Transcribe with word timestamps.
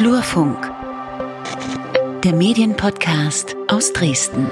Flurfunk, 0.00 0.72
der 2.24 2.32
Medienpodcast 2.32 3.54
aus 3.68 3.92
Dresden. 3.92 4.46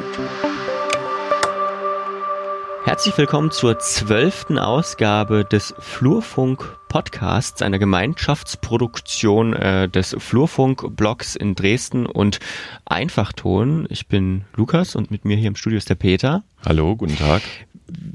Herzlich 2.85 3.17
willkommen 3.17 3.51
zur 3.51 3.79
zwölften 3.79 4.59
Ausgabe 4.59 5.47
des 5.47 5.75
Flurfunk 5.79 6.79
Podcasts, 6.89 7.63
einer 7.63 7.79
Gemeinschaftsproduktion 7.79 9.55
äh, 9.55 9.89
des 9.89 10.15
Flurfunk-Blogs 10.19 11.35
in 11.35 11.55
Dresden 11.55 12.05
und 12.05 12.41
Einfachton. 12.85 13.87
Ich 13.89 14.07
bin 14.07 14.45
Lukas 14.55 14.97
und 14.97 15.11
mit 15.11 15.25
mir 15.25 15.39
hier 15.39 15.49
im 15.49 15.57
Studio 15.57 15.79
ist 15.79 15.89
der 15.89 15.95
Peter. 15.95 16.45
Hallo, 16.63 16.95
guten 16.95 17.17
Tag 17.17 17.41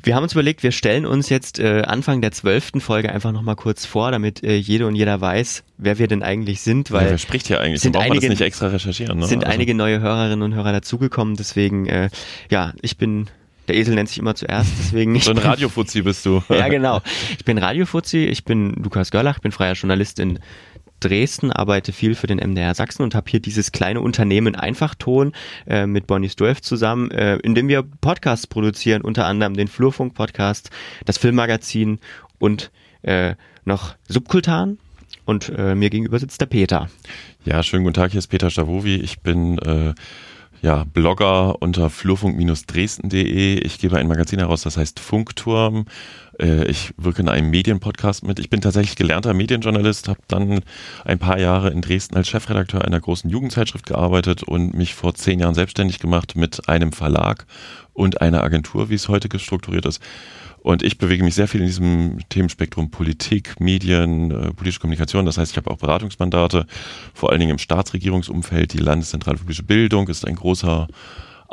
wir 0.04 0.16
haben 0.16 0.24
uns 0.24 0.34
überlegt, 0.34 0.64
wir 0.64 0.72
stellen 0.72 1.06
uns 1.06 1.30
jetzt 1.30 1.60
äh, 1.60 1.84
Anfang 1.84 2.22
der 2.22 2.32
zwölften 2.32 2.82
Folge 2.82 3.12
einfach 3.12 3.32
nochmal 3.32 3.55
kurz 3.55 3.86
vor, 3.86 4.12
damit 4.12 4.44
äh, 4.44 4.55
jede 4.55 4.86
und 4.86 4.96
jeder 4.96 5.20
weiß, 5.22 5.64
wer 5.77 5.98
wir 5.98 6.08
denn 6.08 6.23
eigentlich 6.23 6.62
sind. 6.62 6.91
Weil 6.91 7.05
ja, 7.05 7.12
wer 7.12 7.18
spricht 7.18 7.48
hier 7.48 7.62
eigentlich? 7.62 7.82
Sind 7.82 7.96
einige, 7.96 8.27
nicht 8.30 8.41
extra 8.41 8.68
recherchieren. 8.68 9.20
Ne? 9.20 9.27
sind 9.27 9.46
also. 9.46 9.54
einige 9.54 9.74
neue 9.74 10.02
Hörerinnen 10.02 10.41
und 10.41 10.54
Hörer 10.54 10.74
dazugekommen. 10.74 11.36
Deswegen, 11.36 11.86
äh, 11.88 12.10
ja, 12.50 12.74
ich 12.82 12.98
bin 12.98 13.30
der 13.68 13.76
Esel 13.77 13.96
nennt 13.96 14.10
sich 14.10 14.18
immer 14.18 14.36
zuerst, 14.36 14.72
deswegen. 14.77 15.20
So 15.22 15.32
ein 15.32 15.38
Radiofuzzi 15.38 16.02
bist 16.02 16.26
du. 16.26 16.44
ja, 16.49 16.68
genau. 16.68 17.02
Ich 17.38 17.46
bin 17.46 17.58
Radiofuzzi, 17.58 18.26
ich 18.26 18.44
bin 18.44 18.74
Lukas 18.74 19.10
Görlach, 19.10 19.38
ich 19.38 19.41
bin 19.41 19.52
freier 19.54 19.74
Journalist 19.74 20.20
in 20.20 20.40
Dresden, 21.03 21.52
arbeite 21.52 21.91
viel 21.91 22.16
für 22.16 22.27
den 22.27 22.38
MDR 22.38 22.73
Sachsen 22.75 23.03
und 23.03 23.16
habe 23.16 23.30
hier 23.30 23.39
dieses 23.39 23.71
kleine 23.71 24.02
Unternehmen 24.02 24.55
Einfachton 24.55 25.34
äh, 25.67 25.85
mit 25.85 26.07
Bonnie 26.07 26.29
Stolf 26.29 26.62
zusammen, 26.62 27.12
äh, 27.12 27.38
in 27.38 27.55
dem 27.55 27.67
wir 27.67 27.84
Podcasts 27.84 28.48
produzieren, 28.48 29.02
unter 29.02 29.26
anderem 29.26 29.55
den 29.55 29.67
Flurfunk-Podcast, 29.67 30.70
das 31.05 31.17
Filmmagazin 31.17 31.99
und 32.39 32.71
äh, 33.02 33.35
noch 33.66 33.95
Subkultan. 34.07 34.77
Und 35.26 35.54
äh, 35.55 35.73
mir 35.73 35.90
gegenüber 35.90 36.20
sitzt 36.20 36.41
der 36.41 36.48
Peter. 36.48 36.90
Ja, 37.45 37.63
schönen 37.63 37.84
guten 37.84 37.93
Tag, 37.93 38.12
hier 38.12 38.20
ist 38.20 38.27
Peter 38.27 38.49
Stavovi. 38.49 38.95
Ich 38.95 39.21
bin 39.21 39.57
äh, 39.60 39.93
ja, 40.62 40.85
Blogger 40.85 41.62
unter 41.62 41.90
flurfunk-dresden.de. 41.90 43.60
Ich 43.60 43.79
gebe 43.79 43.98
ein 43.98 44.07
Magazin 44.07 44.40
heraus, 44.40 44.63
das 44.63 44.77
heißt 44.77 44.99
Funkturm. 44.99 45.85
Äh, 46.39 46.65
ich 46.65 46.93
wirke 46.98 47.21
in 47.21 47.29
einem 47.29 47.49
Medienpodcast 47.49 48.23
mit. 48.23 48.39
Ich 48.39 48.49
bin 48.49 48.62
tatsächlich 48.62 48.95
gelernter 48.95 49.34
Medienjournalist, 49.34 50.07
habe 50.07 50.20
dann 50.27 50.62
ein 51.05 51.20
paar 51.20 51.39
Jahre 51.39 51.70
in 51.70 51.81
Dresden 51.81 52.15
als 52.15 52.27
Chefredakteur 52.27 52.84
einer 52.84 52.99
großen 52.99 53.29
Jugendzeitschrift 53.29 53.85
gearbeitet 53.85 54.43
und 54.43 54.73
mich 54.73 54.95
vor 54.95 55.13
zehn 55.15 55.39
Jahren 55.39 55.55
selbstständig 55.55 55.99
gemacht 55.99 56.35
mit 56.35 56.67
einem 56.70 56.91
Verlag 56.91 57.45
und 57.93 58.21
einer 58.21 58.43
Agentur, 58.43 58.89
wie 58.89 58.95
es 58.95 59.09
heute 59.09 59.29
gestrukturiert 59.29 59.85
ist. 59.85 60.01
Und 60.63 60.81
ich 60.81 60.98
bewege 60.98 61.26
mich 61.26 61.35
sehr 61.35 61.49
viel 61.49 61.59
in 61.59 61.67
diesem 61.67 62.20
Themenspektrum 62.29 62.89
Politik, 62.89 63.59
Medien, 63.59 64.31
äh, 64.31 64.53
politische 64.53 64.79
Kommunikation. 64.79 65.25
Das 65.25 65.38
heißt, 65.38 65.51
ich 65.51 65.57
habe 65.57 65.69
auch 65.69 65.78
Beratungsmandate, 65.78 66.66
vor 67.13 67.31
allen 67.31 67.41
Dingen 67.41 67.51
im 67.51 67.57
Staatsregierungsumfeld. 67.57 68.72
Die 68.72 68.78
Landeszentrale 68.78 69.38
für 69.38 69.44
politische 69.44 69.63
Bildung 69.63 70.07
ist 70.07 70.25
ein 70.25 70.35
großer 70.35 70.88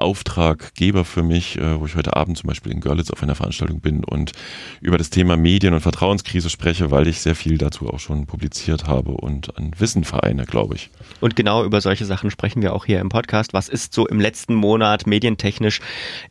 Auftraggeber 0.00 1.04
für 1.04 1.22
mich, 1.22 1.58
äh, 1.58 1.80
wo 1.80 1.86
ich 1.86 1.96
heute 1.96 2.16
Abend 2.16 2.38
zum 2.38 2.48
Beispiel 2.48 2.72
in 2.72 2.80
Görlitz 2.80 3.10
auf 3.10 3.22
einer 3.22 3.34
Veranstaltung 3.34 3.80
bin 3.80 4.04
und 4.04 4.32
über 4.80 4.98
das 4.98 5.10
Thema 5.10 5.36
Medien- 5.36 5.74
und 5.74 5.80
Vertrauenskrise 5.80 6.50
spreche, 6.50 6.90
weil 6.90 7.06
ich 7.06 7.20
sehr 7.20 7.34
viel 7.34 7.58
dazu 7.58 7.88
auch 7.88 8.00
schon 8.00 8.26
publiziert 8.26 8.86
habe 8.86 9.12
und 9.12 9.56
an 9.58 9.72
Wissen 9.78 10.04
vereine, 10.04 10.44
glaube 10.46 10.74
ich. 10.74 10.90
Und 11.20 11.36
genau 11.36 11.64
über 11.64 11.80
solche 11.80 12.04
Sachen 12.04 12.30
sprechen 12.30 12.62
wir 12.62 12.74
auch 12.74 12.84
hier 12.84 13.00
im 13.00 13.08
Podcast. 13.08 13.52
Was 13.52 13.68
ist 13.68 13.92
so 13.92 14.06
im 14.06 14.20
letzten 14.20 14.54
Monat 14.54 15.06
medientechnisch 15.06 15.80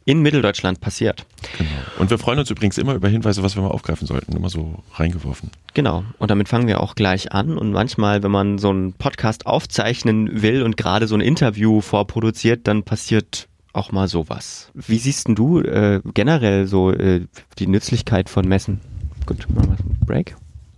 in 0.06 0.22
Mitteldeutschland 0.22 0.82
passiert? 0.82 1.26
Genau. 1.58 1.70
Und 2.00 2.10
wir 2.10 2.18
freuen 2.18 2.40
uns 2.40 2.50
übrigens 2.50 2.78
immer 2.78 2.94
über 2.94 3.08
Hinweise, 3.08 3.44
was 3.44 3.56
wir 3.56 3.64
mal 3.64 3.70
aufgreifen 3.70 4.08
sollten, 4.08 4.36
immer 4.36 4.50
so 4.50 4.84
reingeworfen. 4.96 5.52
Genau. 5.74 6.04
Und 6.18 6.32
damit 6.32 6.50
fangen 6.50 6.68
wir 6.68 6.82
auch 6.82 6.96
gleich 6.96 7.32
an. 7.32 7.58
Und 7.58 7.72
manchmal, 7.72 8.24
wenn 8.24 8.32
man 8.32 8.58
so 8.58 8.70
einen 8.70 8.94
Podcast 8.94 9.46
aufzeichnen 9.46 10.42
will 10.42 10.64
und 10.64 10.78
gerade 10.78 11.08
so 11.08 11.16
ein 11.16 11.22
Interview 11.22 11.82
vorproduziert, 11.82 12.68
dann 12.68 12.84
passiert 12.84 13.48
auch 13.74 13.92
mal 13.92 14.08
sowas. 14.08 14.70
Wie 14.74 14.98
siehst 14.98 15.28
denn 15.28 15.36
du 15.36 15.62
äh, 15.62 16.02
generell 16.14 16.68
so 16.68 16.92
äh, 16.92 17.26
die 17.58 17.68
Nützlichkeit 17.68 18.30
von 18.30 18.48
Messen? 18.48 18.82
Gut, 19.26 19.48
machen 19.50 19.70
wir 19.70 19.78
einen 19.78 20.06
Break. 20.06 20.36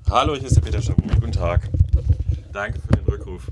Hallo, 0.09 0.35
hier 0.35 0.47
ist 0.47 0.57
der 0.57 0.61
Peter 0.61 0.81
Schabu. 0.81 1.03
Guten 1.07 1.31
Tag. 1.31 1.69
Danke 2.51 2.81
für 2.81 2.97
den 2.97 3.05
Rückruf. 3.05 3.47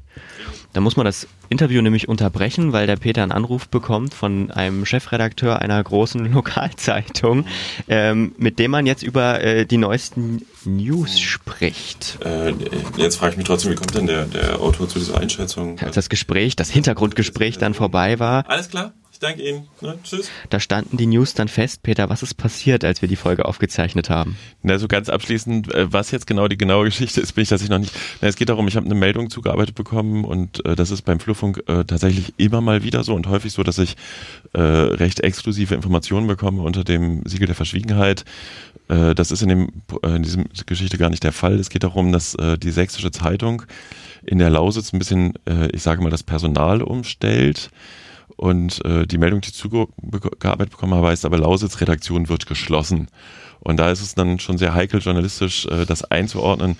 Da 0.73 0.81
muss 0.81 0.97
man 0.97 1.05
das 1.05 1.25
Interview 1.47 1.81
nämlich 1.81 2.09
unterbrechen, 2.09 2.73
weil 2.73 2.85
der 2.85 2.97
Peter 2.97 3.23
einen 3.23 3.31
Anruf 3.31 3.69
bekommt 3.69 4.13
von 4.13 4.51
einem 4.51 4.85
Chefredakteur 4.85 5.61
einer 5.61 5.81
großen 5.81 6.25
Lokalzeitung, 6.33 7.45
ähm, 7.87 8.33
mit 8.37 8.59
dem 8.59 8.71
man 8.71 8.85
jetzt 8.85 9.03
über 9.03 9.41
äh, 9.41 9.65
die 9.65 9.77
neuesten 9.77 10.45
News 10.65 11.19
spricht. 11.19 12.19
Äh, 12.25 12.53
jetzt 12.97 13.15
frage 13.15 13.31
ich 13.31 13.37
mich 13.37 13.47
trotzdem, 13.47 13.71
wie 13.71 13.75
kommt 13.75 13.95
denn 13.95 14.07
der, 14.07 14.25
der 14.25 14.59
Autor 14.59 14.89
zu 14.89 14.99
dieser 14.99 15.17
Einschätzung? 15.17 15.79
Als 15.79 15.95
das 15.95 16.09
Gespräch, 16.09 16.57
das 16.57 16.69
Hintergrundgespräch 16.69 17.57
dann 17.57 17.73
vorbei 17.73 18.19
war. 18.19 18.49
Alles 18.49 18.69
klar? 18.69 18.91
Ich 19.21 19.27
danke 19.27 19.43
Ihnen. 19.43 19.67
Ne? 19.81 19.99
Tschüss. 20.01 20.31
Da 20.49 20.61
standen 20.61 20.95
die 20.95 21.05
News 21.05 21.33
dann 21.33 21.49
fest. 21.49 21.83
Peter, 21.83 22.09
was 22.09 22.23
ist 22.23 22.35
passiert, 22.35 22.85
als 22.85 23.01
wir 23.01 23.09
die 23.09 23.17
Folge 23.17 23.43
aufgezeichnet 23.43 24.09
haben? 24.09 24.37
Na, 24.63 24.77
so 24.77 24.87
ganz 24.87 25.09
abschließend, 25.09 25.75
äh, 25.75 25.91
was 25.91 26.11
jetzt 26.11 26.25
genau 26.25 26.47
die 26.47 26.57
genaue 26.57 26.85
Geschichte 26.85 27.19
ist, 27.19 27.33
bin 27.33 27.41
ich 27.41 27.49
tatsächlich 27.49 27.69
noch 27.69 27.79
nicht. 27.79 27.93
Na, 28.21 28.29
es 28.29 28.37
geht 28.37 28.47
darum, 28.47 28.65
ich 28.69 28.77
habe 28.77 28.85
eine 28.85 28.95
Meldung 28.95 29.29
zugearbeitet 29.29 29.75
bekommen 29.75 30.23
und 30.23 30.65
äh, 30.65 30.73
das 30.77 30.89
ist 30.89 31.01
beim 31.01 31.19
Flurfunk 31.19 31.61
äh, 31.67 31.83
tatsächlich 31.83 32.33
immer 32.37 32.61
mal 32.61 32.85
wieder 32.85 33.03
so 33.03 33.13
und 33.13 33.27
häufig 33.27 33.51
so, 33.51 33.61
dass 33.61 33.77
ich 33.77 33.97
äh, 34.53 34.61
recht 34.61 35.19
exklusive 35.19 35.75
Informationen 35.75 36.27
bekomme 36.27 36.61
unter 36.61 36.85
dem 36.85 37.21
Siegel 37.25 37.47
der 37.47 37.57
Verschwiegenheit. 37.57 38.23
Äh, 38.87 39.15
das 39.15 39.31
ist 39.31 39.41
in, 39.41 39.49
dem, 39.49 39.69
äh, 40.01 40.15
in 40.15 40.23
diesem 40.23 40.45
Geschichte 40.65 40.97
gar 40.97 41.09
nicht 41.09 41.25
der 41.25 41.33
Fall. 41.33 41.59
Es 41.59 41.69
geht 41.69 41.83
darum, 41.83 42.13
dass 42.13 42.37
die 42.39 42.71
Sächsische 42.71 43.11
Zeitung 43.11 43.63
in 44.25 44.37
der 44.37 44.49
Lausitz 44.49 44.93
ein 44.93 44.99
bisschen, 44.99 45.33
ich 45.73 45.83
sage 45.83 46.01
mal, 46.01 46.09
das 46.09 46.23
Personal 46.23 46.81
umstellt. 46.81 47.69
Und 48.37 48.83
äh, 48.85 49.05
die 49.05 49.17
Meldung, 49.17 49.41
die 49.41 49.49
ich 49.49 49.55
zugearbeitet 49.55 50.71
bekommen 50.71 50.93
habe, 50.93 51.07
heißt 51.07 51.25
aber 51.25 51.37
Lausitz 51.37 51.81
Redaktion 51.81 52.29
wird 52.29 52.45
geschlossen. 52.45 53.07
Und 53.61 53.77
da 53.77 53.91
ist 53.91 54.01
es 54.01 54.15
dann 54.15 54.39
schon 54.39 54.57
sehr 54.57 54.73
heikel 54.73 55.01
journalistisch, 55.01 55.65
äh, 55.65 55.85
das 55.85 56.03
einzuordnen. 56.03 56.77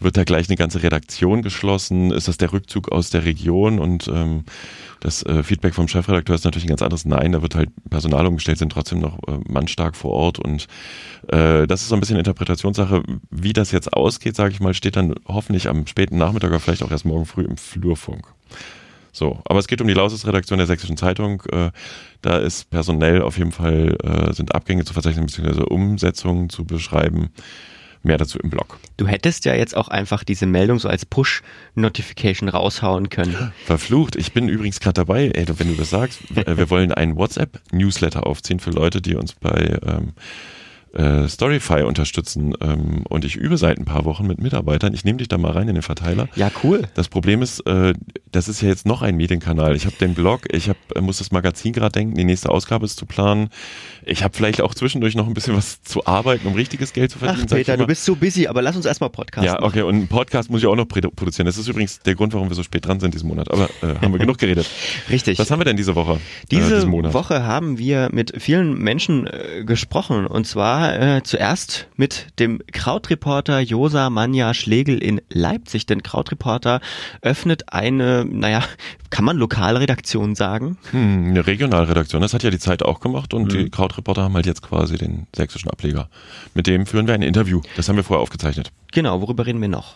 Wird 0.00 0.16
da 0.16 0.24
gleich 0.24 0.48
eine 0.48 0.56
ganze 0.56 0.82
Redaktion 0.82 1.42
geschlossen? 1.42 2.10
Ist 2.10 2.26
das 2.26 2.38
der 2.38 2.52
Rückzug 2.52 2.90
aus 2.90 3.10
der 3.10 3.24
Region? 3.24 3.78
Und 3.78 4.08
ähm, 4.08 4.44
das 5.00 5.22
äh, 5.24 5.42
Feedback 5.42 5.74
vom 5.74 5.88
Chefredakteur 5.88 6.34
ist 6.34 6.44
natürlich 6.44 6.64
ein 6.64 6.70
ganz 6.70 6.82
anderes. 6.82 7.04
Nein, 7.04 7.32
da 7.32 7.42
wird 7.42 7.54
halt 7.54 7.70
Personal 7.90 8.26
umgestellt, 8.26 8.58
sind 8.58 8.72
trotzdem 8.72 9.00
noch 9.00 9.18
äh, 9.28 9.38
mannstark 9.46 9.94
vor 9.94 10.12
Ort. 10.12 10.38
Und 10.38 10.66
äh, 11.28 11.66
das 11.66 11.82
ist 11.82 11.88
so 11.88 11.94
ein 11.94 12.00
bisschen 12.00 12.18
Interpretationssache. 12.18 13.02
Wie 13.30 13.52
das 13.52 13.70
jetzt 13.70 13.92
ausgeht, 13.92 14.34
sage 14.34 14.54
ich 14.54 14.60
mal, 14.60 14.74
steht 14.74 14.96
dann 14.96 15.14
hoffentlich 15.26 15.68
am 15.68 15.86
späten 15.86 16.16
Nachmittag 16.16 16.50
oder 16.50 16.60
vielleicht 16.60 16.82
auch 16.82 16.90
erst 16.90 17.04
morgen 17.04 17.26
früh 17.26 17.44
im 17.44 17.56
Flurfunk. 17.56 18.26
So, 19.12 19.40
aber 19.44 19.58
es 19.58 19.68
geht 19.68 19.80
um 19.82 19.86
die 19.86 19.94
Lausitz-Redaktion 19.94 20.58
der 20.58 20.66
Sächsischen 20.66 20.96
Zeitung. 20.96 21.42
Äh, 21.52 21.70
da 22.22 22.38
ist 22.38 22.70
personell 22.70 23.20
auf 23.20 23.36
jeden 23.36 23.52
Fall, 23.52 23.96
äh, 24.02 24.32
sind 24.32 24.54
Abgänge 24.54 24.84
zu 24.84 24.94
verzeichnen, 24.94 25.26
beziehungsweise 25.26 25.66
Umsetzungen 25.66 26.48
zu 26.48 26.64
beschreiben. 26.64 27.30
Mehr 28.04 28.18
dazu 28.18 28.38
im 28.40 28.50
Blog. 28.50 28.80
Du 28.96 29.06
hättest 29.06 29.44
ja 29.44 29.54
jetzt 29.54 29.76
auch 29.76 29.86
einfach 29.86 30.24
diese 30.24 30.44
Meldung 30.44 30.80
so 30.80 30.88
als 30.88 31.06
Push-Notification 31.06 32.48
raushauen 32.48 33.10
können. 33.10 33.52
Verflucht. 33.64 34.16
Ich 34.16 34.32
bin 34.32 34.48
übrigens 34.48 34.80
gerade 34.80 34.94
dabei, 34.94 35.28
ey, 35.28 35.46
wenn 35.56 35.68
du 35.68 35.74
das 35.74 35.90
sagst. 35.90 36.20
wir 36.34 36.68
wollen 36.68 36.90
einen 36.90 37.16
WhatsApp-Newsletter 37.16 38.26
aufziehen 38.26 38.58
für 38.58 38.70
Leute, 38.70 39.00
die 39.00 39.14
uns 39.14 39.34
bei 39.34 39.78
ähm, 39.86 40.14
äh, 40.94 41.26
Storyfy 41.28 41.82
unterstützen 41.82 42.54
ähm, 42.60 43.02
und 43.08 43.24
ich 43.24 43.36
übe 43.36 43.56
seit 43.56 43.78
ein 43.78 43.84
paar 43.84 44.04
Wochen 44.04 44.26
mit 44.26 44.40
Mitarbeitern. 44.40 44.92
Ich 44.94 45.04
nehme 45.04 45.18
dich 45.18 45.28
da 45.28 45.38
mal 45.38 45.52
rein 45.52 45.68
in 45.68 45.74
den 45.74 45.82
Verteiler. 45.82 46.28
Ja, 46.36 46.50
cool. 46.62 46.82
Das 46.94 47.08
Problem 47.08 47.42
ist, 47.42 47.60
äh, 47.66 47.94
das 48.30 48.48
ist 48.48 48.60
ja 48.60 48.68
jetzt 48.68 48.86
noch 48.86 49.02
ein 49.02 49.16
Medienkanal. 49.16 49.74
Ich 49.74 49.86
habe 49.86 49.96
den 49.96 50.14
Blog, 50.14 50.42
ich 50.52 50.68
hab, 50.68 50.76
äh, 50.94 51.00
muss 51.00 51.18
das 51.18 51.32
Magazin 51.32 51.72
gerade 51.72 51.92
denken, 51.92 52.14
die 52.14 52.24
nächste 52.24 52.50
Ausgabe 52.50 52.84
ist 52.84 52.98
zu 52.98 53.06
planen. 53.06 53.48
Ich 54.04 54.22
habe 54.22 54.36
vielleicht 54.36 54.60
auch 54.60 54.74
zwischendurch 54.74 55.14
noch 55.14 55.26
ein 55.26 55.34
bisschen 55.34 55.56
was 55.56 55.82
zu 55.82 56.06
arbeiten, 56.06 56.46
um 56.46 56.54
richtiges 56.54 56.92
Geld 56.92 57.10
zu 57.10 57.18
verdienen. 57.18 57.46
Ach, 57.48 57.54
Peter, 57.54 57.76
du 57.76 57.86
bist 57.86 58.04
so 58.04 58.16
busy, 58.16 58.46
aber 58.46 58.60
lass 58.62 58.76
uns 58.76 58.84
erstmal 58.84 59.10
Podcast 59.10 59.46
Ja, 59.46 59.62
okay, 59.62 59.82
und 59.82 59.94
einen 59.94 60.08
Podcast 60.08 60.50
muss 60.50 60.60
ich 60.60 60.66
auch 60.66 60.76
noch 60.76 60.86
produzieren. 60.86 61.46
Das 61.46 61.56
ist 61.56 61.68
übrigens 61.68 62.00
der 62.00 62.14
Grund, 62.14 62.34
warum 62.34 62.48
wir 62.48 62.54
so 62.54 62.62
spät 62.62 62.86
dran 62.86 63.00
sind 63.00 63.14
diesen 63.14 63.28
Monat. 63.28 63.50
Aber 63.50 63.70
äh, 63.82 63.94
haben 64.00 64.12
wir 64.12 64.18
genug 64.18 64.38
geredet. 64.38 64.68
Richtig. 65.10 65.38
Was 65.38 65.50
haben 65.50 65.60
wir 65.60 65.64
denn 65.64 65.76
diese 65.76 65.94
Woche? 65.94 66.14
Äh, 66.14 66.46
diese 66.50 66.90
Woche 66.90 67.44
haben 67.44 67.78
wir 67.78 68.08
mit 68.12 68.34
vielen 68.42 68.78
Menschen 68.78 69.26
äh, 69.26 69.64
gesprochen. 69.64 70.26
Und 70.26 70.46
zwar 70.46 70.81
äh, 70.90 71.22
zuerst 71.22 71.88
mit 71.96 72.38
dem 72.38 72.60
Krautreporter 72.72 73.60
Josa 73.60 74.10
Manja 74.10 74.54
Schlegel 74.54 75.02
in 75.02 75.20
Leipzig. 75.28 75.86
Denn 75.86 76.02
Krautreporter 76.02 76.80
öffnet 77.20 77.72
eine, 77.72 78.24
naja, 78.24 78.62
kann 79.12 79.26
man 79.26 79.36
Lokalredaktion 79.36 80.34
sagen? 80.34 80.78
Hm, 80.90 81.26
eine 81.28 81.46
Regionalredaktion, 81.46 82.22
das 82.22 82.32
hat 82.32 82.42
ja 82.42 82.50
die 82.50 82.58
Zeit 82.58 82.82
auch 82.82 82.98
gemacht 82.98 83.34
und 83.34 83.44
mhm. 83.44 83.48
die 83.50 83.70
Krautreporter 83.70 84.22
haben 84.22 84.34
halt 84.34 84.46
jetzt 84.46 84.62
quasi 84.62 84.96
den 84.96 85.26
sächsischen 85.36 85.70
Ableger. 85.70 86.08
Mit 86.54 86.66
dem 86.66 86.86
führen 86.86 87.06
wir 87.06 87.14
ein 87.14 87.22
Interview. 87.22 87.60
Das 87.76 87.88
haben 87.88 87.96
wir 87.96 88.04
vorher 88.04 88.22
aufgezeichnet. 88.22 88.72
Genau, 88.90 89.20
worüber 89.20 89.46
reden 89.46 89.60
wir 89.60 89.68
noch? 89.68 89.94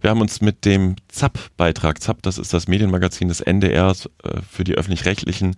Wir 0.00 0.10
haben 0.10 0.20
uns 0.20 0.40
mit 0.40 0.64
dem 0.64 0.96
ZAP-Beitrag, 1.08 2.00
ZAP, 2.00 2.22
das 2.22 2.38
ist 2.38 2.52
das 2.54 2.68
Medienmagazin 2.68 3.28
des 3.28 3.40
NDRs 3.40 4.06
äh, 4.22 4.40
für 4.48 4.64
die 4.64 4.74
öffentlich-rechtlichen, 4.74 5.56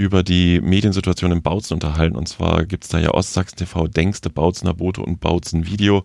über 0.00 0.22
die 0.22 0.62
Mediensituation 0.62 1.30
in 1.30 1.42
Bautzen 1.42 1.74
unterhalten. 1.74 2.16
Und 2.16 2.26
zwar 2.26 2.64
gibt's 2.64 2.88
da 2.88 2.98
ja 2.98 3.10
Ostsachsen 3.10 3.58
TV, 3.58 3.86
Denkste, 3.86 4.30
Bautzener 4.30 4.72
Bote 4.72 5.02
und 5.02 5.20
Bautzen 5.20 5.66
Video, 5.66 6.04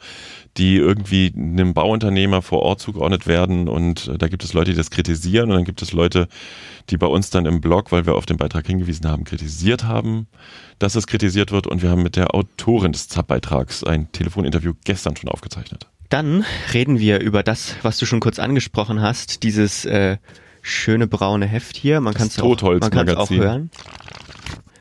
die 0.57 0.75
irgendwie 0.75 1.31
einem 1.33 1.73
Bauunternehmer 1.73 2.41
vor 2.41 2.61
Ort 2.63 2.81
zugeordnet 2.81 3.25
werden. 3.25 3.69
Und 3.69 4.09
äh, 4.09 4.17
da 4.17 4.27
gibt 4.27 4.43
es 4.43 4.51
Leute, 4.51 4.71
die 4.71 4.77
das 4.77 4.89
kritisieren. 4.89 5.49
Und 5.49 5.55
dann 5.55 5.63
gibt 5.63 5.81
es 5.81 5.93
Leute, 5.93 6.27
die 6.89 6.97
bei 6.97 7.07
uns 7.07 7.29
dann 7.29 7.45
im 7.45 7.61
Blog, 7.61 7.91
weil 7.91 8.05
wir 8.05 8.15
auf 8.15 8.25
den 8.25 8.37
Beitrag 8.37 8.67
hingewiesen 8.67 9.09
haben, 9.09 9.23
kritisiert 9.23 9.85
haben, 9.85 10.27
dass 10.79 10.95
es 10.95 11.07
kritisiert 11.07 11.51
wird. 11.51 11.67
Und 11.67 11.81
wir 11.81 11.89
haben 11.89 12.03
mit 12.03 12.15
der 12.15 12.35
Autorin 12.35 12.91
des 12.91 13.07
ZAP-Beitrags 13.07 13.83
ein 13.83 14.11
Telefoninterview 14.11 14.73
gestern 14.83 15.15
schon 15.15 15.29
aufgezeichnet. 15.29 15.87
Dann 16.09 16.45
reden 16.73 16.99
wir 16.99 17.19
über 17.19 17.41
das, 17.41 17.75
was 17.81 17.97
du 17.97 18.05
schon 18.05 18.19
kurz 18.19 18.37
angesprochen 18.37 19.01
hast, 19.01 19.41
dieses 19.43 19.85
äh, 19.85 20.17
schöne 20.61 21.07
braune 21.07 21.47
Heft 21.47 21.77
hier. 21.77 21.99
Man 22.01 22.13
kann 22.13 22.27
es 22.27 22.39
auch, 22.39 22.61
auch 23.17 23.29
hören. 23.29 23.71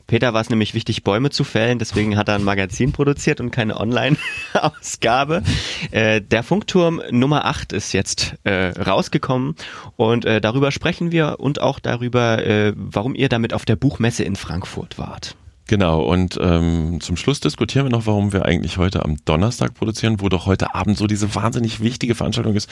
Peter 0.06 0.34
war 0.34 0.40
es 0.40 0.50
nämlich 0.50 0.74
wichtig, 0.74 1.02
Bäume 1.02 1.30
zu 1.30 1.44
fällen, 1.44 1.78
deswegen 1.78 2.16
hat 2.16 2.28
er 2.28 2.34
ein 2.34 2.44
Magazin 2.44 2.92
produziert 2.92 3.40
und 3.40 3.50
keine 3.50 3.78
Online-Ausgabe. 3.78 5.42
Äh, 5.90 6.20
der 6.20 6.42
Funkturm 6.42 7.00
Nummer 7.10 7.46
8 7.46 7.72
ist 7.72 7.92
jetzt 7.92 8.34
äh, 8.44 8.68
rausgekommen 8.80 9.56
und 9.96 10.24
äh, 10.24 10.40
darüber 10.40 10.70
sprechen 10.72 11.10
wir 11.10 11.36
und 11.40 11.60
auch 11.60 11.78
darüber, 11.78 12.44
äh, 12.44 12.72
warum 12.76 13.14
ihr 13.14 13.28
damit 13.28 13.54
auf 13.54 13.64
der 13.64 13.76
Buchmesse 13.76 14.24
in 14.24 14.36
Frankfurt 14.36 14.98
wart. 14.98 15.36
Genau, 15.66 16.02
und 16.02 16.38
ähm, 16.42 17.00
zum 17.00 17.16
Schluss 17.16 17.40
diskutieren 17.40 17.86
wir 17.86 17.90
noch, 17.90 18.06
warum 18.06 18.34
wir 18.34 18.44
eigentlich 18.44 18.76
heute 18.76 19.02
am 19.02 19.16
Donnerstag 19.24 19.72
produzieren, 19.72 20.20
wo 20.20 20.28
doch 20.28 20.44
heute 20.44 20.74
Abend 20.74 20.98
so 20.98 21.06
diese 21.06 21.34
wahnsinnig 21.34 21.80
wichtige 21.80 22.14
Veranstaltung 22.14 22.54
ist, 22.54 22.68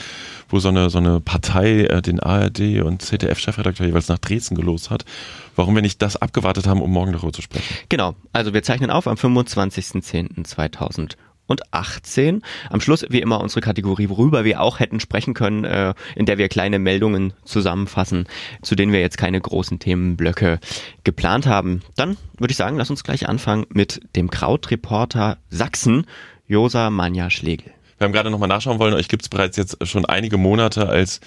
wo 0.47 0.59
so 0.59 0.69
eine, 0.69 0.91
so 0.91 0.99
eine 0.99 1.19
Partei 1.19 1.85
äh, 1.85 2.03
den 2.03 2.19
ARD 2.19 2.83
und 2.83 3.01
ZDF-Chefredakteur 3.01 3.87
jeweils 3.87 4.09
nach 4.09 4.19
Dresden 4.19 4.53
gelost 4.53 4.91
hat. 4.91 5.05
Warum 5.55 5.75
wir 5.75 5.81
nicht 5.81 6.01
das 6.01 6.15
abgewartet 6.15 6.67
haben, 6.67 6.81
um 6.81 6.91
morgen 6.91 7.11
darüber 7.11 7.33
zu 7.33 7.41
sprechen. 7.41 7.75
Genau, 7.89 8.15
also 8.31 8.53
wir 8.53 8.63
zeichnen 8.63 8.89
auf 8.89 9.07
am 9.07 9.15
25.10.2000 9.15 11.15
und 11.45 11.73
18. 11.73 12.41
Am 12.69 12.81
Schluss 12.81 13.05
wie 13.09 13.21
immer 13.21 13.41
unsere 13.41 13.61
Kategorie, 13.61 14.09
worüber 14.09 14.43
wir 14.43 14.61
auch 14.61 14.79
hätten 14.79 14.99
sprechen 14.99 15.33
können, 15.33 15.65
äh, 15.65 15.93
in 16.15 16.25
der 16.25 16.37
wir 16.37 16.49
kleine 16.49 16.79
Meldungen 16.79 17.33
zusammenfassen, 17.43 18.27
zu 18.61 18.75
denen 18.75 18.91
wir 18.91 19.01
jetzt 19.01 19.17
keine 19.17 19.39
großen 19.39 19.79
Themenblöcke 19.79 20.59
geplant 21.03 21.45
haben. 21.45 21.81
Dann 21.95 22.17
würde 22.37 22.51
ich 22.51 22.57
sagen, 22.57 22.77
lass 22.77 22.89
uns 22.89 23.03
gleich 23.03 23.27
anfangen 23.27 23.65
mit 23.69 24.01
dem 24.15 24.29
Krautreporter 24.29 25.37
Sachsen, 25.49 26.05
Josa 26.47 26.89
Manja 26.89 27.29
Schlegel. 27.29 27.71
Wir 28.03 28.07
haben 28.07 28.11
gerade 28.11 28.31
nochmal 28.31 28.49
nachschauen 28.49 28.79
wollen, 28.79 28.93
euch 28.95 29.07
gibt 29.07 29.21
es 29.21 29.29
bereits 29.29 29.55
jetzt 29.55 29.77
schon 29.87 30.03
einige 30.03 30.35
Monate 30.35 30.89
als 30.89 31.21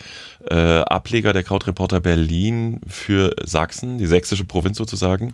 äh, 0.50 0.54
Ableger 0.54 1.32
der 1.32 1.42
Krautreporter 1.42 2.00
Berlin 2.00 2.82
für 2.86 3.34
Sachsen, 3.42 3.96
die 3.96 4.04
sächsische 4.04 4.44
Provinz 4.44 4.76
sozusagen. 4.76 5.32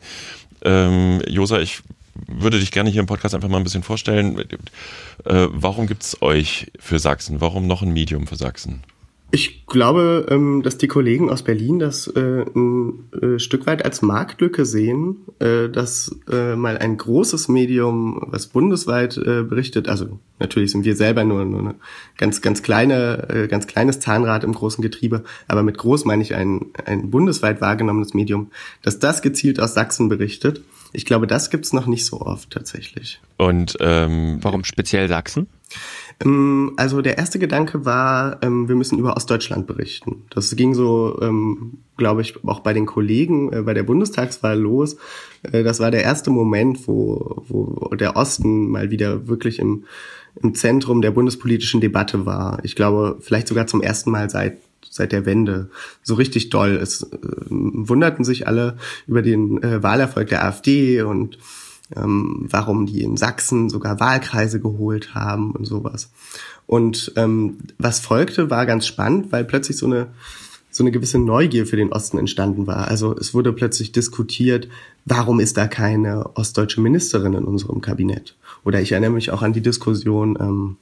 Ähm, 0.65 1.21
Josa, 1.27 1.59
ich 1.59 1.83
würde 2.29 2.61
dich 2.61 2.71
gerne 2.71 2.91
hier 2.91 3.01
im 3.01 3.09
Podcast 3.09 3.35
einfach 3.35 3.49
mal 3.49 3.57
ein 3.57 3.65
bisschen 3.65 3.83
vorstellen. 3.83 4.39
Äh, 4.39 4.47
warum 5.25 5.89
gibt 5.89 6.05
es 6.05 6.23
euch 6.23 6.71
für 6.79 7.01
Sachsen? 7.01 7.41
Warum 7.41 7.67
noch 7.67 7.83
ein 7.83 7.93
Medium 7.93 8.29
für 8.29 8.37
Sachsen? 8.37 8.85
Ich 9.35 9.67
glaube, 9.67 10.27
ähm, 10.29 10.63
dass 10.63 10.77
die 10.77 10.89
Kollegen 10.89 11.31
aus 11.31 11.43
Berlin 11.43 11.79
das 11.79 12.07
äh, 12.07 12.45
ein 12.55 13.09
äh, 13.19 13.39
Stück 13.39 13.67
weit 13.67 13.83
als 13.83 14.03
Marktlücke 14.03 14.67
sehen, 14.67 15.25
äh, 15.39 15.71
dass 15.71 16.15
äh, 16.31 16.55
mal 16.55 16.77
ein 16.77 16.99
großes 16.99 17.49
Medium, 17.49 18.27
was 18.27 18.49
bundesweit 18.49 19.17
äh, 19.17 19.43
berichtet, 19.43 19.89
also 19.89 20.19
natürlich 20.39 20.73
sind 20.73 20.85
wir 20.85 20.95
selber 20.97 21.25
nur, 21.25 21.47
nur 21.47 21.61
eine 21.61 21.75
ganz, 22.19 22.43
ganz 22.43 22.63
kleine, 22.63 23.27
äh, 23.31 23.49
ganz 23.49 23.67
kleines 23.67 24.01
Zahnrad 24.01 24.45
im 24.45 24.53
großen 24.53 24.83
Getriebe, 24.83 25.25
aber 25.49 25.63
mit 25.63 25.79
groß 25.79 26.05
meine 26.05 26.23
ich 26.23 26.35
ein, 26.35 26.67
ein 26.85 27.11
bundesweit 27.11 27.63
wahrgenommenes 27.63 28.13
Medium, 28.13 28.51
dass 28.83 28.99
das 28.99 29.23
gezielt 29.23 29.61
aus 29.61 29.73
Sachsen 29.73 30.11
berichtet 30.11 30.61
ich 30.93 31.07
glaube, 31.07 31.27
das 31.27 31.51
gibt's 31.51 31.73
noch 31.73 31.87
nicht 31.87 32.05
so 32.05 32.21
oft 32.21 32.51
tatsächlich. 32.51 33.21
Und 33.39 33.77
ähm, 33.81 34.39
warum 34.43 34.65
speziell 34.65 35.09
Sachsen? 35.09 35.47
Ähm, 36.25 36.73
also 36.77 37.03
der 37.03 37.19
erste 37.19 37.39
Gedanke 37.39 37.85
war, 37.85 38.43
ähm, 38.43 38.69
wir 38.69 38.77
müssen 38.77 38.99
über 38.99 39.17
Ostdeutschland 39.17 39.67
berichten. 39.67 40.25
Das 40.31 40.55
ging 40.57 40.75
so, 40.75 41.19
ähm, 41.21 41.79
glaube 41.97 42.23
ich, 42.23 42.43
auch 42.45 42.61
bei 42.61 42.73
den 42.73 42.87
Kollegen 42.87 43.53
äh, 43.53 43.63
bei 43.63 43.75
der 43.75 43.83
Bundestagswahl 43.83 44.59
los. 44.59 44.97
Äh, 45.43 45.63
das 45.63 45.81
war 45.81 45.91
der 45.91 46.03
erste 46.03 46.31
Moment, 46.31 46.87
wo, 46.87 47.43
wo 47.49 47.95
der 47.95 48.17
Osten 48.17 48.69
mal 48.69 48.91
wieder 48.91 49.29
wirklich 49.29 49.59
im, 49.59 49.85
im 50.43 50.55
Zentrum 50.55 51.03
der 51.03 51.11
bundespolitischen 51.11 51.81
Debatte 51.81 52.27
war. 52.27 52.61
Ich 52.63 52.77
glaube, 52.77 53.19
vielleicht 53.21 53.49
sogar 53.49 53.67
zum 53.67 53.83
ersten 53.83 54.11
Mal 54.11 54.31
seit 54.31 54.59
seit 54.93 55.13
der 55.13 55.25
Wende 55.25 55.71
so 56.03 56.15
richtig 56.15 56.51
doll. 56.51 56.73
Es 56.77 57.03
äh, 57.03 57.19
wunderten 57.49 58.25
sich 58.25 58.47
alle 58.47 58.77
über 59.07 59.23
den 59.23 59.63
äh, 59.63 59.83
Wahlerfolg 59.83 60.29
der 60.29 60.45
AfD 60.45 61.01
und 61.01 61.39
ähm, 61.97 62.47
warum 62.51 62.87
die 62.87 63.03
in 63.03 63.17
Sachsen 63.17 63.71
sogar 63.71 64.01
Wahlkreise 64.01 64.61
geholt 64.61 65.15
haben 65.15 65.53
und 65.53 65.65
sowas. 65.65 66.11
Und 66.67 67.13
ähm, 67.17 67.59
was 67.79 68.01
folgte, 68.01 68.51
war 68.51 68.67
ganz 68.67 68.87
spannend, 68.87 69.33
weil 69.33 69.45
plötzlich 69.45 69.77
so 69.77 69.87
eine 69.87 70.09
so 70.73 70.83
eine 70.83 70.91
gewisse 70.91 71.19
Neugier 71.19 71.67
für 71.67 71.77
den 71.77 71.93
Osten 71.93 72.17
entstanden 72.17 72.67
war. 72.67 72.89
Also 72.89 73.15
es 73.15 73.35
wurde 73.35 73.53
plötzlich 73.53 73.93
diskutiert, 73.93 74.69
warum 75.05 75.39
ist 75.39 75.59
da 75.59 75.69
keine 75.69 76.35
ostdeutsche 76.35 76.81
Ministerin 76.81 77.35
in 77.35 77.45
unserem 77.45 77.83
Kabinett? 77.83 78.37
Oder 78.65 78.81
ich 78.81 78.93
erinnere 78.93 79.11
mich 79.11 79.31
auch 79.31 79.43
an 79.43 79.53
die 79.53 79.61
Diskussion 79.61 80.39
ähm, 80.41 80.77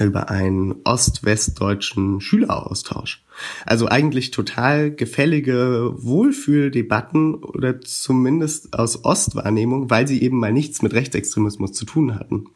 über 0.00 0.30
einen 0.30 0.76
ost-westdeutschen 0.84 2.20
Schüleraustausch. 2.20 3.22
Also 3.66 3.88
eigentlich 3.88 4.30
total 4.30 4.90
gefällige 4.90 5.92
Wohlfühldebatten 5.96 7.34
oder 7.34 7.80
zumindest 7.80 8.78
aus 8.78 9.04
Ostwahrnehmung, 9.04 9.90
weil 9.90 10.06
sie 10.06 10.22
eben 10.22 10.38
mal 10.38 10.52
nichts 10.52 10.82
mit 10.82 10.94
Rechtsextremismus 10.94 11.72
zu 11.72 11.84
tun 11.84 12.14
hatten. 12.14 12.46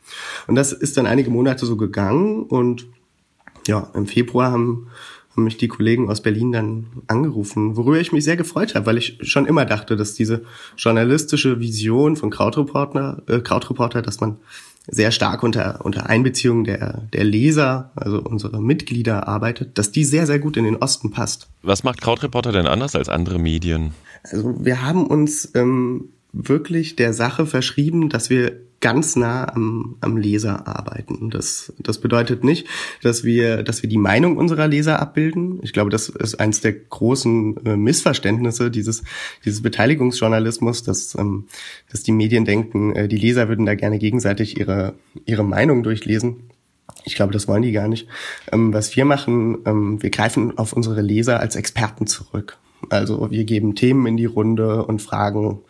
Und 0.47 0.55
das 0.55 0.73
ist 0.73 0.97
dann 0.97 1.07
einige 1.07 1.31
Monate 1.31 1.67
so 1.67 1.77
gegangen 1.77 2.45
und 2.45 2.87
ja, 3.67 3.91
im 3.95 4.07
Februar 4.07 4.53
haben, 4.53 4.89
haben 5.33 5.45
mich 5.45 5.57
die 5.57 5.69
Kollegen 5.69 6.09
aus 6.09 6.23
Berlin 6.23 6.53
dann 6.53 6.87
angerufen, 7.09 7.77
worüber 7.77 8.01
ich 8.01 8.13
mich 8.13 8.25
sehr 8.25 8.37
gefreut 8.37 8.75
habe, 8.75 8.87
weil 8.87 8.99
ich 8.99 9.19
schon 9.23 9.47
immer 9.47 9.65
dachte, 9.65 9.97
dass 9.97 10.15
diese 10.15 10.43
journalistische 10.77 11.61
Vision 11.61 12.17
von 12.17 12.31
Krautreporter, 12.31 13.23
äh, 13.27 13.41
Krautreporter, 13.41 14.03
dass 14.03 14.21
man 14.21 14.39
sehr 14.87 15.11
stark 15.11 15.43
unter, 15.43 15.85
unter 15.85 16.09
Einbeziehung 16.09 16.65
der, 16.65 17.03
der 17.13 17.25
Leser, 17.25 17.91
also 17.97 18.21
unserer 18.21 18.61
Mitglieder 18.61 19.27
arbeitet, 19.27 19.79
dass 19.79 19.91
die 19.93 20.05
sehr, 20.05 20.27
sehr 20.27 20.39
gut 20.39 20.57
in 20.57 20.65
den 20.65 20.77
Osten 20.77 21.11
passt. 21.11 21.49
Was 21.63 21.83
macht 21.83 22.01
Krautreporter 22.01 22.53
denn 22.53 22.67
anders 22.67 22.95
als 22.95 23.09
andere 23.09 23.39
Medien? 23.39 23.93
Also 24.23 24.55
wir 24.65 24.83
haben 24.83 25.07
uns 25.07 25.51
ähm, 25.55 26.11
wirklich 26.33 26.97
der 26.97 27.13
Sache 27.13 27.47
verschrieben, 27.47 28.09
dass 28.09 28.31
wir 28.31 28.66
ganz 28.81 29.17
nah 29.17 29.53
am, 29.55 29.97
am 30.01 30.17
Leser 30.17 30.67
arbeiten. 30.67 31.31
Das, 31.31 31.73
das 31.79 32.01
bedeutet 32.01 32.45
nicht, 32.45 32.67
dass 33.03 33.25
wir, 33.25 33.63
dass 33.63 33.83
wir 33.83 33.89
die 33.89 33.99
Meinung 33.99 34.37
unserer 34.37 34.69
Leser 34.69 35.01
abbilden. 35.01 35.61
Ich 35.63 35.73
glaube, 35.73 35.91
das 35.91 36.09
ist 36.09 36.39
eines 36.39 36.61
der 36.61 36.73
großen 36.73 37.65
äh, 37.65 37.77
Missverständnisse 37.77 38.71
dieses, 38.71 39.03
dieses 39.45 39.63
Beteiligungsjournalismus, 39.63 40.83
dass, 40.83 41.15
ähm, 41.17 41.47
dass 41.91 42.03
die 42.03 42.13
Medien 42.13 42.45
denken, 42.45 42.95
äh, 42.95 43.09
die 43.09 43.19
Leser 43.19 43.49
würden 43.49 43.67
da 43.67 43.75
gerne 43.75 43.99
gegenseitig 43.99 44.59
ihre, 44.59 44.95
ihre 45.25 45.45
Meinung 45.45 45.83
durchlesen. 45.83 46.51
Ich 47.05 47.15
glaube, 47.15 47.33
das 47.33 47.49
wollen 47.49 47.63
die 47.63 47.73
gar 47.73 47.89
nicht. 47.89 48.09
Ähm, 48.53 48.73
was 48.73 48.95
wir 48.95 49.05
machen, 49.05 49.59
ähm, 49.65 50.03
wir 50.03 50.11
greifen 50.11 50.59
auf 50.59 50.73
unsere 50.73 51.01
Leser 51.01 51.41
als 51.41 51.57
Experten 51.57 52.07
zurück. 52.07 52.59
Also 52.91 53.31
wir 53.31 53.45
geben 53.45 53.75
Themen 53.75 54.07
in 54.07 54.17
die 54.17 54.27
Runde 54.27 54.85
und 54.85 55.03
fragen, 55.03 55.61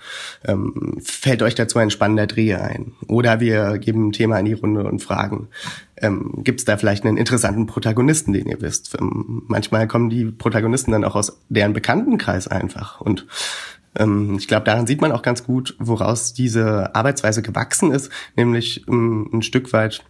ähm, 0.45 0.99
fällt 1.03 1.43
euch 1.43 1.55
dazu 1.55 1.79
ein 1.79 1.91
spannender 1.91 2.27
Dreh 2.27 2.55
ein? 2.55 2.93
Oder 3.09 3.41
wir 3.41 3.79
geben 3.79 4.09
ein 4.09 4.13
Thema 4.13 4.39
in 4.39 4.45
die 4.45 4.53
Runde 4.53 4.85
und 4.85 5.03
fragen, 5.03 5.49
ähm, 5.97 6.43
gibt 6.45 6.61
es 6.61 6.65
da 6.65 6.77
vielleicht 6.77 7.05
einen 7.05 7.17
interessanten 7.17 7.67
Protagonisten, 7.67 8.33
den 8.33 8.47
ihr 8.47 8.61
wisst? 8.61 8.97
Ähm, 9.01 9.43
manchmal 9.47 9.89
kommen 9.89 10.11
die 10.11 10.27
Protagonisten 10.27 10.93
dann 10.93 11.05
auch 11.05 11.17
aus 11.17 11.41
deren 11.49 11.73
Bekanntenkreis 11.73 12.49
einfach. 12.49 13.01
Und 13.01 13.27
ähm, 13.97 14.37
ich 14.39 14.49
glaube, 14.49 14.65
daran 14.65 14.87
sieht 14.87 15.01
man 15.01 15.13
auch 15.13 15.23
ganz 15.23 15.45
gut, 15.45 15.77
woraus 15.79 16.35
diese 16.35 16.95
Arbeitsweise 16.95 17.43
gewachsen 17.43 17.93
ist, 17.93 18.11
nämlich 18.37 18.87
ähm, 18.89 19.31
ein 19.33 19.43
Stück 19.43 19.73
weit 19.73 20.05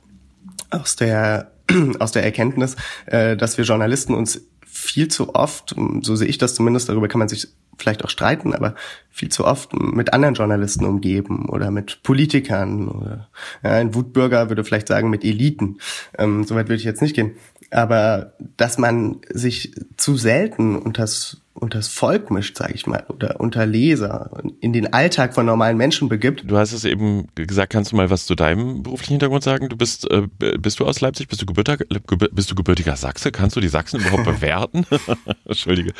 aus 0.71 0.97
der 0.97 1.53
aus 1.99 2.13
der 2.13 2.25
Erkenntnis, 2.25 2.77
äh, 3.07 3.37
dass 3.37 3.59
wir 3.59 3.65
Journalisten 3.65 4.15
uns 4.15 4.41
viel 4.77 5.09
zu 5.09 5.35
oft, 5.35 5.75
so 6.03 6.17
sehe 6.17 6.29
ich 6.29 6.39
das 6.39 6.55
zumindest, 6.55 6.89
darüber 6.89 7.09
kann 7.09 7.19
man 7.19 7.29
sich 7.29 7.49
vielleicht 7.79 8.05
auch 8.05 8.11
streiten, 8.11 8.55
aber 8.55 8.75
viel 9.11 9.29
zu 9.29 9.45
oft 9.45 9.75
mit 9.75 10.13
anderen 10.13 10.35
Journalisten 10.35 10.85
umgeben 10.85 11.49
oder 11.49 11.71
mit 11.71 12.03
Politikern 12.03 12.89
oder 12.89 13.29
ja, 13.63 13.73
ein 13.73 13.95
Wutbürger 13.95 14.49
würde 14.49 14.65
vielleicht 14.65 14.89
sagen 14.89 15.11
mit 15.11 15.25
Eliten. 15.25 15.79
Ähm, 16.17 16.45
Soweit 16.45 16.69
würde 16.69 16.77
ich 16.77 16.85
jetzt 16.85 17.03
nicht 17.03 17.15
gehen. 17.15 17.33
Aber 17.71 18.33
dass 18.57 18.79
man 18.79 19.21
sich 19.31 19.73
zu 19.97 20.17
selten 20.17 20.77
unters 20.77 21.43
unter 21.61 21.79
das 21.79 21.89
Volk 21.89 22.31
mischt, 22.31 22.57
sage 22.57 22.75
ich 22.75 22.87
mal, 22.87 23.05
oder 23.09 23.41
unter 23.41 23.67
Leser, 23.67 24.31
in 24.61 24.73
den 24.73 24.93
Alltag 24.93 25.35
von 25.35 25.47
normalen 25.47 25.77
Menschen 25.77 26.09
begibt. 26.09 26.45
Du 26.47 26.57
hast 26.57 26.73
es 26.73 26.85
eben 26.85 27.27
gesagt, 27.35 27.73
kannst 27.73 27.93
du 27.93 27.97
mal 27.97 28.11
was 28.11 28.27
zu 28.27 28.35
deinem 28.35 28.83
beruflichen 28.83 29.15
Hintergrund 29.15 29.43
sagen? 29.43 29.69
Du 29.69 29.77
bist, 29.77 30.11
äh, 30.11 30.27
bist 30.59 30.81
du 30.81 30.85
aus 30.85 31.01
Leipzig? 31.01 31.29
Bist 31.29 31.43
du, 31.43 31.47
gebürtiger, 31.47 31.85
bist 32.33 32.51
du 32.51 32.55
gebürtiger 32.55 32.97
Sachse? 32.97 33.33
Kannst 33.33 33.57
du 33.57 33.61
die 33.61 33.69
Sachsen 33.69 34.01
überhaupt 34.01 34.25
bewerten? 34.41 34.87
Entschuldige. 35.45 35.93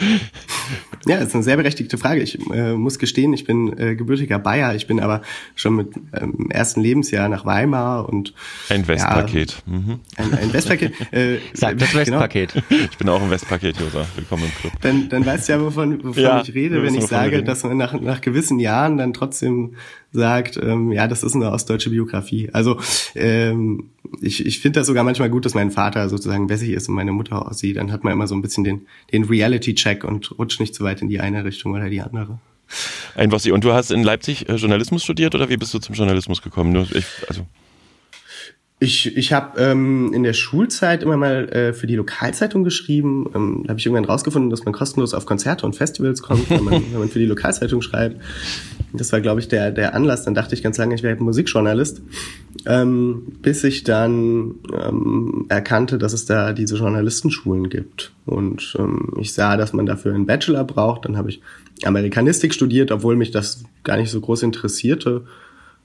Ja, 1.07 1.19
das 1.19 1.29
ist 1.29 1.35
eine 1.35 1.45
sehr 1.45 1.57
berechtigte 1.57 1.99
Frage. 1.99 2.21
Ich 2.23 2.39
äh, 2.51 2.75
muss 2.75 2.99
gestehen, 2.99 3.33
ich 3.33 3.45
bin 3.45 3.79
äh, 3.79 3.97
gebürtiger 3.97 4.39
Bayer. 4.39 4.75
Ich 4.75 4.87
bin 4.87 5.01
aber 5.01 5.23
schon 5.55 5.77
mit 5.77 5.89
ähm, 6.13 6.51
ersten 6.51 6.81
Lebensjahr 6.81 7.29
nach 7.29 7.45
Weimar 7.47 8.09
und 8.09 8.35
ein 8.69 8.87
Westpaket. 8.87 9.63
Ja, 9.67 9.73
mhm. 9.73 10.01
ein, 10.17 10.35
ein 10.35 10.53
Westpaket. 10.53 10.93
Äh, 11.13 11.39
Sag 11.55 11.79
das 11.79 11.91
genau. 11.91 12.01
Westpaket. 12.01 12.53
Genau. 12.69 12.85
Ich 12.91 12.99
bin 12.99 13.09
auch 13.09 13.23
ein 13.23 13.31
Westpaket-User. 13.31 14.07
Willkommen 14.17 14.45
im 14.45 14.51
Club. 14.61 14.73
Dann, 14.81 15.09
dann 15.09 15.25
weißt 15.25 15.46
du 15.49 15.53
ja, 15.53 15.61
wovon, 15.61 16.03
wovon 16.05 16.23
ja, 16.23 16.41
ich 16.41 16.55
rede, 16.55 16.83
wenn 16.83 16.95
ich 16.95 17.07
sage, 17.07 17.43
dass 17.43 17.65
man 17.65 17.77
nach, 17.77 17.99
nach 18.01 18.21
gewissen 18.21 18.59
Jahren 18.59 18.97
dann 18.97 19.13
trotzdem 19.13 19.75
sagt, 20.13 20.59
ähm, 20.63 20.93
ja, 20.93 21.07
das 21.09 21.23
ist 21.23 21.35
eine 21.35 21.51
ostdeutsche 21.51 21.91
Biografie. 21.91 22.51
Also 22.53 22.79
ähm, 23.15 23.91
ich, 24.21 24.45
ich 24.45 24.61
finde 24.61 24.81
das 24.81 24.87
sogar 24.87 25.05
manchmal 25.05 25.31
gut, 25.31 25.45
dass 25.45 25.55
mein 25.55 25.71
Vater 25.71 26.09
sozusagen 26.09 26.49
Wessi 26.49 26.73
ist 26.73 26.89
und 26.89 26.95
meine 26.95 27.13
Mutter 27.13 27.49
aussieht. 27.49 27.77
Dann 27.77 27.93
hat 27.93 28.05
man 28.05 28.13
immer 28.13 28.27
so 28.27 28.35
ein 28.35 28.43
bisschen 28.43 28.65
den, 28.65 28.87
den 29.13 29.25
Reality-Check 29.25 30.05
und 30.05 30.39
rutscht 30.39 30.61
nicht 30.61 30.75
zu 30.75 30.85
weit 30.85 31.03
in 31.03 31.09
die 31.09 31.21
eine 31.21 31.45
Richtung 31.45 31.73
oder 31.73 31.89
die 31.89 32.01
andere. 32.01 32.39
Ein 33.15 33.31
Wossi. 33.33 33.53
Und 33.53 33.65
du 33.65 33.73
hast 33.73 33.91
in 33.91 34.03
Leipzig 34.03 34.49
äh, 34.49 34.57
Journalismus 34.57 35.05
studiert 35.05 35.35
oder 35.35 35.49
wie 35.49 35.57
bist 35.57 35.73
du 35.73 35.79
zum 35.79 35.95
Journalismus 35.95 36.43
gekommen? 36.43 36.73
Nur 36.73 36.83
ich, 36.95 37.07
also 37.29 37.47
ich, 38.79 39.17
ich 39.17 39.33
habe 39.33 39.59
ähm, 39.59 40.13
in 40.13 40.23
der 40.23 40.35
Schulzeit 40.35 41.03
immer 41.03 41.17
mal 41.17 41.49
äh, 41.49 41.73
für 41.73 41.87
die 41.87 41.95
Lokalzeitung 41.95 42.63
geschrieben. 42.63 43.31
Ähm, 43.35 43.63
da 43.65 43.71
habe 43.71 43.81
ich 43.81 43.87
irgendwann 43.87 44.05
rausgefunden, 44.05 44.51
dass 44.51 44.67
man 44.67 44.75
kostenlos 44.75 45.15
auf 45.15 45.25
Konzerte 45.25 45.65
und 45.65 45.75
Festivals 45.75 46.21
kommt, 46.21 46.51
wenn 46.51 46.63
man, 46.63 46.75
wenn 46.93 46.99
man 46.99 47.09
für 47.09 47.19
die 47.19 47.25
Lokalzeitung 47.25 47.81
schreibt. 47.81 48.21
Das 48.93 49.13
war, 49.13 49.23
glaube 49.23 49.41
ich, 49.41 49.49
der, 49.49 49.71
der 49.71 49.95
Anlass. 49.95 50.25
Dann 50.25 50.35
dachte 50.35 50.55
ich 50.55 50.63
ganz 50.63 50.77
lange, 50.77 50.95
ich 50.95 51.03
wäre 51.03 51.17
Musikjournalist. 51.17 52.03
Ähm, 52.67 53.39
bis 53.41 53.65
ich 53.65 53.85
dann 53.85 54.57
ähm, 54.75 55.47
erkannte, 55.49 55.97
dass 55.97 56.13
es 56.13 56.27
da 56.27 56.53
diese 56.53 56.77
Journalistenschulen 56.77 57.71
gibt. 57.71 58.13
Und 58.27 58.77
ähm, 58.79 59.15
ich 59.19 59.33
sah, 59.33 59.57
dass 59.57 59.73
man 59.73 59.87
dafür 59.87 60.15
einen 60.15 60.27
Bachelor 60.27 60.65
braucht. 60.65 61.07
Dann 61.07 61.17
habe 61.17 61.31
ich 61.31 61.41
Amerikanistik 61.85 62.53
studiert, 62.53 62.93
obwohl 62.93 63.17
mich 63.17 63.31
das 63.31 63.65
gar 63.85 63.97
nicht 63.97 64.11
so 64.11 64.21
groß 64.21 64.43
interessierte 64.43 65.25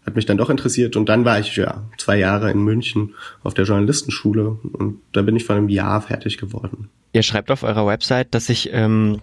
hat 0.06 0.16
mich 0.16 0.26
dann 0.26 0.38
doch 0.38 0.50
interessiert 0.50 0.96
und 0.96 1.10
dann 1.10 1.26
war 1.26 1.40
ich 1.40 1.56
ja 1.56 1.84
zwei 1.98 2.18
Jahre 2.18 2.52
in 2.52 2.64
München 2.64 3.14
auf 3.44 3.54
der 3.54 3.66
Journalistenschule 3.66 4.58
und 4.74 5.00
da 5.12 5.22
bin 5.22 5.36
ich 5.36 5.46
vor 5.46 5.56
einem 5.56 5.70
Jahr 5.70 6.02
fertig 6.02 6.38
geworden. 6.38 6.90
Ihr 7.14 7.24
schreibt 7.24 7.52
auf 7.52 7.64
eurer 7.64 7.86
Website, 7.86 8.34
dass 8.34 8.48
sich 8.48 8.70
ähm, 8.72 9.22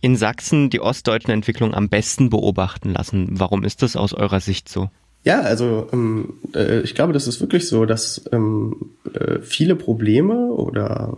in 0.00 0.16
Sachsen 0.16 0.70
die 0.70 0.80
ostdeutschen 0.80 1.32
Entwicklungen 1.32 1.74
am 1.74 1.88
besten 1.88 2.30
beobachten 2.30 2.92
lassen. 2.92 3.28
Warum 3.32 3.64
ist 3.64 3.82
das 3.82 3.96
aus 3.96 4.12
eurer 4.12 4.40
Sicht 4.40 4.68
so? 4.68 4.90
Ja, 5.24 5.40
also 5.40 5.88
ähm, 5.92 6.34
äh, 6.54 6.80
ich 6.80 6.94
glaube, 6.94 7.12
das 7.12 7.26
ist 7.26 7.40
wirklich 7.40 7.68
so, 7.68 7.86
dass 7.86 8.28
ähm, 8.32 8.76
äh, 9.12 9.40
viele 9.40 9.76
Probleme 9.76 10.50
oder 10.52 11.16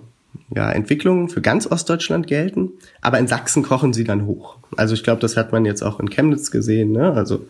ja, 0.54 0.70
Entwicklungen 0.70 1.28
für 1.28 1.40
ganz 1.40 1.66
Ostdeutschland 1.66 2.26
gelten, 2.26 2.70
aber 3.00 3.18
in 3.18 3.28
Sachsen 3.28 3.62
kochen 3.62 3.92
sie 3.92 4.04
dann 4.04 4.26
hoch. 4.26 4.56
Also 4.76 4.94
ich 4.94 5.04
glaube, 5.04 5.20
das 5.20 5.36
hat 5.36 5.52
man 5.52 5.64
jetzt 5.64 5.82
auch 5.82 6.00
in 6.00 6.10
Chemnitz 6.10 6.50
gesehen, 6.50 6.92
ne? 6.92 7.12
Also 7.12 7.46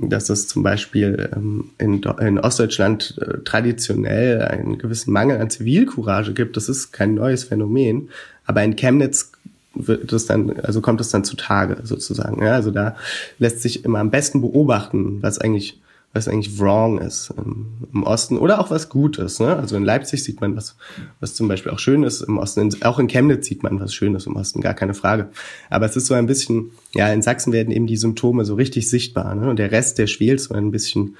dass 0.00 0.30
es 0.30 0.48
zum 0.48 0.62
Beispiel 0.62 1.30
ähm, 1.34 1.70
in, 1.78 2.02
in, 2.20 2.38
Ostdeutschland 2.38 3.18
äh, 3.20 3.38
traditionell 3.44 4.42
einen 4.42 4.78
gewissen 4.78 5.12
Mangel 5.12 5.40
an 5.40 5.50
Zivilcourage 5.50 6.32
gibt, 6.32 6.56
das 6.56 6.68
ist 6.68 6.92
kein 6.92 7.14
neues 7.14 7.44
Phänomen, 7.44 8.08
aber 8.46 8.62
in 8.62 8.76
Chemnitz 8.76 9.32
wird 9.74 10.12
es 10.12 10.26
dann, 10.26 10.58
also 10.60 10.80
kommt 10.80 11.00
es 11.00 11.10
dann 11.10 11.24
zutage 11.24 11.78
sozusagen. 11.82 12.42
Ja? 12.42 12.54
Also 12.54 12.70
da 12.70 12.96
lässt 13.38 13.60
sich 13.60 13.84
immer 13.84 13.98
am 13.98 14.10
besten 14.10 14.40
beobachten, 14.40 15.18
was 15.20 15.38
eigentlich 15.38 15.80
was 16.14 16.28
eigentlich 16.28 16.60
wrong 16.60 17.00
ist 17.00 17.34
im, 17.36 17.66
im 17.92 18.04
Osten 18.04 18.38
oder 18.38 18.60
auch 18.60 18.70
was 18.70 18.88
gut 18.88 19.18
ist. 19.18 19.40
Ne? 19.40 19.56
Also 19.56 19.76
in 19.76 19.84
Leipzig 19.84 20.22
sieht 20.22 20.40
man 20.40 20.56
was, 20.56 20.76
was 21.20 21.34
zum 21.34 21.48
Beispiel 21.48 21.72
auch 21.72 21.80
schön 21.80 22.04
ist 22.04 22.22
im 22.22 22.38
Osten. 22.38 22.70
Auch 22.82 23.00
in 23.00 23.08
Chemnitz 23.08 23.46
sieht 23.46 23.64
man 23.64 23.80
was 23.80 23.92
Schönes 23.92 24.26
im 24.26 24.36
Osten, 24.36 24.60
gar 24.60 24.74
keine 24.74 24.94
Frage. 24.94 25.28
Aber 25.70 25.86
es 25.86 25.96
ist 25.96 26.06
so 26.06 26.14
ein 26.14 26.26
bisschen, 26.26 26.70
ja, 26.94 27.12
in 27.12 27.20
Sachsen 27.20 27.52
werden 27.52 27.72
eben 27.72 27.88
die 27.88 27.96
Symptome 27.96 28.44
so 28.44 28.54
richtig 28.54 28.88
sichtbar. 28.88 29.34
Ne? 29.34 29.50
Und 29.50 29.58
der 29.58 29.72
Rest, 29.72 29.98
der 29.98 30.06
schwelt 30.06 30.40
so 30.40 30.54
ein 30.54 30.70
bisschen, 30.70 31.16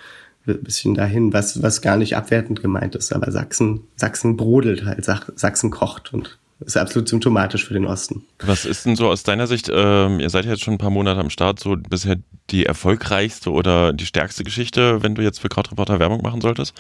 bisschen 0.47 0.95
dahin, 0.95 1.33
was, 1.33 1.61
was 1.61 1.83
gar 1.83 1.97
nicht 1.97 2.17
abwertend 2.17 2.63
gemeint 2.63 2.95
ist. 2.95 3.13
Aber 3.13 3.33
Sachsen, 3.33 3.81
Sachsen 3.97 4.37
brodelt 4.37 4.85
halt, 4.85 5.05
Sachsen 5.05 5.71
kocht 5.71 6.15
und 6.15 6.39
ist 6.67 6.77
absolut 6.77 7.09
symptomatisch 7.09 7.65
für 7.67 7.75
den 7.75 7.87
Osten. 7.87 8.25
Was 8.41 8.65
ist 8.65 8.87
denn 8.87 8.97
so 8.97 9.09
aus 9.09 9.23
deiner 9.23 9.47
Sicht, 9.47 9.71
ähm, 9.73 10.21
ihr 10.21 10.31
seid 10.31 10.45
ja 10.45 10.53
jetzt 10.53 10.63
schon 10.63 10.75
ein 10.75 10.79
paar 10.79 10.91
Monate 10.91 11.21
am 11.21 11.31
Start, 11.31 11.61
so 11.61 11.77
bisher 11.77 12.17
die 12.51 12.67
erfolgreichste 12.67 13.51
oder 13.51 13.93
die 13.93 14.07
stärkste 14.07 14.45
Geschichte, 14.45 15.03
wenn 15.03 15.15
du 15.15 15.23
jetzt 15.23 15.41
für 15.41 15.49
Krautreporter 15.49 15.99
Werbung 15.99 16.23
machen 16.23 16.41
solltest, 16.41 16.75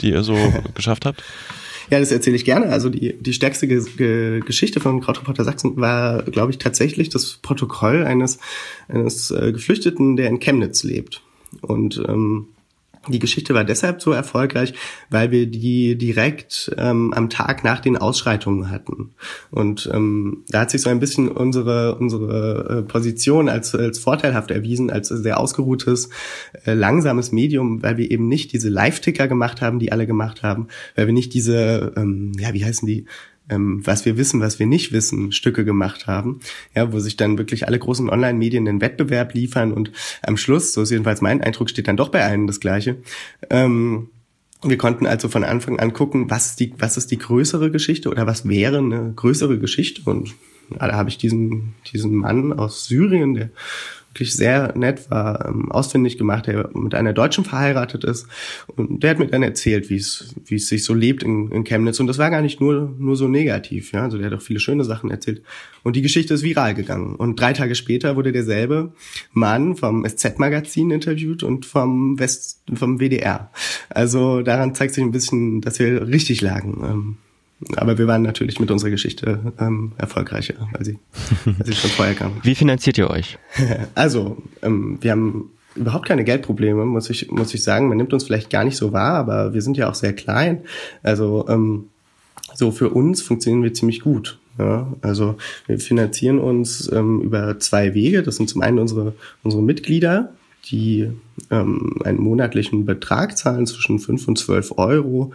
die 0.00 0.10
ihr 0.10 0.22
so 0.22 0.36
geschafft 0.74 1.06
habt? 1.06 1.22
Ja, 1.90 1.98
das 2.00 2.12
erzähle 2.12 2.36
ich 2.36 2.44
gerne. 2.44 2.66
Also 2.66 2.90
die, 2.90 3.16
die 3.18 3.32
stärkste 3.32 3.66
Ge 3.66 3.82
Ge 3.96 4.40
Geschichte 4.40 4.80
von 4.80 5.00
Krautreporter 5.00 5.44
Sachsen 5.44 5.76
war, 5.76 6.22
glaube 6.22 6.52
ich, 6.52 6.58
tatsächlich 6.58 7.08
das 7.08 7.38
Protokoll 7.40 8.04
eines, 8.04 8.38
eines 8.88 9.30
äh, 9.30 9.52
Geflüchteten, 9.52 10.16
der 10.16 10.28
in 10.28 10.40
Chemnitz 10.40 10.82
lebt. 10.82 11.22
Und 11.62 12.02
ähm, 12.06 12.48
die 13.08 13.18
Geschichte 13.18 13.54
war 13.54 13.64
deshalb 13.64 14.02
so 14.02 14.12
erfolgreich, 14.12 14.74
weil 15.10 15.30
wir 15.30 15.46
die 15.46 15.96
direkt 15.96 16.74
ähm, 16.76 17.12
am 17.14 17.30
Tag 17.30 17.64
nach 17.64 17.80
den 17.80 17.96
Ausschreitungen 17.96 18.70
hatten. 18.70 19.10
Und 19.50 19.88
ähm, 19.92 20.44
da 20.48 20.60
hat 20.60 20.70
sich 20.70 20.82
so 20.82 20.90
ein 20.90 21.00
bisschen 21.00 21.28
unsere, 21.28 21.96
unsere 21.96 22.78
äh, 22.78 22.82
Position 22.82 23.48
als, 23.48 23.74
als 23.74 23.98
vorteilhaft 23.98 24.50
erwiesen, 24.50 24.90
als 24.90 25.08
sehr 25.08 25.40
ausgeruhtes, 25.40 26.10
äh, 26.64 26.74
langsames 26.74 27.32
Medium, 27.32 27.82
weil 27.82 27.96
wir 27.96 28.10
eben 28.10 28.28
nicht 28.28 28.52
diese 28.52 28.68
Live-Ticker 28.68 29.28
gemacht 29.28 29.60
haben, 29.60 29.78
die 29.78 29.92
alle 29.92 30.06
gemacht 30.06 30.42
haben, 30.42 30.68
weil 30.94 31.06
wir 31.06 31.14
nicht 31.14 31.34
diese, 31.34 31.92
ähm, 31.96 32.32
ja, 32.38 32.52
wie 32.54 32.64
heißen 32.64 32.86
die, 32.86 33.06
ähm, 33.48 33.86
was 33.86 34.04
wir 34.04 34.16
wissen, 34.16 34.40
was 34.40 34.58
wir 34.58 34.66
nicht 34.66 34.92
wissen, 34.92 35.32
Stücke 35.32 35.64
gemacht 35.64 36.06
haben, 36.06 36.40
ja, 36.74 36.92
wo 36.92 36.98
sich 36.98 37.16
dann 37.16 37.38
wirklich 37.38 37.66
alle 37.66 37.78
großen 37.78 38.10
Online-Medien 38.10 38.64
den 38.64 38.80
Wettbewerb 38.80 39.34
liefern 39.34 39.72
und 39.72 39.92
am 40.22 40.36
Schluss, 40.36 40.72
so 40.72 40.82
ist 40.82 40.90
jedenfalls 40.90 41.20
mein 41.20 41.40
Eindruck, 41.40 41.70
steht 41.70 41.88
dann 41.88 41.96
doch 41.96 42.10
bei 42.10 42.24
allen 42.24 42.46
das 42.46 42.60
Gleiche. 42.60 42.96
Ähm, 43.50 44.08
wir 44.62 44.76
konnten 44.76 45.06
also 45.06 45.28
von 45.28 45.44
Anfang 45.44 45.78
an 45.78 45.92
gucken, 45.92 46.30
was 46.30 46.46
ist 46.46 46.60
die, 46.60 46.74
was 46.78 46.96
ist 46.96 47.10
die 47.10 47.18
größere 47.18 47.70
Geschichte 47.70 48.10
oder 48.10 48.26
was 48.26 48.48
wäre 48.48 48.78
eine 48.78 49.12
größere 49.14 49.58
Geschichte 49.58 50.02
und 50.04 50.34
da 50.70 50.92
habe 50.92 51.08
ich 51.08 51.16
diesen, 51.16 51.74
diesen 51.92 52.14
Mann 52.14 52.52
aus 52.52 52.86
Syrien, 52.86 53.34
der 53.34 53.50
wirklich 54.18 54.34
sehr 54.34 54.76
nett 54.76 55.10
war, 55.10 55.46
ähm, 55.46 55.70
ausfindig 55.70 56.18
gemacht, 56.18 56.48
der 56.48 56.70
mit 56.74 56.94
einer 56.94 57.12
Deutschen 57.12 57.44
verheiratet 57.44 58.02
ist. 58.02 58.26
Und 58.74 59.02
der 59.02 59.10
hat 59.10 59.18
mir 59.20 59.28
dann 59.28 59.44
erzählt, 59.44 59.90
wie 59.90 59.96
es, 59.96 60.34
sich 60.44 60.84
so 60.84 60.92
lebt 60.92 61.22
in, 61.22 61.52
in 61.52 61.62
Chemnitz. 61.62 62.00
Und 62.00 62.08
das 62.08 62.18
war 62.18 62.30
gar 62.30 62.42
nicht 62.42 62.60
nur, 62.60 62.94
nur 62.98 63.14
so 63.14 63.28
negativ. 63.28 63.92
Ja? 63.92 64.02
Also 64.02 64.18
der 64.18 64.26
hat 64.26 64.34
auch 64.34 64.42
viele 64.42 64.58
schöne 64.58 64.84
Sachen 64.84 65.10
erzählt. 65.10 65.42
Und 65.84 65.94
die 65.94 66.02
Geschichte 66.02 66.34
ist 66.34 66.42
viral 66.42 66.74
gegangen. 66.74 67.14
Und 67.14 67.40
drei 67.40 67.52
Tage 67.52 67.76
später 67.76 68.16
wurde 68.16 68.32
derselbe 68.32 68.92
Mann 69.32 69.76
vom 69.76 70.04
SZ-Magazin 70.04 70.90
interviewt 70.90 71.44
und 71.44 71.64
vom 71.64 72.18
West, 72.18 72.62
vom 72.74 72.98
WDR. 72.98 73.52
Also 73.88 74.42
daran 74.42 74.74
zeigt 74.74 74.94
sich 74.94 75.04
ein 75.04 75.12
bisschen, 75.12 75.60
dass 75.60 75.78
wir 75.78 76.08
richtig 76.08 76.40
lagen. 76.40 76.82
Ähm, 76.84 77.16
aber 77.76 77.98
wir 77.98 78.06
waren 78.06 78.22
natürlich 78.22 78.60
mit 78.60 78.70
unserer 78.70 78.90
Geschichte 78.90 79.52
ähm, 79.58 79.92
erfolgreicher, 79.98 80.54
weil 80.72 80.84
sie, 80.84 80.98
weil 81.44 81.66
sie 81.66 81.72
schon 81.72 81.90
vorher 81.90 82.14
kam. 82.14 82.32
Wie 82.42 82.54
finanziert 82.54 82.98
ihr 82.98 83.10
euch? 83.10 83.38
Also, 83.94 84.36
ähm, 84.62 84.98
wir 85.00 85.10
haben 85.10 85.50
überhaupt 85.74 86.06
keine 86.06 86.24
Geldprobleme, 86.24 86.84
muss 86.84 87.10
ich, 87.10 87.30
muss 87.30 87.54
ich 87.54 87.62
sagen. 87.62 87.88
Man 87.88 87.96
nimmt 87.96 88.12
uns 88.12 88.24
vielleicht 88.24 88.50
gar 88.50 88.64
nicht 88.64 88.76
so 88.76 88.92
wahr, 88.92 89.14
aber 89.14 89.54
wir 89.54 89.62
sind 89.62 89.76
ja 89.76 89.88
auch 89.88 89.94
sehr 89.94 90.12
klein. 90.12 90.62
Also, 91.02 91.46
ähm, 91.48 91.88
so 92.54 92.70
für 92.70 92.90
uns 92.90 93.22
funktionieren 93.22 93.62
wir 93.62 93.74
ziemlich 93.74 94.00
gut. 94.00 94.38
Ja, 94.58 94.92
also 95.02 95.36
wir 95.66 95.78
finanzieren 95.78 96.40
uns 96.40 96.90
ähm, 96.92 97.20
über 97.20 97.60
zwei 97.60 97.94
Wege. 97.94 98.22
Das 98.24 98.36
sind 98.36 98.48
zum 98.48 98.62
einen 98.62 98.80
unsere, 98.80 99.14
unsere 99.44 99.62
Mitglieder, 99.62 100.32
die 100.66 101.10
ähm, 101.50 101.96
einen 102.04 102.20
monatlichen 102.20 102.84
Betrag 102.84 103.38
zahlen 103.38 103.66
zwischen 103.66 104.00
fünf 104.00 104.26
und 104.26 104.36
zwölf 104.36 104.76
Euro 104.76 105.32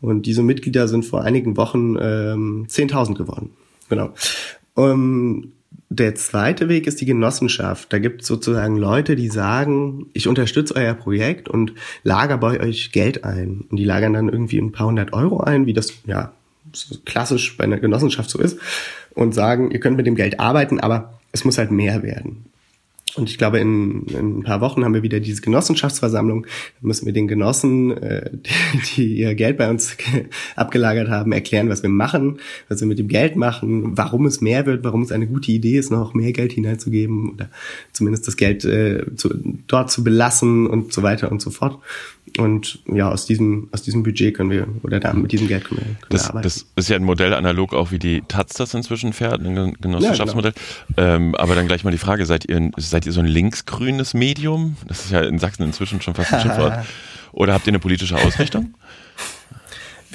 und 0.00 0.26
diese 0.26 0.42
Mitglieder 0.42 0.88
sind 0.88 1.04
vor 1.04 1.22
einigen 1.22 1.56
Wochen 1.56 1.96
ähm, 2.00 2.66
10.000 2.68 3.14
geworden. 3.14 3.50
Genau. 3.88 4.12
Um, 4.74 5.52
der 5.88 6.14
zweite 6.16 6.68
Weg 6.68 6.86
ist 6.86 7.00
die 7.00 7.06
Genossenschaft. 7.06 7.92
Da 7.92 7.98
gibt 7.98 8.22
es 8.22 8.28
sozusagen 8.28 8.76
Leute, 8.76 9.14
die 9.14 9.28
sagen, 9.28 10.06
ich 10.12 10.26
unterstütze 10.26 10.74
euer 10.74 10.94
Projekt 10.94 11.48
und 11.48 11.74
lager 12.02 12.38
bei 12.38 12.60
euch 12.60 12.92
Geld 12.92 13.24
ein. 13.24 13.64
Und 13.70 13.76
die 13.76 13.84
lagern 13.84 14.12
dann 14.12 14.28
irgendwie 14.28 14.58
ein 14.58 14.72
paar 14.72 14.88
hundert 14.88 15.12
Euro 15.12 15.40
ein, 15.40 15.66
wie 15.66 15.72
das 15.72 15.92
ja 16.06 16.32
klassisch 17.04 17.56
bei 17.56 17.64
einer 17.64 17.78
Genossenschaft 17.78 18.28
so 18.28 18.40
ist, 18.40 18.58
und 19.14 19.32
sagen, 19.32 19.70
ihr 19.70 19.80
könnt 19.80 19.96
mit 19.96 20.06
dem 20.06 20.16
Geld 20.16 20.40
arbeiten, 20.40 20.80
aber 20.80 21.14
es 21.32 21.44
muss 21.44 21.58
halt 21.58 21.70
mehr 21.70 22.02
werden. 22.02 22.46
Und 23.16 23.30
ich 23.30 23.38
glaube, 23.38 23.58
in, 23.58 24.04
in 24.06 24.38
ein 24.38 24.42
paar 24.42 24.60
Wochen 24.60 24.84
haben 24.84 24.92
wir 24.92 25.02
wieder 25.02 25.20
diese 25.20 25.40
Genossenschaftsversammlung. 25.40 26.44
Da 26.80 26.86
müssen 26.86 27.06
wir 27.06 27.14
den 27.14 27.26
Genossen, 27.26 27.96
äh, 27.96 28.30
die, 28.30 28.80
die 28.96 29.16
ihr 29.16 29.34
Geld 29.34 29.56
bei 29.56 29.70
uns 29.70 29.96
abgelagert 30.54 31.08
haben, 31.08 31.32
erklären, 31.32 31.70
was 31.70 31.82
wir 31.82 31.90
machen, 31.90 32.38
was 32.68 32.80
wir 32.80 32.86
mit 32.86 32.98
dem 32.98 33.08
Geld 33.08 33.36
machen, 33.36 33.96
warum 33.96 34.26
es 34.26 34.40
mehr 34.40 34.66
wird, 34.66 34.84
warum 34.84 35.02
es 35.02 35.12
eine 35.12 35.26
gute 35.26 35.50
Idee 35.50 35.78
ist, 35.78 35.90
noch 35.90 36.12
mehr 36.12 36.32
Geld 36.32 36.52
hineinzugeben 36.52 37.30
oder 37.30 37.48
zumindest 37.92 38.26
das 38.26 38.36
Geld 38.36 38.64
äh, 38.64 39.04
zu, 39.16 39.30
dort 39.66 39.90
zu 39.90 40.04
belassen 40.04 40.66
und 40.66 40.92
so 40.92 41.02
weiter 41.02 41.32
und 41.32 41.40
so 41.40 41.50
fort. 41.50 41.78
Und 42.38 42.80
ja, 42.86 43.10
aus 43.10 43.26
diesem, 43.26 43.68
aus 43.72 43.82
diesem 43.82 44.02
Budget 44.02 44.34
können 44.34 44.50
wir, 44.50 44.66
oder 44.82 45.00
da 45.00 45.12
mit 45.12 45.32
diesem 45.32 45.48
Geld 45.48 45.64
können 45.64 45.80
wir, 45.80 45.84
können 45.84 45.98
das, 46.10 46.24
wir 46.24 46.30
arbeiten. 46.30 46.44
Das 46.44 46.66
ist 46.76 46.88
ja 46.88 46.96
ein 46.96 47.04
Modell 47.04 47.34
analog 47.34 47.74
auch 47.74 47.90
wie 47.90 47.98
die 47.98 48.22
Taz 48.22 48.54
das 48.54 48.74
inzwischen 48.74 49.12
fährt, 49.12 49.40
ein 49.40 49.74
Genossenschaftsmodell. 49.80 50.52
Ja, 50.54 50.94
genau. 50.96 51.14
ähm, 51.16 51.34
aber 51.34 51.54
dann 51.54 51.66
gleich 51.66 51.84
mal 51.84 51.90
die 51.90 51.98
Frage, 51.98 52.26
seid 52.26 52.44
ihr, 52.48 52.70
seid 52.76 53.06
ihr 53.06 53.12
so 53.12 53.20
ein 53.20 53.26
linksgrünes 53.26 54.14
Medium? 54.14 54.76
Das 54.86 55.04
ist 55.04 55.10
ja 55.10 55.20
in 55.22 55.38
Sachsen 55.38 55.62
inzwischen 55.62 56.00
schon 56.00 56.14
fast 56.14 56.32
ein 56.32 56.40
Schimpfwort. 56.40 56.84
Oder 57.32 57.52
habt 57.52 57.66
ihr 57.66 57.70
eine 57.70 57.80
politische 57.80 58.16
Ausrichtung? 58.16 58.74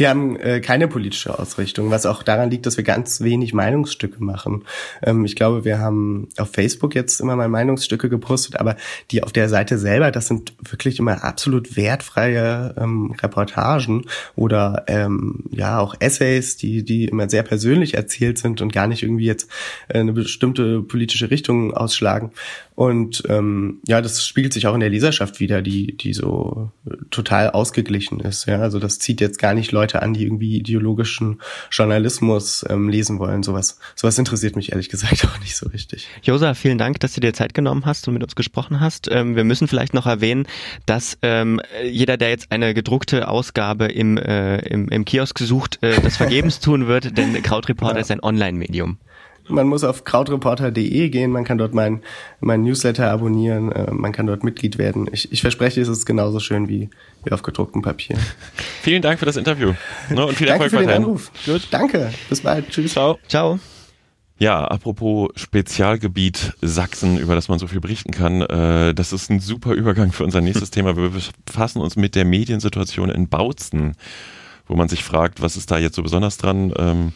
Wir 0.01 0.09
haben 0.09 0.35
äh, 0.37 0.61
keine 0.61 0.87
politische 0.87 1.37
Ausrichtung, 1.37 1.91
was 1.91 2.07
auch 2.07 2.23
daran 2.23 2.49
liegt, 2.49 2.65
dass 2.65 2.75
wir 2.75 2.83
ganz 2.83 3.21
wenig 3.21 3.53
Meinungsstücke 3.53 4.23
machen. 4.23 4.63
Ähm, 5.03 5.25
ich 5.25 5.35
glaube, 5.35 5.63
wir 5.63 5.77
haben 5.77 6.27
auf 6.37 6.49
Facebook 6.49 6.95
jetzt 6.95 7.21
immer 7.21 7.35
mal 7.35 7.47
Meinungsstücke 7.49 8.09
gepostet, 8.09 8.59
aber 8.59 8.77
die 9.11 9.21
auf 9.21 9.31
der 9.31 9.47
Seite 9.47 9.77
selber, 9.77 10.09
das 10.09 10.25
sind 10.25 10.53
wirklich 10.67 10.97
immer 10.97 11.23
absolut 11.23 11.77
wertfreie 11.77 12.73
ähm, 12.79 13.13
Reportagen 13.21 14.05
oder 14.35 14.85
ähm, 14.87 15.43
ja 15.51 15.77
auch 15.77 15.93
Essays, 15.99 16.57
die 16.57 16.83
die 16.83 17.05
immer 17.05 17.29
sehr 17.29 17.43
persönlich 17.43 17.93
erzählt 17.93 18.39
sind 18.39 18.59
und 18.59 18.73
gar 18.73 18.87
nicht 18.87 19.03
irgendwie 19.03 19.25
jetzt 19.25 19.51
äh, 19.87 19.99
eine 19.99 20.13
bestimmte 20.13 20.81
politische 20.81 21.29
Richtung 21.29 21.75
ausschlagen. 21.75 22.31
Und 22.75 23.23
ähm, 23.27 23.79
ja, 23.87 24.01
das 24.01 24.25
spiegelt 24.25 24.53
sich 24.53 24.67
auch 24.67 24.73
in 24.73 24.79
der 24.79 24.89
Leserschaft 24.89 25.39
wieder, 25.39 25.61
die 25.61 25.97
die 25.97 26.13
so 26.13 26.71
total 27.09 27.51
ausgeglichen 27.51 28.19
ist. 28.19 28.45
Ja, 28.45 28.59
also 28.59 28.79
das 28.79 28.97
zieht 28.99 29.21
jetzt 29.21 29.39
gar 29.39 29.53
nicht 29.53 29.71
Leute 29.71 30.01
an, 30.01 30.13
die 30.13 30.23
irgendwie 30.23 30.57
ideologischen 30.57 31.41
Journalismus 31.69 32.65
ähm, 32.69 32.89
lesen 32.89 33.19
wollen. 33.19 33.43
Sowas, 33.43 33.77
sowas 33.95 34.17
interessiert 34.17 34.55
mich 34.55 34.71
ehrlich 34.71 34.89
gesagt 34.89 35.25
auch 35.25 35.39
nicht 35.39 35.55
so 35.55 35.67
richtig. 35.69 36.07
Josa, 36.23 36.53
vielen 36.53 36.77
Dank, 36.77 36.99
dass 37.01 37.13
du 37.13 37.21
dir 37.21 37.33
Zeit 37.33 37.53
genommen 37.53 37.85
hast 37.85 38.07
und 38.07 38.13
mit 38.13 38.23
uns 38.23 38.35
gesprochen 38.35 38.79
hast. 38.79 39.09
Ähm, 39.11 39.35
wir 39.35 39.43
müssen 39.43 39.67
vielleicht 39.67 39.93
noch 39.93 40.07
erwähnen, 40.07 40.47
dass 40.85 41.17
ähm, 41.21 41.61
jeder, 41.83 42.17
der 42.17 42.29
jetzt 42.29 42.51
eine 42.51 42.73
gedruckte 42.73 43.27
Ausgabe 43.27 43.85
im, 43.85 44.17
äh, 44.17 44.59
im, 44.59 44.87
im 44.89 45.05
Kiosk 45.05 45.39
sucht, 45.39 45.79
äh, 45.81 45.99
das 46.01 46.17
vergebens 46.21 46.59
tun 46.59 46.87
wird, 46.87 47.17
denn 47.17 47.33
Krautreporter 47.43 47.95
ja. 47.95 48.01
ist 48.01 48.11
ein 48.11 48.23
Online-Medium. 48.23 48.97
Man 49.47 49.67
muss 49.67 49.83
auf 49.83 50.03
krautreporter.de 50.03 51.09
gehen, 51.09 51.31
man 51.31 51.43
kann 51.43 51.57
dort 51.57 51.73
mein, 51.73 52.01
mein 52.39 52.63
Newsletter 52.63 53.11
abonnieren, 53.11 53.71
äh, 53.71 53.91
man 53.91 54.11
kann 54.11 54.27
dort 54.27 54.43
Mitglied 54.43 54.77
werden. 54.77 55.09
Ich, 55.11 55.31
ich 55.31 55.41
verspreche, 55.41 55.81
es 55.81 55.87
ist 55.87 56.05
genauso 56.05 56.39
schön 56.39 56.67
wie, 56.69 56.89
wie 57.23 57.31
auf 57.31 57.41
gedrucktem 57.43 57.81
Papier. 57.81 58.17
Vielen 58.81 59.01
Dank 59.01 59.19
für 59.19 59.25
das 59.25 59.37
Interview 59.37 59.73
ne, 60.09 60.25
und 60.25 60.35
viel 60.35 60.47
Danke 60.47 60.63
Erfolg 60.63 60.71
für 60.71 60.77
weiterhin. 60.77 61.01
Den 61.01 61.09
Anruf. 61.09 61.31
Gut. 61.45 61.67
Danke, 61.71 62.11
bis 62.29 62.41
bald. 62.41 62.69
Tschüss. 62.69 62.93
Ciao. 62.93 63.19
Ciao. 63.27 63.59
Ja, 64.41 64.65
apropos 64.65 65.29
Spezialgebiet 65.35 66.53
Sachsen, 66.63 67.19
über 67.19 67.35
das 67.35 67.47
man 67.47 67.59
so 67.59 67.67
viel 67.67 67.79
berichten 67.79 68.09
kann, 68.09 68.41
äh, 68.41 68.91
das 68.95 69.13
ist 69.13 69.29
ein 69.29 69.39
super 69.39 69.73
Übergang 69.73 70.11
für 70.11 70.23
unser 70.23 70.41
nächstes 70.41 70.71
Thema. 70.71 70.97
Wir 70.97 71.11
befassen 71.45 71.79
uns 71.79 71.95
mit 71.95 72.15
der 72.15 72.25
Mediensituation 72.25 73.11
in 73.11 73.29
Bautzen, 73.29 73.93
wo 74.67 74.75
man 74.75 74.89
sich 74.89 75.03
fragt, 75.03 75.43
was 75.43 75.57
ist 75.57 75.69
da 75.69 75.77
jetzt 75.77 75.95
so 75.95 76.01
besonders 76.01 76.39
dran? 76.39 76.73
Ähm, 76.75 77.13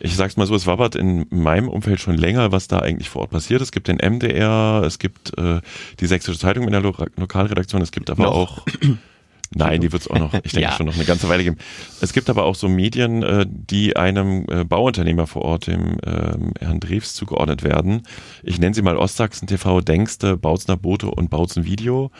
ich 0.00 0.16
sag's 0.16 0.36
mal 0.36 0.46
so, 0.46 0.54
es 0.54 0.66
wabbert 0.66 0.94
in 0.94 1.26
meinem 1.30 1.68
Umfeld 1.68 2.00
schon 2.00 2.16
länger, 2.16 2.52
was 2.52 2.68
da 2.68 2.78
eigentlich 2.78 3.08
vor 3.08 3.22
Ort 3.22 3.30
passiert. 3.30 3.60
Es 3.60 3.72
gibt 3.72 3.88
den 3.88 3.96
MDR, 3.96 4.82
es 4.84 4.98
gibt 4.98 5.36
äh, 5.38 5.60
die 6.00 6.06
Sächsische 6.06 6.38
Zeitung 6.38 6.64
in 6.64 6.72
der 6.72 6.80
Lo 6.80 6.94
Lokalredaktion, 7.16 7.82
es 7.82 7.92
gibt 7.92 8.10
aber 8.10 8.24
noch. 8.24 8.32
auch 8.32 8.66
Nein, 9.54 9.80
die 9.80 9.92
wird 9.92 10.02
es 10.02 10.08
auch 10.08 10.18
noch, 10.18 10.34
ich 10.34 10.40
denke 10.52 10.60
ja. 10.60 10.72
schon 10.72 10.86
noch 10.86 10.94
eine 10.94 11.04
ganze 11.04 11.28
Weile 11.28 11.42
geben. 11.42 11.56
Es 12.00 12.12
gibt 12.12 12.28
aber 12.28 12.44
auch 12.44 12.54
so 12.54 12.68
Medien, 12.68 13.22
äh, 13.22 13.46
die 13.48 13.96
einem 13.96 14.44
äh, 14.50 14.64
Bauunternehmer 14.64 15.26
vor 15.26 15.42
Ort, 15.42 15.68
dem 15.68 15.98
ähm, 16.04 16.52
Herrn 16.58 16.80
Drews, 16.80 17.14
zugeordnet 17.14 17.62
werden. 17.62 18.02
Ich 18.42 18.58
nenne 18.58 18.74
sie 18.74 18.82
mal 18.82 18.96
Ostsachsen 18.96 19.48
TV, 19.48 19.80
Denkste, 19.80 20.36
Bautzner 20.36 20.76
Bote 20.76 21.10
und 21.10 21.30
Bautzen 21.30 21.64
Video 21.64 22.10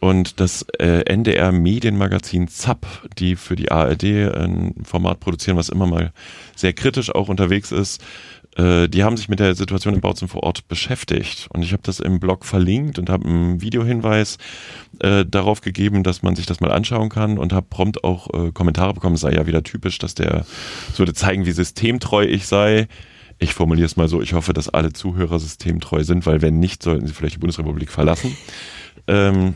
und 0.00 0.38
das 0.38 0.64
äh, 0.78 1.02
NDR 1.12 1.50
Medienmagazin 1.50 2.46
ZAP, 2.48 2.86
die 3.18 3.34
für 3.34 3.56
die 3.56 3.70
ARD 3.70 4.04
ein 4.04 4.74
Format 4.84 5.18
produzieren, 5.18 5.56
was 5.56 5.68
immer 5.68 5.86
mal 5.86 6.12
sehr 6.54 6.72
kritisch 6.72 7.12
auch 7.12 7.28
unterwegs 7.28 7.72
ist, 7.72 8.02
äh, 8.56 8.88
die 8.88 9.04
haben 9.04 9.16
sich 9.16 9.28
mit 9.28 9.40
der 9.40 9.54
Situation 9.54 9.94
in 9.94 10.00
Bautzen 10.00 10.28
vor 10.28 10.42
Ort 10.42 10.68
beschäftigt. 10.68 11.48
Und 11.50 11.62
ich 11.62 11.72
habe 11.72 11.82
das 11.84 12.00
im 12.00 12.20
Blog 12.20 12.44
verlinkt 12.44 12.98
und 12.98 13.10
habe 13.10 13.26
einen 13.26 13.60
Videohinweis 13.60 14.38
äh, 15.00 15.24
darauf 15.24 15.60
gegeben, 15.60 16.02
dass 16.02 16.22
man 16.22 16.36
sich 16.36 16.46
das 16.46 16.60
mal 16.60 16.72
anschauen 16.72 17.08
kann 17.08 17.38
und 17.38 17.52
habe 17.52 17.66
prompt 17.68 18.04
auch 18.04 18.28
äh, 18.34 18.52
Kommentare 18.52 18.94
bekommen. 18.94 19.14
Es 19.14 19.22
sei 19.22 19.32
ja 19.32 19.46
wieder 19.46 19.62
typisch, 19.62 19.98
dass 19.98 20.14
der 20.14 20.44
so 20.92 20.98
würde 20.98 21.14
zeigen, 21.14 21.46
wie 21.46 21.52
systemtreu 21.52 22.24
ich 22.24 22.46
sei. 22.46 22.88
Ich 23.38 23.54
formuliere 23.54 23.86
es 23.86 23.96
mal 23.96 24.08
so, 24.08 24.20
ich 24.20 24.32
hoffe, 24.32 24.52
dass 24.52 24.68
alle 24.68 24.92
Zuhörer 24.92 25.38
systemtreu 25.38 26.02
sind, 26.02 26.26
weil 26.26 26.42
wenn 26.42 26.58
nicht, 26.58 26.82
sollten 26.82 27.06
sie 27.06 27.14
vielleicht 27.14 27.36
die 27.36 27.40
Bundesrepublik 27.40 27.90
verlassen. 27.90 28.36
Ähm, 29.06 29.54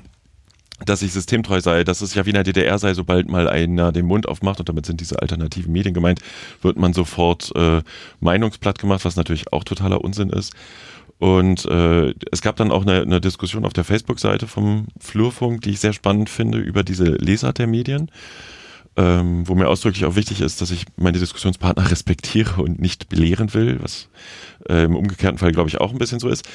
dass 0.84 1.02
ich 1.02 1.12
systemtreu 1.12 1.60
sei, 1.60 1.84
dass 1.84 2.00
es 2.00 2.14
ja 2.14 2.24
wie 2.26 2.30
in 2.30 2.34
der 2.34 2.44
DDR 2.44 2.78
sei, 2.78 2.94
sobald 2.94 3.28
mal 3.28 3.48
einer 3.48 3.92
den 3.92 4.06
Mund 4.06 4.28
aufmacht, 4.28 4.60
und 4.60 4.68
damit 4.68 4.86
sind 4.86 5.00
diese 5.00 5.20
alternativen 5.20 5.72
Medien 5.72 5.94
gemeint, 5.94 6.20
wird 6.60 6.76
man 6.76 6.92
sofort 6.92 7.52
äh, 7.54 7.82
Meinungsblatt 8.20 8.78
gemacht, 8.78 9.04
was 9.04 9.16
natürlich 9.16 9.52
auch 9.52 9.64
totaler 9.64 10.02
Unsinn 10.02 10.30
ist. 10.30 10.52
Und 11.18 11.66
äh, 11.66 12.14
es 12.32 12.42
gab 12.42 12.56
dann 12.56 12.72
auch 12.72 12.82
eine, 12.82 13.02
eine 13.02 13.20
Diskussion 13.20 13.64
auf 13.64 13.72
der 13.72 13.84
Facebook-Seite 13.84 14.48
vom 14.48 14.88
Flurfunk, 14.98 15.60
die 15.60 15.70
ich 15.70 15.78
sehr 15.78 15.92
spannend 15.92 16.28
finde, 16.28 16.58
über 16.58 16.82
diese 16.82 17.04
Lesart 17.04 17.58
der 17.58 17.68
Medien. 17.68 18.10
Ähm, 18.94 19.48
wo 19.48 19.54
mir 19.54 19.68
ausdrücklich 19.68 20.04
auch 20.04 20.16
wichtig 20.16 20.42
ist, 20.42 20.60
dass 20.60 20.70
ich 20.70 20.84
meine 20.96 21.18
Diskussionspartner 21.18 21.90
respektiere 21.90 22.60
und 22.60 22.78
nicht 22.78 23.08
belehren 23.08 23.54
will, 23.54 23.78
was 23.80 24.08
äh, 24.68 24.84
im 24.84 24.96
umgekehrten 24.96 25.38
Fall, 25.38 25.52
glaube 25.52 25.70
ich, 25.70 25.80
auch 25.80 25.92
ein 25.92 25.98
bisschen 25.98 26.20
so 26.20 26.28
ist. 26.28 26.46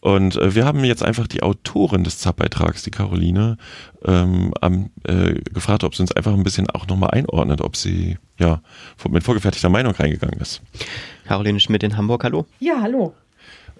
Und 0.00 0.36
äh, 0.36 0.54
wir 0.54 0.64
haben 0.64 0.84
jetzt 0.84 1.02
einfach 1.02 1.26
die 1.26 1.42
Autorin 1.42 2.04
des 2.04 2.18
ZAP-Beitrags, 2.18 2.82
die 2.82 2.90
Caroline, 2.90 3.56
ähm, 4.04 4.52
am, 4.60 4.90
äh, 5.04 5.34
gefragt, 5.52 5.84
ob 5.84 5.94
sie 5.94 6.02
uns 6.02 6.12
einfach 6.12 6.32
ein 6.32 6.42
bisschen 6.42 6.68
auch 6.70 6.86
nochmal 6.86 7.10
einordnet, 7.10 7.60
ob 7.60 7.76
sie 7.76 8.18
ja 8.38 8.60
mit 9.08 9.22
vorgefertigter 9.22 9.68
Meinung 9.68 9.92
reingegangen 9.92 10.40
ist. 10.40 10.62
Caroline 11.26 11.60
Schmidt 11.60 11.82
in 11.82 11.96
Hamburg, 11.96 12.24
hallo. 12.24 12.46
Ja, 12.60 12.80
hallo. 12.80 13.14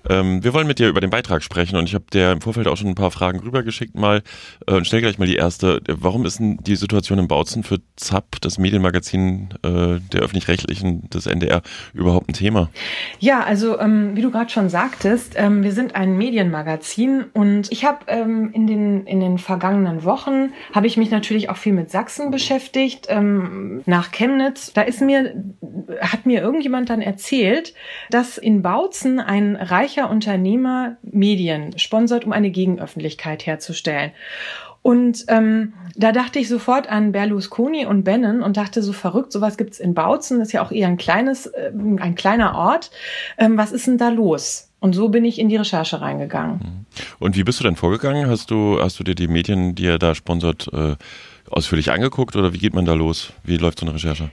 Ähm, 0.09 0.45
wir 0.45 0.53
wollen 0.53 0.67
mit 0.67 0.79
dir 0.79 0.89
über 0.89 1.01
den 1.01 1.11
Beitrag 1.11 1.43
sprechen 1.43 1.77
und 1.77 1.89
ich 1.89 1.95
habe 1.95 2.05
dir 2.13 2.33
im 2.33 2.41
Vorfeld 2.41 2.69
auch 2.69 2.77
schon 2.77 2.89
ein 2.89 2.95
paar 2.95 3.11
Fragen 3.11 3.41
rübergeschickt 3.41 3.97
mal 3.97 4.23
äh, 4.67 4.75
und 4.75 4.87
stell 4.87 5.01
gleich 5.01 5.19
mal 5.19 5.27
die 5.27 5.37
erste. 5.37 5.81
Warum 5.89 6.27
ist 6.27 6.39
denn 6.39 6.59
die 6.59 6.77
Situation 6.77 7.19
in 7.19 7.29
Bautzen 7.29 7.63
für 7.63 7.79
ZAP, 7.97 8.41
das 8.41 8.59
Medienmagazin 8.59 9.49
äh, 9.63 10.01
der 10.13 10.21
öffentlich-rechtlichen 10.21 11.09
des 11.11 11.27
NDR, 11.27 11.63
überhaupt 11.95 12.29
ein 12.29 12.35
Thema? 12.35 12.71
Ja, 13.19 13.43
also 13.43 13.79
ähm, 13.81 14.15
wie 14.17 14.23
du 14.23 14.31
gerade 14.31 14.51
schon 14.51 14.69
sagtest, 14.69 15.35
ähm, 15.37 15.63
wir 15.63 15.73
sind 15.73 15.95
ein 15.95 16.17
Medienmagazin 16.17 17.25
und 17.33 17.73
ich 17.73 17.85
habe 17.85 18.05
ähm, 18.09 18.51
in 18.53 18.67
den 18.67 19.07
in 19.07 19.21
den 19.21 19.39
vergangenen 19.39 20.05
Wochen 20.05 20.53
habe 20.75 20.87
ich 20.87 20.97
mich 20.97 21.11
natürlich 21.11 21.49
auch 21.49 21.57
viel 21.57 21.73
mit 21.73 21.91
Sachsen 21.91 22.31
beschäftigt. 22.31 23.07
Ähm, 23.09 23.83
nach 23.87 24.13
Chemnitz, 24.13 24.73
da 24.73 24.83
ist 24.83 25.01
mir 25.01 25.35
hat 26.01 26.27
mir 26.27 26.43
irgendjemand 26.43 26.91
dann 26.91 27.01
erzählt, 27.01 27.75
dass 28.11 28.37
in 28.37 28.63
Bautzen 28.63 29.21
ein 29.21 29.57
reich 29.57 29.94
reicher 29.95 30.11
Unternehmer 30.11 30.97
Medien 31.03 31.79
sponsert, 31.79 32.25
um 32.25 32.33
eine 32.33 32.51
Gegenöffentlichkeit 32.51 33.47
herzustellen. 33.47 34.13
Und 34.83 35.25
ähm, 35.29 35.73
da 35.97 36.13
dachte 36.13 36.39
ich 36.39 36.49
sofort 36.49 36.91
an 36.91 37.13
Berlusconi 37.13 37.87
und 37.87 38.05
Bannon 38.05 38.43
und 38.43 38.59
dachte 38.59 38.83
so 38.83 38.93
verrückt, 38.93 39.33
sowas 39.33 39.57
gibt's 39.57 39.81
in 39.81 39.95
Bautzen, 39.95 40.39
das 40.39 40.49
ist 40.49 40.53
ja 40.53 40.63
auch 40.63 40.73
eher 40.73 40.89
ein 40.89 40.99
kleines, 40.99 41.47
äh, 41.47 41.73
ein 41.75 42.15
kleiner 42.15 42.55
Ort. 42.55 42.91
Ähm, 43.39 43.57
was 43.57 43.73
ist 43.73 43.87
denn 43.87 43.97
da 43.97 44.11
los? 44.11 44.69
Und 44.81 44.93
so 44.93 45.09
bin 45.09 45.25
ich 45.25 45.39
in 45.39 45.49
die 45.49 45.57
Recherche 45.57 46.03
reingegangen. 46.03 46.57
Mhm. 46.57 46.87
Und 47.19 47.37
wie 47.37 47.45
bist 47.45 47.61
du 47.61 47.65
denn 47.65 47.77
vorgegangen? 47.77 48.29
Hast 48.29 48.51
du, 48.51 48.79
hast 48.79 49.01
du 49.01 49.05
dir 49.05 49.15
die 49.15 49.29
Medien, 49.29 49.75
die 49.75 49.87
er 49.87 49.99
da 49.99 50.15
sponsert, 50.15 50.69
äh, 50.75 50.97
ausführlich 51.49 51.91
angeguckt 51.91 52.37
oder 52.37 52.53
wie 52.53 52.59
geht 52.59 52.75
man 52.75 52.85
da 52.85 52.93
los? 52.93 53.33
Wie 53.43 53.57
läuft 53.57 53.81
so 53.81 53.87
eine 53.87 53.95
Recherche? 53.95 54.31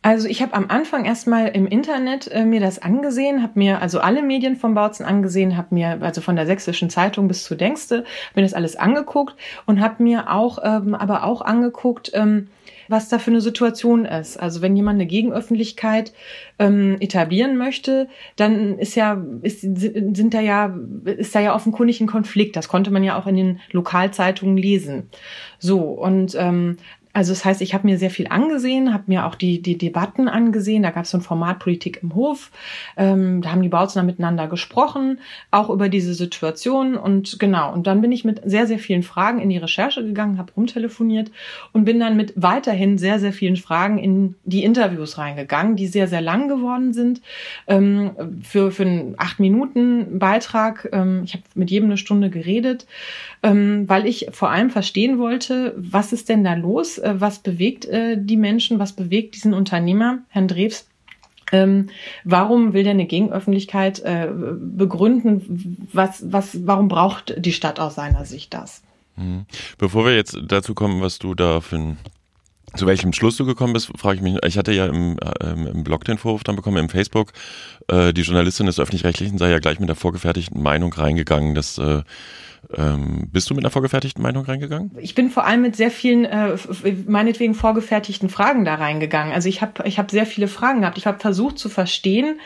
Also 0.00 0.28
ich 0.28 0.42
habe 0.42 0.54
am 0.54 0.66
Anfang 0.68 1.04
erstmal 1.04 1.48
im 1.48 1.66
Internet 1.66 2.28
äh, 2.28 2.44
mir 2.44 2.60
das 2.60 2.78
angesehen, 2.78 3.42
habe 3.42 3.58
mir 3.58 3.82
also 3.82 3.98
alle 3.98 4.22
Medien 4.22 4.54
von 4.56 4.74
Bautzen 4.74 5.04
angesehen, 5.04 5.56
habe 5.56 5.74
mir 5.74 5.98
also 6.00 6.20
von 6.20 6.36
der 6.36 6.46
Sächsischen 6.46 6.88
Zeitung 6.88 7.26
bis 7.26 7.42
zur 7.42 7.56
Denkste 7.56 8.04
mir 8.34 8.42
das 8.42 8.54
alles 8.54 8.76
angeguckt 8.76 9.34
und 9.66 9.80
habe 9.80 10.02
mir 10.02 10.30
auch 10.30 10.58
ähm, 10.62 10.94
aber 10.94 11.24
auch 11.24 11.42
angeguckt, 11.42 12.12
ähm, 12.14 12.48
was 12.88 13.08
da 13.08 13.18
für 13.18 13.30
eine 13.30 13.40
Situation 13.40 14.04
ist. 14.04 14.38
Also 14.38 14.62
wenn 14.62 14.76
jemand 14.76 14.96
eine 14.96 15.06
Gegenöffentlichkeit 15.06 16.12
ähm, 16.58 16.96
etablieren 17.00 17.56
möchte, 17.56 18.08
dann 18.36 18.78
ist 18.78 18.94
ja 18.94 19.22
ist, 19.42 19.60
sind 19.60 20.32
da 20.32 20.40
ja 20.40 20.74
ist 21.04 21.34
da 21.34 21.40
ja 21.40 21.54
offenkundig 21.54 22.00
ein 22.00 22.06
Konflikt. 22.06 22.56
Das 22.56 22.68
konnte 22.68 22.90
man 22.90 23.04
ja 23.04 23.18
auch 23.18 23.26
in 23.26 23.36
den 23.36 23.60
Lokalzeitungen 23.72 24.56
lesen. 24.56 25.10
So 25.58 25.80
und 25.80 26.34
ähm, 26.38 26.78
also 27.12 27.32
das 27.32 27.44
heißt, 27.44 27.60
ich 27.62 27.74
habe 27.74 27.86
mir 27.86 27.98
sehr 27.98 28.10
viel 28.10 28.28
angesehen, 28.28 28.92
habe 28.92 29.04
mir 29.06 29.26
auch 29.26 29.34
die, 29.34 29.60
die 29.60 29.78
Debatten 29.78 30.28
angesehen. 30.28 30.82
Da 30.82 30.90
gab 30.90 31.04
es 31.04 31.10
so 31.10 31.18
ein 31.18 31.22
Format 31.22 31.58
Politik 31.58 32.00
im 32.02 32.14
Hof. 32.14 32.50
Ähm, 32.96 33.42
da 33.42 33.50
haben 33.50 33.62
die 33.62 33.68
Bautzner 33.68 34.02
miteinander 34.02 34.46
gesprochen, 34.46 35.18
auch 35.50 35.70
über 35.70 35.88
diese 35.88 36.14
Situation. 36.14 36.96
Und 36.96 37.38
genau, 37.38 37.72
und 37.72 37.86
dann 37.86 38.00
bin 38.00 38.12
ich 38.12 38.24
mit 38.24 38.42
sehr, 38.44 38.66
sehr 38.66 38.78
vielen 38.78 39.02
Fragen 39.02 39.40
in 39.40 39.48
die 39.48 39.58
Recherche 39.58 40.04
gegangen, 40.04 40.38
habe 40.38 40.52
rumtelefoniert 40.56 41.30
und 41.72 41.84
bin 41.84 41.98
dann 41.98 42.16
mit 42.16 42.34
weiterhin 42.36 42.98
sehr, 42.98 43.18
sehr 43.18 43.32
vielen 43.32 43.56
Fragen 43.56 43.98
in 43.98 44.34
die 44.44 44.64
Interviews 44.64 45.18
reingegangen, 45.18 45.76
die 45.76 45.86
sehr, 45.86 46.08
sehr 46.08 46.20
lang 46.20 46.48
geworden 46.48 46.92
sind. 46.92 47.20
Ähm, 47.66 48.10
für, 48.42 48.70
für 48.70 48.82
einen 48.82 49.14
acht 49.16 49.40
Minuten 49.40 50.18
Beitrag. 50.18 50.88
Ähm, 50.92 51.22
ich 51.24 51.34
habe 51.34 51.44
mit 51.54 51.70
jedem 51.70 51.88
eine 51.88 51.96
Stunde 51.96 52.30
geredet, 52.30 52.86
ähm, 53.42 53.88
weil 53.88 54.06
ich 54.06 54.28
vor 54.32 54.50
allem 54.50 54.70
verstehen 54.70 55.18
wollte, 55.18 55.74
was 55.76 56.12
ist 56.12 56.28
denn 56.28 56.44
da 56.44 56.54
los? 56.54 56.97
Äh, 56.98 57.20
was 57.20 57.40
bewegt 57.40 57.84
äh, 57.86 58.16
die 58.18 58.36
Menschen, 58.36 58.78
was 58.78 58.92
bewegt 58.92 59.34
diesen 59.34 59.54
Unternehmer, 59.54 60.18
Herrn 60.28 60.48
Drews, 60.48 60.86
ähm, 61.52 61.88
warum 62.24 62.72
will 62.72 62.82
der 62.82 62.92
eine 62.92 63.06
Gegenöffentlichkeit 63.06 64.00
äh, 64.00 64.28
begründen? 64.30 65.88
Was, 65.92 66.22
was, 66.30 66.66
warum 66.66 66.88
braucht 66.88 67.34
die 67.38 67.52
Stadt 67.52 67.80
aus 67.80 67.94
seiner 67.94 68.24
Sicht 68.24 68.52
das? 68.54 68.82
Mhm. 69.16 69.46
Bevor 69.78 70.04
wir 70.04 70.14
jetzt 70.14 70.38
dazu 70.46 70.74
kommen, 70.74 71.00
was 71.00 71.18
du 71.18 71.34
da 71.34 71.60
für 71.60 71.76
ein 71.76 71.98
zu 72.76 72.86
welchem 72.86 73.14
Schluss 73.14 73.38
du 73.38 73.46
gekommen 73.46 73.72
bist, 73.72 73.90
frage 73.96 74.16
ich 74.16 74.22
mich. 74.22 74.36
Ich 74.44 74.58
hatte 74.58 74.72
ja 74.72 74.86
im, 74.86 75.16
ähm, 75.42 75.66
im 75.66 75.84
Blog 75.84 76.04
den 76.04 76.18
Vorwurf 76.18 76.44
dann 76.44 76.54
bekommen, 76.54 76.76
im 76.76 76.90
Facebook, 76.90 77.32
äh, 77.88 78.12
die 78.12 78.20
Journalistin 78.20 78.66
des 78.66 78.78
Öffentlich-Rechtlichen 78.78 79.38
sei 79.38 79.50
ja 79.50 79.58
gleich 79.58 79.80
mit 79.80 79.88
der 79.88 79.96
vorgefertigten 79.96 80.62
Meinung 80.62 80.92
reingegangen, 80.92 81.54
dass 81.54 81.78
äh, 81.78 82.02
ähm, 82.74 83.28
bist 83.32 83.48
du 83.48 83.54
mit 83.54 83.64
einer 83.64 83.70
vorgefertigten 83.70 84.22
Meinung 84.22 84.44
reingegangen? 84.44 84.90
Ich 85.00 85.14
bin 85.14 85.30
vor 85.30 85.46
allem 85.46 85.62
mit 85.62 85.76
sehr 85.76 85.90
vielen, 85.90 86.24
äh, 86.24 86.56
meinetwegen 87.06 87.54
vorgefertigten 87.54 88.28
Fragen 88.28 88.64
da 88.64 88.74
reingegangen. 88.74 89.32
Also 89.32 89.48
ich 89.48 89.62
habe 89.62 89.86
ich 89.86 89.98
hab 89.98 90.10
sehr 90.10 90.26
viele 90.26 90.48
Fragen 90.48 90.80
gehabt. 90.80 90.98
Ich 90.98 91.06
habe 91.06 91.18
versucht 91.18 91.58
zu 91.58 91.68
verstehen, 91.68 92.40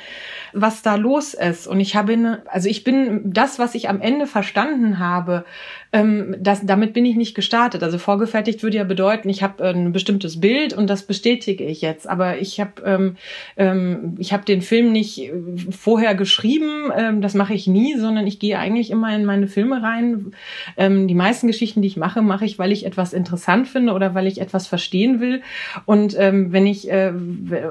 was 0.53 0.83
da 0.83 0.97
los 0.97 1.35
ist. 1.35 1.67
Und 1.67 1.81
ich 1.81 1.97
habe, 1.97 2.43
also 2.47 2.69
ich 2.69 2.85
bin 2.85 3.21
das, 3.25 3.59
was 3.59 3.75
ich 3.75 3.88
am 3.88 4.01
Ende 4.01 4.27
verstanden 4.27 4.99
habe, 4.99 5.45
ähm, 5.93 6.37
das, 6.41 6.65
damit 6.65 6.95
bin 6.95 7.05
ich 7.05 7.17
nicht 7.17 7.35
gestartet. 7.35 7.83
Also 7.83 7.99
vorgefertigt 7.99 8.62
würde 8.62 8.79
ja 8.79 8.85
bedeuten, 8.85 9.29
ich 9.29 9.43
habe 9.43 9.62
ein 9.65 9.93
bestimmtes 9.93 10.41
Bild 10.41 10.73
und 10.73 10.88
das 10.88 11.03
bestätige 11.03 11.65
ich 11.65 11.83
jetzt. 11.83 12.09
Aber 12.09 12.38
ich 12.38 12.61
habe 12.61 12.83
ähm, 12.85 13.17
ähm, 13.57 14.17
ich 14.19 14.33
habe 14.33 14.45
den 14.45 14.62
Film 14.62 14.93
nicht 14.93 15.31
vorher 15.71 16.15
geschrieben. 16.15 16.91
Ähm, 16.97 17.21
das 17.21 17.35
mache 17.35 17.55
ich 17.55 17.67
nie, 17.67 17.97
sondern 17.99 18.27
ich 18.27 18.38
gehe 18.38 18.59
eigentlich 18.59 18.91
immer 18.91 19.15
in 19.15 19.25
meine 19.25 19.49
Filme 19.49 19.83
rein. 19.83 20.33
Ähm, 20.77 21.09
die 21.09 21.15
meisten 21.15 21.47
Geschichten, 21.47 21.83
die 21.83 21.88
ich 21.88 21.97
mache, 21.97 22.23
mache 22.23 22.45
ich, 22.45 22.59
weil 22.59 22.73
ich 22.73 22.87
etwas 22.87 23.12
interessant 23.12 23.69
finde 23.69 23.93
oder 23.93 24.15
weil 24.15 24.27
ich 24.27 24.41
etwas 24.41 24.67
verstehen 24.67 25.21
will 25.21 25.43
und 25.85 26.17
ähm, 26.19 26.53
wenn 26.53 26.67
ich 26.67 26.91
äh, 26.91 27.12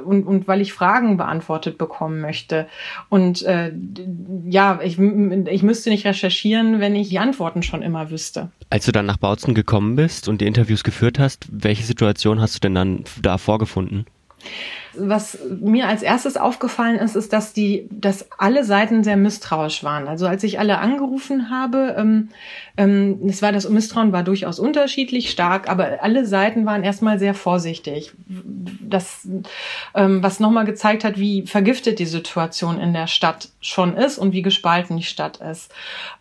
und, 0.06 0.24
und 0.24 0.48
weil 0.48 0.62
ich 0.62 0.74
Fragen 0.74 1.18
beantwortet 1.18 1.78
bekommen 1.78 2.22
möchte. 2.22 2.68
Und 3.10 3.44
äh, 3.44 3.72
ja, 4.46 4.80
ich, 4.84 4.98
ich 5.00 5.64
müsste 5.64 5.90
nicht 5.90 6.06
recherchieren, 6.06 6.80
wenn 6.80 6.96
ich 6.96 7.10
die 7.10 7.20
Antworten 7.20 7.64
schon 7.64 7.82
immer 7.82 8.10
wüsste. 8.10 8.52
Als 8.70 8.86
du 8.86 8.92
dann 8.92 9.06
nach 9.06 9.18
Bautzen 9.18 9.54
gekommen 9.54 9.96
bist 9.96 10.28
und 10.28 10.42
die 10.42 10.48
Interviews 10.48 10.84
geführt 10.84 11.20
hast, 11.20 11.48
welche 11.52 11.84
Situation 11.84 12.42
hast 12.42 12.56
du 12.56 12.60
denn 12.60 12.76
dann 12.76 13.04
da 13.22 13.38
vorgefunden? 13.38 14.06
Was 14.94 15.38
mir 15.62 15.88
als 15.88 16.02
erstes 16.02 16.38
aufgefallen 16.38 16.98
ist, 16.98 17.16
ist, 17.16 17.34
dass 17.34 17.54
die, 17.54 17.88
dass 17.92 18.28
alle 18.38 18.64
Seiten 18.64 19.04
sehr 19.04 19.18
misstrauisch 19.18 19.84
waren. 19.84 20.08
Also 20.08 20.28
als 20.28 20.44
ich 20.44 20.60
alle 20.60 20.80
angerufen 20.80 21.50
habe, 21.50 21.96
ähm, 21.98 22.30
ähm, 22.78 23.20
es 23.28 23.42
war 23.42 23.52
das 23.52 23.70
Misstrauen 23.70 24.12
war 24.12 24.24
durchaus 24.24 24.60
unterschiedlich 24.60 25.32
stark, 25.32 25.70
aber 25.70 26.00
alle 26.02 26.26
Seiten 26.26 26.66
waren 26.66 26.84
erstmal 26.84 27.20
sehr 27.20 27.34
vorsichtig. 27.34 28.12
Das, 28.28 29.28
ähm, 29.96 30.22
was 30.24 30.40
nochmal 30.40 30.66
gezeigt 30.66 31.04
hat, 31.04 31.18
wie 31.18 31.46
vergiftet 31.48 32.00
die 32.00 32.06
Situation 32.06 32.80
in 32.80 32.94
der 32.94 33.08
Stadt 33.08 33.50
schon 33.62 33.96
ist 33.96 34.18
und 34.18 34.34
wie 34.34 34.42
gespalten 34.42 34.98
die 34.98 35.04
Stadt 35.04 35.38
ist. 35.38 35.72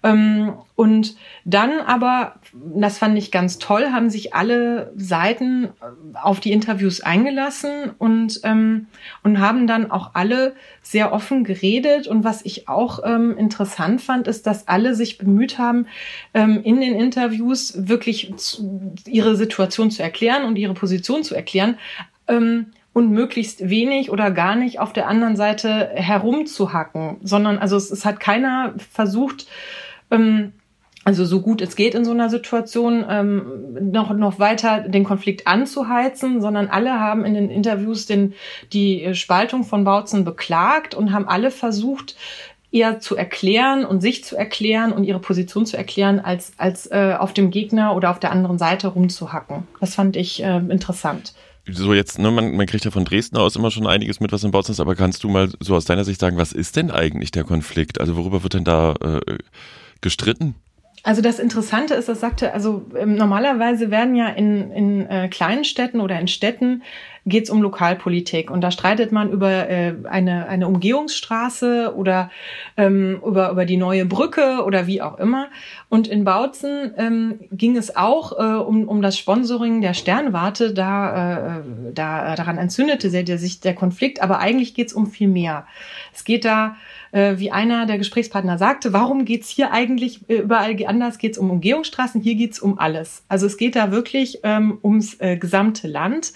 Ähm, 0.02 0.54
und 0.76 1.16
dann 1.44 1.80
aber, 1.80 2.36
das 2.54 2.98
fand 2.98 3.18
ich 3.18 3.30
ganz 3.30 3.58
toll, 3.58 3.88
haben 3.92 4.10
sich 4.10 4.34
alle 4.34 4.92
Seiten 4.96 5.68
auf 6.14 6.40
die 6.40 6.52
Interviews 6.52 7.00
eingelassen 7.00 7.90
und 7.98 8.40
ähm, 8.44 8.59
ähm, 8.60 8.86
und 9.22 9.40
haben 9.40 9.66
dann 9.66 9.90
auch 9.90 10.10
alle 10.14 10.54
sehr 10.82 11.12
offen 11.12 11.44
geredet. 11.44 12.06
Und 12.06 12.24
was 12.24 12.44
ich 12.44 12.68
auch 12.68 13.00
ähm, 13.04 13.36
interessant 13.36 14.00
fand, 14.00 14.28
ist, 14.28 14.46
dass 14.46 14.68
alle 14.68 14.94
sich 14.94 15.18
bemüht 15.18 15.58
haben, 15.58 15.86
ähm, 16.34 16.60
in 16.62 16.80
den 16.80 16.94
Interviews 16.94 17.74
wirklich 17.76 18.32
zu, 18.36 18.94
ihre 19.06 19.36
Situation 19.36 19.90
zu 19.90 20.02
erklären 20.02 20.44
und 20.44 20.56
ihre 20.56 20.74
Position 20.74 21.22
zu 21.22 21.34
erklären. 21.34 21.76
Ähm, 22.28 22.66
und 22.92 23.12
möglichst 23.12 23.70
wenig 23.70 24.10
oder 24.10 24.32
gar 24.32 24.56
nicht 24.56 24.80
auf 24.80 24.92
der 24.92 25.06
anderen 25.06 25.36
Seite 25.36 25.90
herumzuhacken, 25.94 27.18
sondern 27.22 27.56
also 27.56 27.76
es, 27.76 27.88
es 27.92 28.04
hat 28.04 28.18
keiner 28.18 28.74
versucht, 28.92 29.46
ähm, 30.10 30.54
also 31.10 31.24
so 31.24 31.40
gut 31.40 31.60
es 31.60 31.74
geht 31.74 31.96
in 31.96 32.04
so 32.04 32.12
einer 32.12 32.30
Situation, 32.30 33.04
ähm, 33.08 33.90
noch, 33.90 34.14
noch 34.14 34.38
weiter 34.38 34.80
den 34.80 35.02
Konflikt 35.02 35.48
anzuheizen, 35.48 36.40
sondern 36.40 36.68
alle 36.68 37.00
haben 37.00 37.24
in 37.24 37.34
den 37.34 37.50
Interviews 37.50 38.06
den, 38.06 38.34
die 38.72 39.12
Spaltung 39.14 39.64
von 39.64 39.82
Bautzen 39.82 40.24
beklagt 40.24 40.94
und 40.94 41.12
haben 41.12 41.26
alle 41.26 41.50
versucht, 41.50 42.14
eher 42.70 43.00
zu 43.00 43.16
erklären 43.16 43.84
und 43.84 44.00
sich 44.00 44.22
zu 44.22 44.36
erklären 44.36 44.92
und 44.92 45.02
ihre 45.02 45.18
Position 45.18 45.66
zu 45.66 45.76
erklären, 45.76 46.20
als, 46.20 46.52
als 46.58 46.86
äh, 46.86 47.16
auf 47.18 47.32
dem 47.32 47.50
Gegner 47.50 47.96
oder 47.96 48.10
auf 48.10 48.20
der 48.20 48.30
anderen 48.30 48.58
Seite 48.58 48.86
rumzuhacken. 48.86 49.64
Das 49.80 49.96
fand 49.96 50.14
ich 50.14 50.40
äh, 50.44 50.58
interessant. 50.58 51.34
So 51.68 51.92
jetzt, 51.92 52.20
ne, 52.20 52.30
man, 52.30 52.54
man 52.54 52.66
kriegt 52.66 52.84
ja 52.84 52.92
von 52.92 53.04
Dresden 53.04 53.36
aus 53.36 53.56
immer 53.56 53.72
schon 53.72 53.88
einiges 53.88 54.20
mit, 54.20 54.30
was 54.30 54.44
in 54.44 54.52
Bautzen 54.52 54.70
ist, 54.70 54.80
aber 54.80 54.94
kannst 54.94 55.24
du 55.24 55.28
mal 55.28 55.50
so 55.58 55.74
aus 55.74 55.86
deiner 55.86 56.04
Sicht 56.04 56.20
sagen, 56.20 56.36
was 56.36 56.52
ist 56.52 56.76
denn 56.76 56.92
eigentlich 56.92 57.32
der 57.32 57.42
Konflikt? 57.42 58.00
Also 58.00 58.16
worüber 58.16 58.44
wird 58.44 58.54
denn 58.54 58.64
da 58.64 58.94
äh, 59.02 59.38
gestritten? 60.00 60.54
Also 61.02 61.22
das 61.22 61.38
Interessante 61.38 61.94
ist, 61.94 62.10
das 62.10 62.20
sagte, 62.20 62.52
also 62.52 62.84
ähm, 62.94 63.14
normalerweise 63.14 63.90
werden 63.90 64.14
ja 64.14 64.28
in, 64.28 64.70
in 64.70 65.06
äh, 65.06 65.28
kleinen 65.28 65.64
Städten 65.64 66.00
oder 66.00 66.20
in 66.20 66.28
Städten 66.28 66.82
geht 67.24 67.44
es 67.44 67.50
um 67.50 67.62
Lokalpolitik 67.62 68.50
und 68.50 68.60
da 68.60 68.70
streitet 68.70 69.10
man 69.12 69.30
über 69.30 69.68
äh, 69.68 69.94
eine, 70.08 70.46
eine 70.48 70.66
Umgehungsstraße 70.66 71.94
oder 71.96 72.30
ähm, 72.76 73.20
über, 73.24 73.50
über 73.50 73.64
die 73.64 73.76
neue 73.78 74.04
Brücke 74.04 74.62
oder 74.64 74.86
wie 74.86 75.00
auch 75.00 75.18
immer. 75.18 75.48
Und 75.88 76.06
in 76.06 76.24
Bautzen 76.24 76.92
ähm, 76.96 77.40
ging 77.50 77.76
es 77.76 77.96
auch 77.96 78.38
äh, 78.38 78.62
um, 78.62 78.86
um 78.86 79.00
das 79.00 79.16
Sponsoring 79.16 79.80
der 79.80 79.94
Sternwarte, 79.94 80.74
da, 80.74 81.58
äh, 81.58 81.62
da 81.94 82.34
daran 82.36 82.58
entzündete 82.58 83.10
sich 83.10 83.60
der 83.60 83.74
Konflikt, 83.74 84.22
aber 84.22 84.38
eigentlich 84.38 84.74
geht 84.74 84.88
es 84.88 84.92
um 84.92 85.06
viel 85.06 85.28
mehr. 85.28 85.66
Es 86.12 86.24
geht 86.24 86.44
da 86.44 86.76
äh, 87.12 87.38
wie 87.38 87.50
einer 87.50 87.86
der 87.86 87.98
Gesprächspartner 87.98 88.58
sagte, 88.58 88.92
warum 88.92 89.24
geht's 89.24 89.48
hier 89.48 89.72
eigentlich 89.72 90.28
äh, 90.28 90.36
überall 90.36 90.76
anders? 90.86 91.18
Geht's 91.18 91.38
um 91.38 91.50
Umgehungsstraßen, 91.50 92.20
hier 92.20 92.34
geht's 92.34 92.60
um 92.60 92.78
alles. 92.78 93.24
Also 93.28 93.46
es 93.46 93.56
geht 93.56 93.76
da 93.76 93.90
wirklich 93.90 94.40
ähm, 94.42 94.78
ums 94.82 95.20
äh, 95.20 95.36
gesamte 95.36 95.88
Land. 95.88 96.32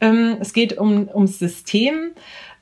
Ähm, 0.00 0.36
es 0.40 0.52
geht 0.52 0.78
um, 0.78 1.08
ums 1.08 1.38
System. 1.38 2.12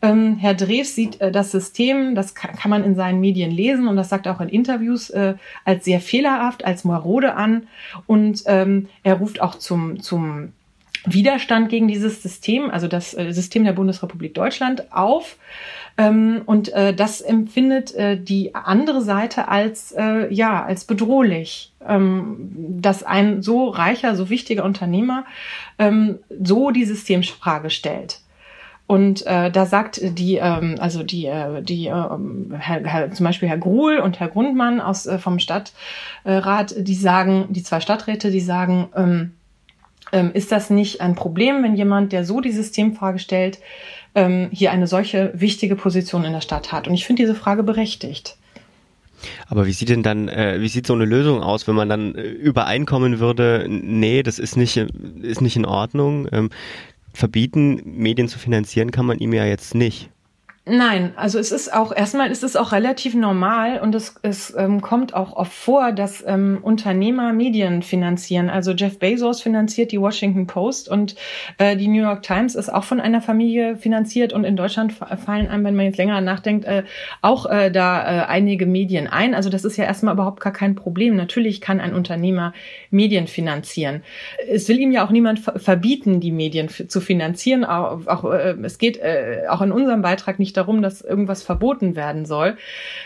Ähm, 0.03 0.37
Herr 0.37 0.55
Drews 0.55 0.95
sieht 0.95 1.21
äh, 1.23 1.33
das 1.33 1.51
System, 1.51 2.15
das 2.15 2.35
kann, 2.35 2.55
kann, 2.57 2.71
man 2.71 2.85
in 2.85 2.95
seinen 2.95 3.21
Medien 3.21 3.51
lesen 3.51 3.89
und 3.89 3.97
das 3.97 4.11
sagt 4.11 4.29
auch 4.29 4.41
in 4.41 4.51
Interviews, 4.51 5.09
äh, 5.11 5.35
als 5.65 5.87
sehr 5.87 6.01
fehlerhaft, 6.01 6.65
als 6.65 6.85
marode 6.85 7.35
an. 7.35 7.69
Und 8.07 8.43
ähm, 8.47 8.89
er 9.03 9.15
ruft 9.15 9.41
auch 9.41 9.55
zum, 9.55 10.01
zum 10.01 10.53
Widerstand 11.07 11.69
gegen 11.69 11.89
dieses 11.89 12.23
System, 12.23 12.71
also 12.71 12.89
das 12.89 13.15
äh, 13.15 13.33
System 13.33 13.65
der 13.65 13.73
Bundesrepublik 13.73 14.35
Deutschland, 14.35 14.93
auf. 14.93 15.37
Ähm, 15.97 16.43
und 16.47 16.73
äh, 16.73 16.93
das 16.93 17.21
empfindet 17.21 17.95
äh, 17.95 18.19
die 18.19 18.55
andere 18.55 19.01
Seite 19.01 19.49
als, 19.49 19.93
äh, 19.93 20.33
ja, 20.33 20.65
als 20.65 20.85
bedrohlich, 20.85 21.73
ähm, 21.87 22.49
dass 22.81 23.05
ein 23.05 23.43
so 23.43 23.69
reicher, 23.69 24.17
so 24.17 24.29
wichtiger 24.29 24.65
Unternehmer 24.65 25.25
ähm, 25.79 26.19
so 26.43 26.71
die 26.71 26.85
Systemfrage 26.85 27.71
stellt. 27.71 28.21
Und 28.87 29.25
äh, 29.27 29.51
da 29.51 29.65
sagt 29.65 30.01
die, 30.03 30.37
ähm, 30.37 30.75
also 30.79 31.03
die, 31.05 31.27
äh, 31.27 31.63
die 31.63 31.87
äh, 31.87 31.93
Herr, 32.59 32.85
Herr, 32.85 33.13
zum 33.13 33.25
Beispiel 33.25 33.49
Herr 33.49 33.59
Gruhl 33.59 33.99
und 33.99 34.21
Herr 34.21 34.29
Grundmann 34.29 34.81
aus 34.81 35.07
äh, 35.07 35.19
vom 35.19 35.39
Stadtrat, 35.39 36.75
die 36.77 36.95
sagen, 36.95 37.47
die 37.51 37.63
zwei 37.63 37.81
Stadträte, 37.81 38.31
die 38.31 38.41
sagen, 38.41 38.89
ähm, 38.95 39.33
ähm, 40.13 40.33
ist 40.35 40.53
das 40.53 40.69
nicht 40.69 41.01
ein 41.01 41.15
Problem, 41.15 41.63
wenn 41.63 41.77
jemand, 41.77 42.13
der 42.13 42.25
so 42.25 42.41
die 42.41 42.53
Systemfrage 42.53 43.19
stellt, 43.19 43.59
ähm, 44.15 44.49
hier 44.53 44.71
eine 44.71 44.87
solche 44.87 45.33
wichtige 45.35 45.77
Position 45.77 46.25
in 46.25 46.33
der 46.33 46.41
Stadt 46.41 46.73
hat? 46.73 46.89
Und 46.89 46.95
ich 46.95 47.07
finde 47.07 47.23
diese 47.23 47.35
Frage 47.35 47.63
berechtigt. 47.63 48.37
Aber 49.47 49.67
wie 49.67 49.73
sieht 49.73 49.89
denn 49.89 50.03
dann, 50.03 50.29
äh, 50.29 50.61
wie 50.61 50.69
sieht 50.69 50.87
so 50.87 50.95
eine 50.95 51.05
Lösung 51.05 51.43
aus, 51.43 51.67
wenn 51.67 51.75
man 51.75 51.89
dann 51.89 52.15
äh, 52.15 52.23
übereinkommen 52.23 53.21
würde, 53.21 53.67
nee, 53.69 54.23
das 54.23 54.39
ist 54.39 54.57
nicht, 54.57 54.77
ist 54.77 55.41
nicht 55.41 55.57
in 55.57 55.67
Ordnung. 55.67 56.29
Ähm, 56.33 56.51
verbieten, 57.13 57.81
Medien 57.85 58.29
zu 58.29 58.39
finanzieren, 58.39 58.91
kann 58.91 59.07
man 59.07 59.19
ihm 59.19 59.33
ja 59.33 59.45
jetzt 59.45 59.75
nicht. 59.75 60.11
Nein, 60.67 61.13
also 61.17 61.39
es 61.39 61.53
ist 61.53 61.75
auch, 61.75 61.95
erstmal 61.95 62.31
ist 62.31 62.43
es 62.43 62.57
auch 62.57 62.73
relativ 62.73 63.15
normal 63.15 63.81
und 63.81 63.95
es, 63.95 64.15
es 64.23 64.55
ähm, 64.57 64.81
kommt 64.81 65.13
auch 65.13 65.37
oft 65.37 65.53
vor, 65.53 65.93
dass 65.93 66.25
ähm, 66.27 66.61
Unternehmer 66.63 67.35
Medien 67.35 67.83
finanzieren. 67.83 68.49
Also 68.49 68.73
Jeff 68.73 68.99
Bezos 68.99 69.43
finanziert 69.43 69.93
die 69.93 70.01
Washington 70.01 70.47
Post 70.47 70.89
und 70.89 71.17
äh, 71.59 71.77
die 71.77 71.87
New 71.87 72.01
York 72.01 72.23
Times 72.23 72.55
ist 72.55 72.73
auch 72.73 72.85
von 72.85 72.99
einer 72.99 73.21
Familie 73.21 73.77
finanziert 73.77 74.33
und 74.33 74.45
in 74.45 74.57
Deutschland 74.57 74.95
fallen 74.95 75.49
einem, 75.49 75.65
wenn 75.65 75.77
man 75.77 75.85
jetzt 75.85 75.99
länger 75.99 76.23
nachdenkt, 76.23 76.65
äh, 76.65 76.85
auch 77.21 77.45
äh, 77.45 77.71
da 77.71 78.23
äh, 78.23 78.25
einige 78.25 78.65
Medien 78.65 79.07
ein. 79.07 79.35
Also 79.35 79.51
das 79.51 79.67
ist 79.67 79.77
ja 79.77 79.85
erstmal 79.85 80.15
überhaupt 80.15 80.41
gar 80.41 80.55
kein 80.55 80.77
Problem. 80.77 81.15
Natürlich 81.15 81.61
kann 81.61 81.79
ein 81.79 81.93
Unternehmer 81.93 82.55
Medien 82.89 83.27
finanzieren. 83.27 84.03
Es 84.49 84.67
will 84.71 84.79
ihm 84.79 84.93
ja 84.93 85.05
auch 85.05 85.11
niemand 85.11 85.41
verbieten, 85.41 86.21
die 86.21 86.33
Medien 86.33 86.71
zu 86.71 87.03
finanzieren. 87.03 87.67
Auch, 87.67 88.07
auch 88.07 88.25
äh, 88.33 88.57
es 88.63 88.79
geht 88.79 88.97
äh, 88.97 89.43
auch 89.51 89.61
in 89.61 89.71
unserem 89.71 90.01
Beitrag 90.01 90.39
nicht 90.39 90.54
nicht 90.55 90.57
darum, 90.57 90.83
dass 90.83 91.01
irgendwas 91.01 91.43
verboten 91.43 91.97
werden 91.97 92.27
soll, 92.27 92.57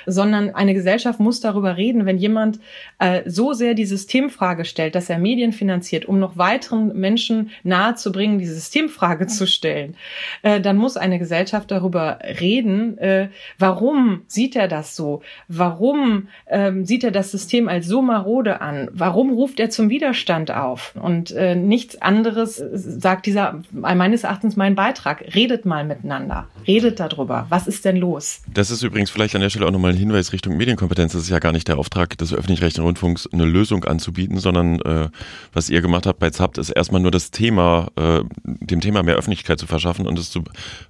sondern 0.06 0.54
eine 0.54 0.74
Gesellschaft 0.74 1.18
muss 1.18 1.40
darüber 1.40 1.76
reden, 1.76 2.04
wenn 2.04 2.18
jemand 2.18 2.60
äh, 2.98 3.22
so 3.26 3.54
sehr 3.54 3.74
die 3.74 3.86
Systemfrage 3.86 4.64
stellt, 4.64 4.94
dass 4.94 5.08
er 5.08 5.18
Medien 5.18 5.52
finanziert, 5.52 6.04
um 6.04 6.18
noch 6.18 6.36
weiteren 6.36 6.94
Menschen 6.98 7.50
nahezubringen, 7.62 8.38
die 8.38 8.46
Systemfrage 8.46 9.26
zu 9.26 9.46
stellen, 9.46 9.94
äh, 10.42 10.60
dann 10.60 10.76
muss 10.76 10.96
eine 10.96 11.18
Gesellschaft 11.18 11.70
darüber 11.70 12.18
reden, 12.40 12.98
äh, 12.98 13.28
warum 13.58 14.22
sieht 14.26 14.54
er 14.54 14.68
das 14.68 14.94
so? 14.94 15.22
Warum 15.48 16.28
ähm, 16.48 16.84
sieht 16.84 17.04
er 17.04 17.10
das 17.10 17.30
System 17.30 17.68
als 17.68 17.86
so 17.86 18.02
marode 18.02 18.60
an? 18.60 18.88
Warum 18.92 19.32
ruft 19.32 19.60
er 19.60 19.70
zum 19.70 19.88
Widerstand 19.88 20.50
auf? 20.50 20.94
Und 21.00 21.30
äh, 21.30 21.54
nichts 21.54 22.00
anderes 22.02 22.58
äh, 22.58 22.68
sagt 22.72 23.26
dieser, 23.26 23.60
meines 23.70 24.24
Erachtens 24.24 24.56
mein 24.56 24.74
Beitrag. 24.74 25.24
Redet 25.34 25.64
mal 25.64 25.84
miteinander. 25.84 26.48
Redet 26.66 27.00
darüber. 27.00 27.37
Was 27.48 27.66
ist 27.66 27.84
denn 27.84 27.96
los? 27.96 28.40
Das 28.52 28.70
ist 28.70 28.82
übrigens 28.82 29.10
vielleicht 29.10 29.34
an 29.34 29.40
der 29.40 29.50
Stelle 29.50 29.66
auch 29.66 29.70
nochmal 29.70 29.92
ein 29.92 29.96
Hinweis 29.96 30.32
Richtung 30.32 30.56
Medienkompetenz. 30.56 31.12
Das 31.12 31.22
ist 31.22 31.28
ja 31.28 31.38
gar 31.38 31.52
nicht 31.52 31.68
der 31.68 31.78
Auftrag 31.78 32.16
des 32.18 32.32
öffentlich-rechtlichen 32.32 32.84
Rundfunks, 32.84 33.28
eine 33.32 33.44
Lösung 33.44 33.84
anzubieten, 33.84 34.38
sondern 34.38 34.80
äh, 34.80 35.08
was 35.52 35.70
ihr 35.70 35.80
gemacht 35.80 36.06
habt 36.06 36.18
bei 36.18 36.30
ZAPT, 36.30 36.58
ist 36.58 36.70
erstmal 36.70 37.00
nur 37.00 37.10
das 37.10 37.30
Thema, 37.30 37.88
äh, 37.96 38.20
dem 38.44 38.80
Thema 38.80 39.02
mehr 39.02 39.16
Öffentlichkeit 39.16 39.58
zu 39.58 39.66
verschaffen 39.66 40.06
und 40.06 40.18
es 40.18 40.30
zu, 40.30 40.42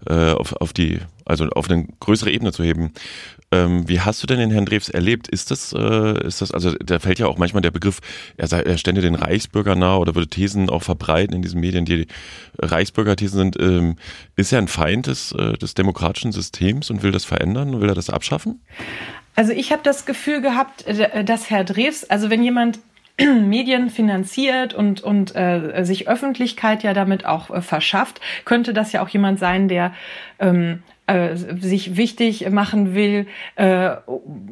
äh, 0.06 0.32
auf, 0.32 0.52
auf 0.54 0.72
die, 0.72 1.00
also 1.28 1.46
auf 1.50 1.70
eine 1.70 1.86
größere 2.00 2.30
Ebene 2.30 2.52
zu 2.52 2.62
heben. 2.62 2.92
Ähm, 3.50 3.88
wie 3.88 4.00
hast 4.00 4.22
du 4.22 4.26
denn 4.26 4.38
den 4.38 4.50
Herrn 4.50 4.66
Drews 4.66 4.90
erlebt? 4.90 5.26
Ist 5.28 5.50
das, 5.50 5.72
äh, 5.72 6.26
ist 6.26 6.42
das, 6.42 6.52
also 6.52 6.74
da 6.84 6.98
fällt 6.98 7.18
ja 7.18 7.26
auch 7.26 7.38
manchmal 7.38 7.62
der 7.62 7.70
Begriff, 7.70 8.00
er, 8.36 8.46
sei, 8.46 8.60
er 8.60 8.76
stände 8.76 9.00
den 9.00 9.14
Reichsbürger 9.14 9.74
nahe 9.74 9.98
oder 9.98 10.14
würde 10.14 10.28
Thesen 10.28 10.68
auch 10.68 10.82
verbreiten 10.82 11.34
in 11.34 11.40
diesen 11.40 11.60
Medien, 11.60 11.86
die 11.86 12.06
Reichsbürgerthesen 12.58 13.38
sind. 13.38 13.60
Ähm, 13.60 13.96
ist 14.36 14.52
er 14.52 14.58
ein 14.58 14.68
Feind 14.68 15.06
des, 15.06 15.32
äh, 15.32 15.54
des 15.54 15.72
demokratischen 15.74 16.32
Systems 16.32 16.90
und 16.90 17.02
will 17.02 17.10
das 17.10 17.24
verändern? 17.24 17.80
Will 17.80 17.88
er 17.88 17.94
das 17.94 18.10
abschaffen? 18.10 18.60
Also 19.34 19.52
ich 19.52 19.72
habe 19.72 19.82
das 19.82 20.04
Gefühl 20.04 20.42
gehabt, 20.42 20.86
äh, 20.86 21.24
dass 21.24 21.48
Herr 21.48 21.64
Drews, 21.64 22.04
also 22.04 22.28
wenn 22.28 22.42
jemand 22.42 22.80
Medien 23.18 23.88
finanziert 23.90 24.74
und, 24.74 25.00
und 25.00 25.34
äh, 25.34 25.84
sich 25.84 26.06
Öffentlichkeit 26.06 26.82
ja 26.82 26.92
damit 26.92 27.24
auch 27.24 27.50
äh, 27.50 27.62
verschafft, 27.62 28.20
könnte 28.44 28.72
das 28.74 28.92
ja 28.92 29.02
auch 29.02 29.08
jemand 29.08 29.38
sein, 29.38 29.68
der 29.68 29.94
ähm, 30.38 30.82
äh, 31.08 31.36
sich 31.36 31.96
wichtig 31.96 32.48
machen 32.50 32.94
will, 32.94 33.26
äh, 33.56 33.96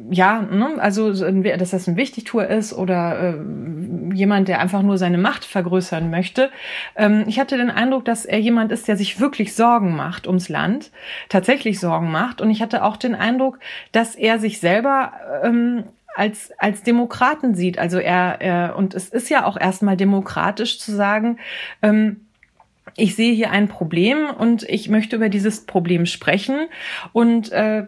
ja, 0.09 0.41
ne? 0.41 0.75
also 0.79 1.11
dass 1.11 1.69
das 1.69 1.87
ein 1.87 1.95
Wichtigtour 1.95 2.47
ist 2.47 2.73
oder 2.73 3.35
äh, 3.35 4.15
jemand, 4.15 4.47
der 4.47 4.59
einfach 4.59 4.81
nur 4.81 4.97
seine 4.97 5.19
Macht 5.19 5.45
vergrößern 5.45 6.09
möchte. 6.09 6.49
Ähm, 6.95 7.25
ich 7.27 7.39
hatte 7.39 7.57
den 7.57 7.69
Eindruck, 7.69 8.05
dass 8.05 8.25
er 8.25 8.39
jemand 8.39 8.71
ist, 8.71 8.87
der 8.87 8.97
sich 8.97 9.19
wirklich 9.19 9.53
Sorgen 9.53 9.95
macht 9.95 10.25
ums 10.25 10.49
Land, 10.49 10.91
tatsächlich 11.29 11.79
Sorgen 11.79 12.11
macht. 12.11 12.41
Und 12.41 12.49
ich 12.49 12.61
hatte 12.61 12.83
auch 12.83 12.97
den 12.97 13.13
Eindruck, 13.13 13.59
dass 13.91 14.15
er 14.15 14.39
sich 14.39 14.59
selber 14.59 15.13
ähm, 15.43 15.83
als, 16.15 16.51
als 16.57 16.81
Demokraten 16.81 17.53
sieht. 17.53 17.77
Also 17.77 17.99
er, 17.99 18.41
er, 18.41 18.75
und 18.75 18.95
es 18.95 19.09
ist 19.09 19.29
ja 19.29 19.45
auch 19.45 19.57
erstmal 19.59 19.95
demokratisch 19.95 20.79
zu 20.79 20.91
sagen, 20.91 21.37
ähm, 21.83 22.26
ich 22.97 23.15
sehe 23.15 23.33
hier 23.33 23.51
ein 23.51 23.67
Problem 23.67 24.29
und 24.37 24.63
ich 24.63 24.89
möchte 24.89 25.15
über 25.15 25.29
dieses 25.29 25.65
Problem 25.65 26.07
sprechen 26.07 26.67
und 27.13 27.51
äh, 27.51 27.81
äh, 27.81 27.85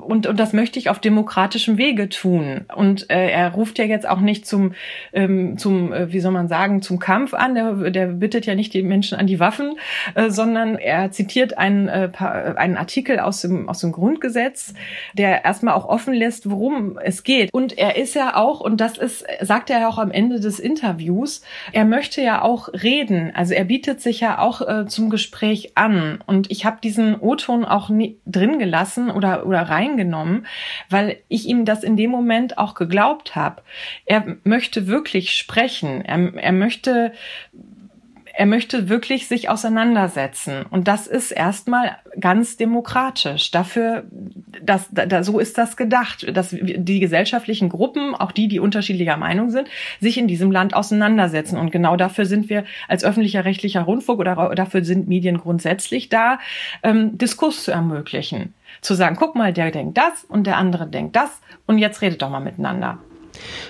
und 0.00 0.26
und 0.26 0.40
das 0.40 0.54
möchte 0.54 0.78
ich 0.78 0.88
auf 0.88 0.98
demokratischem 0.98 1.76
Wege 1.76 2.08
tun. 2.08 2.64
Und 2.74 3.10
äh, 3.10 3.28
er 3.28 3.52
ruft 3.52 3.78
ja 3.78 3.84
jetzt 3.84 4.08
auch 4.08 4.20
nicht 4.20 4.46
zum 4.46 4.72
ähm, 5.12 5.58
zum 5.58 5.92
äh, 5.92 6.10
wie 6.10 6.20
soll 6.20 6.32
man 6.32 6.48
sagen 6.48 6.80
zum 6.80 6.98
Kampf 6.98 7.34
an. 7.34 7.54
Der 7.54 7.90
der 7.90 8.06
bittet 8.06 8.46
ja 8.46 8.54
nicht 8.54 8.72
die 8.72 8.82
Menschen 8.82 9.18
an 9.18 9.26
die 9.26 9.38
Waffen 9.38 9.74
äh, 10.14 10.30
sondern 10.30 10.76
er 10.76 11.10
zitiert 11.10 11.58
einen 11.58 11.88
äh, 11.88 12.10
einen 12.18 12.78
Artikel 12.78 13.20
aus 13.20 13.42
dem 13.42 13.68
aus 13.68 13.80
dem 13.80 13.92
Grundgesetz 13.92 14.72
der 15.12 15.44
erstmal 15.44 15.74
auch 15.74 15.86
offen 15.86 16.14
lässt 16.14 16.48
worum 16.48 16.98
es 16.98 17.22
geht. 17.22 17.52
Und 17.52 17.76
er 17.76 17.96
ist 17.96 18.14
ja 18.14 18.34
auch 18.34 18.60
und 18.60 18.80
das 18.80 18.96
ist 18.96 19.26
sagt 19.42 19.68
er 19.68 19.80
ja 19.80 19.88
auch 19.88 19.98
am 19.98 20.10
Ende 20.10 20.40
des 20.40 20.58
Interviews 20.58 21.42
er 21.72 21.84
möchte 21.84 22.22
ja 22.22 22.40
auch 22.40 22.68
reden. 22.72 23.32
Also 23.34 23.57
er 23.58 23.64
bietet 23.64 24.00
sich 24.00 24.20
ja 24.20 24.38
auch 24.38 24.60
äh, 24.60 24.86
zum 24.86 25.10
Gespräch 25.10 25.72
an. 25.74 26.22
Und 26.26 26.48
ich 26.48 26.64
habe 26.64 26.78
diesen 26.80 27.18
O-Ton 27.18 27.64
auch 27.64 27.90
drin 28.24 28.60
gelassen 28.60 29.10
oder, 29.10 29.46
oder 29.46 29.62
reingenommen, 29.62 30.46
weil 30.88 31.16
ich 31.26 31.48
ihm 31.48 31.64
das 31.64 31.82
in 31.82 31.96
dem 31.96 32.12
Moment 32.12 32.56
auch 32.56 32.74
geglaubt 32.74 33.34
habe. 33.34 33.62
Er 34.04 34.36
möchte 34.44 34.86
wirklich 34.86 35.32
sprechen. 35.32 36.04
Er, 36.04 36.36
er 36.36 36.52
möchte 36.52 37.12
er 38.38 38.46
möchte 38.46 38.88
wirklich 38.88 39.26
sich 39.26 39.48
auseinandersetzen. 39.48 40.64
Und 40.70 40.86
das 40.86 41.08
ist 41.08 41.32
erstmal 41.32 41.96
ganz 42.20 42.56
demokratisch. 42.56 43.50
Dafür, 43.50 44.04
das, 44.62 44.88
da, 44.92 45.24
so 45.24 45.40
ist 45.40 45.58
das 45.58 45.76
gedacht, 45.76 46.24
dass 46.36 46.50
die 46.56 47.00
gesellschaftlichen 47.00 47.68
Gruppen, 47.68 48.14
auch 48.14 48.30
die, 48.30 48.46
die 48.46 48.60
unterschiedlicher 48.60 49.16
Meinung 49.16 49.50
sind, 49.50 49.66
sich 50.00 50.18
in 50.18 50.28
diesem 50.28 50.52
Land 50.52 50.72
auseinandersetzen. 50.72 51.58
Und 51.58 51.72
genau 51.72 51.96
dafür 51.96 52.26
sind 52.26 52.48
wir 52.48 52.62
als 52.86 53.02
öffentlicher 53.02 53.44
rechtlicher 53.44 53.82
Rundfunk 53.82 54.20
oder 54.20 54.54
dafür 54.54 54.84
sind 54.84 55.08
Medien 55.08 55.38
grundsätzlich 55.38 56.08
da, 56.08 56.38
ähm, 56.84 57.18
Diskurs 57.18 57.64
zu 57.64 57.72
ermöglichen. 57.72 58.54
Zu 58.82 58.94
sagen, 58.94 59.16
guck 59.18 59.34
mal, 59.34 59.52
der 59.52 59.72
denkt 59.72 59.98
das 59.98 60.22
und 60.22 60.46
der 60.46 60.58
andere 60.58 60.86
denkt 60.86 61.16
das 61.16 61.40
und 61.66 61.78
jetzt 61.78 62.02
redet 62.02 62.22
doch 62.22 62.30
mal 62.30 62.38
miteinander. 62.38 62.98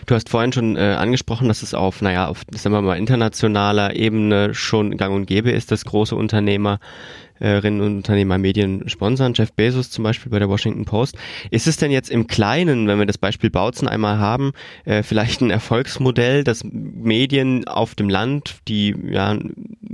Du 0.06 0.14
hast 0.14 0.28
vorhin 0.28 0.52
schon 0.52 0.76
äh, 0.76 0.96
angesprochen, 0.98 1.48
dass 1.48 1.62
es 1.62 1.74
auf, 1.74 2.02
naja, 2.02 2.28
auf, 2.28 2.42
sagen 2.52 2.74
wir 2.74 2.82
mal, 2.82 2.96
internationaler 2.96 3.94
Ebene 3.96 4.54
schon 4.54 4.96
gang 4.96 5.14
und 5.14 5.26
gäbe 5.26 5.50
ist, 5.50 5.70
dass 5.70 5.84
große 5.84 6.14
Unternehmerinnen 6.14 6.80
und 7.80 7.96
Unternehmer 7.98 8.38
Medien 8.38 8.88
sponsern, 8.88 9.34
Jeff 9.34 9.52
Bezos 9.52 9.90
zum 9.90 10.04
Beispiel 10.04 10.30
bei 10.30 10.38
der 10.38 10.48
Washington 10.48 10.84
Post. 10.84 11.16
Ist 11.50 11.66
es 11.66 11.76
denn 11.76 11.90
jetzt 11.90 12.10
im 12.10 12.26
Kleinen, 12.26 12.88
wenn 12.88 12.98
wir 12.98 13.06
das 13.06 13.18
Beispiel 13.18 13.50
Bautzen 13.50 13.88
einmal 13.88 14.18
haben, 14.18 14.52
äh, 14.84 15.02
vielleicht 15.02 15.40
ein 15.40 15.50
Erfolgsmodell, 15.50 16.44
dass 16.44 16.64
Medien 16.64 17.66
auf 17.66 17.94
dem 17.94 18.08
Land, 18.08 18.56
die 18.68 18.94
ja 19.10 19.36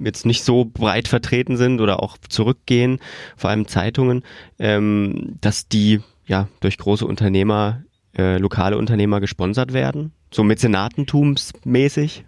jetzt 0.03 0.27
nicht 0.27 0.45
so 0.45 0.65
breit 0.65 1.09
vertreten 1.09 1.57
sind 1.57 1.81
oder 1.81 2.03
auch 2.03 2.19
zurückgehen, 2.29 2.99
vor 3.37 3.51
allem 3.51 3.69
Zeitungen, 3.69 4.23
ähm, 4.59 5.37
dass 5.41 5.69
die 5.69 6.01
ja 6.27 6.49
durch 6.61 6.79
große 6.79 7.07
Unternehmer 7.07 7.83
äh, 8.17 8.39
lokale 8.39 8.77
Unternehmer 8.79 9.21
gesponsert 9.21 9.73
werden? 9.73 10.13
So 10.33 10.45
mäzenatentumsmäßig? 10.45 12.25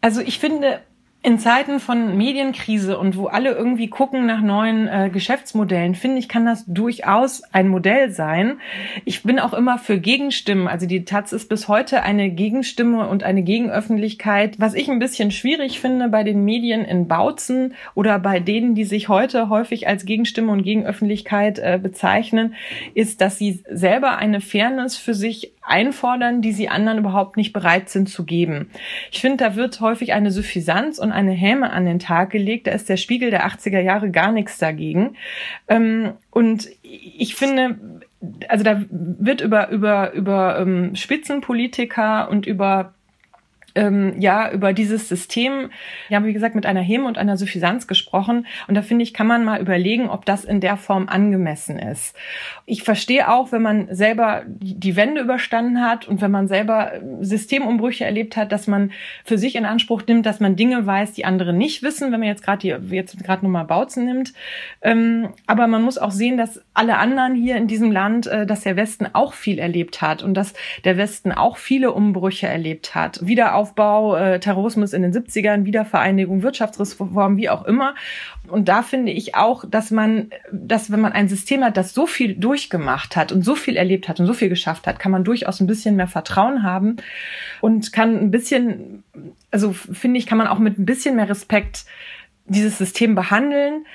Also 0.00 0.20
ich 0.20 0.38
finde, 0.38 0.80
in 1.22 1.38
Zeiten 1.38 1.80
von 1.80 2.16
Medienkrise 2.16 2.98
und 2.98 3.14
wo 3.14 3.26
alle 3.26 3.50
irgendwie 3.50 3.88
gucken 3.88 4.24
nach 4.24 4.40
neuen 4.40 4.88
äh, 4.88 5.10
Geschäftsmodellen, 5.12 5.94
finde 5.94 6.18
ich, 6.18 6.30
kann 6.30 6.46
das 6.46 6.64
durchaus 6.66 7.42
ein 7.52 7.68
Modell 7.68 8.10
sein. 8.10 8.58
Ich 9.04 9.22
bin 9.22 9.38
auch 9.38 9.52
immer 9.52 9.76
für 9.76 9.98
Gegenstimmen. 9.98 10.66
Also 10.66 10.86
die 10.86 11.04
Taz 11.04 11.32
ist 11.32 11.50
bis 11.50 11.68
heute 11.68 12.02
eine 12.04 12.30
Gegenstimme 12.30 13.06
und 13.06 13.22
eine 13.22 13.42
Gegenöffentlichkeit. 13.42 14.58
Was 14.58 14.72
ich 14.72 14.88
ein 14.88 14.98
bisschen 14.98 15.30
schwierig 15.30 15.78
finde 15.78 16.08
bei 16.08 16.24
den 16.24 16.42
Medien 16.42 16.86
in 16.86 17.06
Bautzen 17.06 17.74
oder 17.94 18.18
bei 18.18 18.40
denen, 18.40 18.74
die 18.74 18.84
sich 18.84 19.10
heute 19.10 19.50
häufig 19.50 19.88
als 19.88 20.06
Gegenstimme 20.06 20.50
und 20.50 20.62
Gegenöffentlichkeit 20.62 21.58
äh, 21.58 21.78
bezeichnen, 21.82 22.54
ist, 22.94 23.20
dass 23.20 23.36
sie 23.36 23.62
selber 23.70 24.16
eine 24.16 24.40
Fairness 24.40 24.96
für 24.96 25.12
sich 25.12 25.52
einfordern, 25.62 26.42
die 26.42 26.52
sie 26.52 26.68
anderen 26.68 26.98
überhaupt 26.98 27.36
nicht 27.36 27.52
bereit 27.52 27.88
sind 27.88 28.08
zu 28.08 28.24
geben. 28.24 28.70
Ich 29.10 29.20
finde, 29.20 29.44
da 29.44 29.56
wird 29.56 29.80
häufig 29.80 30.12
eine 30.12 30.30
Suffisanz 30.30 30.98
und 30.98 31.12
eine 31.12 31.32
Häme 31.32 31.70
an 31.70 31.84
den 31.84 31.98
Tag 31.98 32.30
gelegt. 32.30 32.66
Da 32.66 32.72
ist 32.72 32.88
der 32.88 32.96
Spiegel 32.96 33.30
der 33.30 33.46
80er 33.46 33.80
Jahre 33.80 34.10
gar 34.10 34.32
nichts 34.32 34.58
dagegen. 34.58 35.16
Ähm, 35.68 36.12
und 36.30 36.68
ich 36.82 37.34
finde, 37.34 37.78
also 38.48 38.64
da 38.64 38.82
wird 38.90 39.40
über, 39.40 39.70
über, 39.70 40.12
über 40.12 40.58
ähm, 40.58 40.94
Spitzenpolitiker 40.96 42.30
und 42.30 42.46
über 42.46 42.94
ähm, 43.74 44.14
ja 44.18 44.50
über 44.50 44.72
dieses 44.72 45.08
System, 45.08 45.70
ja 46.08 46.24
wie 46.24 46.32
gesagt 46.32 46.54
mit 46.54 46.66
einer 46.66 46.80
Heme 46.80 47.06
und 47.06 47.18
einer 47.18 47.36
Suffisanz 47.36 47.86
gesprochen 47.86 48.46
und 48.68 48.74
da 48.74 48.82
finde 48.82 49.02
ich 49.02 49.14
kann 49.14 49.26
man 49.26 49.44
mal 49.44 49.60
überlegen, 49.60 50.08
ob 50.08 50.24
das 50.24 50.44
in 50.44 50.60
der 50.60 50.76
Form 50.76 51.08
angemessen 51.08 51.78
ist. 51.78 52.14
Ich 52.66 52.82
verstehe 52.82 53.30
auch, 53.30 53.52
wenn 53.52 53.62
man 53.62 53.94
selber 53.94 54.42
die 54.46 54.96
Wende 54.96 55.20
überstanden 55.20 55.80
hat 55.82 56.06
und 56.08 56.20
wenn 56.20 56.30
man 56.30 56.48
selber 56.48 56.92
Systemumbrüche 57.20 58.04
erlebt 58.04 58.36
hat, 58.36 58.52
dass 58.52 58.66
man 58.66 58.92
für 59.24 59.38
sich 59.38 59.56
in 59.56 59.64
Anspruch 59.64 60.02
nimmt, 60.06 60.26
dass 60.26 60.40
man 60.40 60.56
Dinge 60.56 60.86
weiß, 60.86 61.12
die 61.12 61.24
andere 61.24 61.52
nicht 61.52 61.82
wissen, 61.82 62.12
wenn 62.12 62.20
man 62.20 62.28
jetzt 62.28 62.42
gerade 62.42 62.80
jetzt 62.90 63.22
gerade 63.22 63.44
nur 63.44 63.52
mal 63.52 63.64
Bautzen 63.64 64.04
nimmt. 64.04 64.32
Ähm, 64.82 65.30
aber 65.46 65.66
man 65.66 65.82
muss 65.82 65.98
auch 65.98 66.10
sehen, 66.10 66.36
dass 66.36 66.60
alle 66.74 66.98
anderen 66.98 67.34
hier 67.34 67.56
in 67.56 67.66
diesem 67.66 67.92
Land, 67.92 68.26
äh, 68.26 68.46
dass 68.46 68.62
der 68.62 68.76
Westen 68.76 69.06
auch 69.12 69.32
viel 69.32 69.58
erlebt 69.58 70.02
hat 70.02 70.22
und 70.22 70.34
dass 70.34 70.54
der 70.84 70.96
Westen 70.96 71.32
auch 71.32 71.56
viele 71.56 71.92
Umbrüche 71.92 72.46
erlebt 72.46 72.94
hat. 72.94 73.20
Wiederaufbau, 73.60 74.16
äh, 74.16 74.40
Terrorismus 74.40 74.92
in 74.92 75.02
den 75.02 75.12
70ern, 75.12 75.64
Wiedervereinigung, 75.64 76.42
Wirtschaftsreform, 76.42 77.36
wie 77.36 77.48
auch 77.48 77.64
immer. 77.64 77.94
Und 78.48 78.68
da 78.68 78.82
finde 78.82 79.12
ich 79.12 79.34
auch, 79.34 79.64
dass 79.68 79.90
man, 79.90 80.30
dass 80.50 80.90
wenn 80.90 81.00
man 81.00 81.12
ein 81.12 81.28
System 81.28 81.62
hat, 81.62 81.76
das 81.76 81.92
so 81.92 82.06
viel 82.06 82.34
durchgemacht 82.34 83.16
hat 83.16 83.32
und 83.32 83.44
so 83.44 83.54
viel 83.54 83.76
erlebt 83.76 84.08
hat 84.08 84.18
und 84.20 84.26
so 84.26 84.32
viel 84.32 84.48
geschafft 84.48 84.86
hat, 84.86 84.98
kann 84.98 85.12
man 85.12 85.24
durchaus 85.24 85.60
ein 85.60 85.66
bisschen 85.66 85.96
mehr 85.96 86.08
Vertrauen 86.08 86.62
haben 86.62 86.96
und 87.60 87.92
kann 87.92 88.16
ein 88.16 88.30
bisschen, 88.30 89.04
also 89.50 89.72
finde 89.72 90.18
ich, 90.18 90.26
kann 90.26 90.38
man 90.38 90.46
auch 90.46 90.58
mit 90.58 90.78
ein 90.78 90.86
bisschen 90.86 91.16
mehr 91.16 91.28
Respekt 91.28 91.84
dieses 92.46 92.78
System 92.78 93.14
behandeln, 93.14 93.86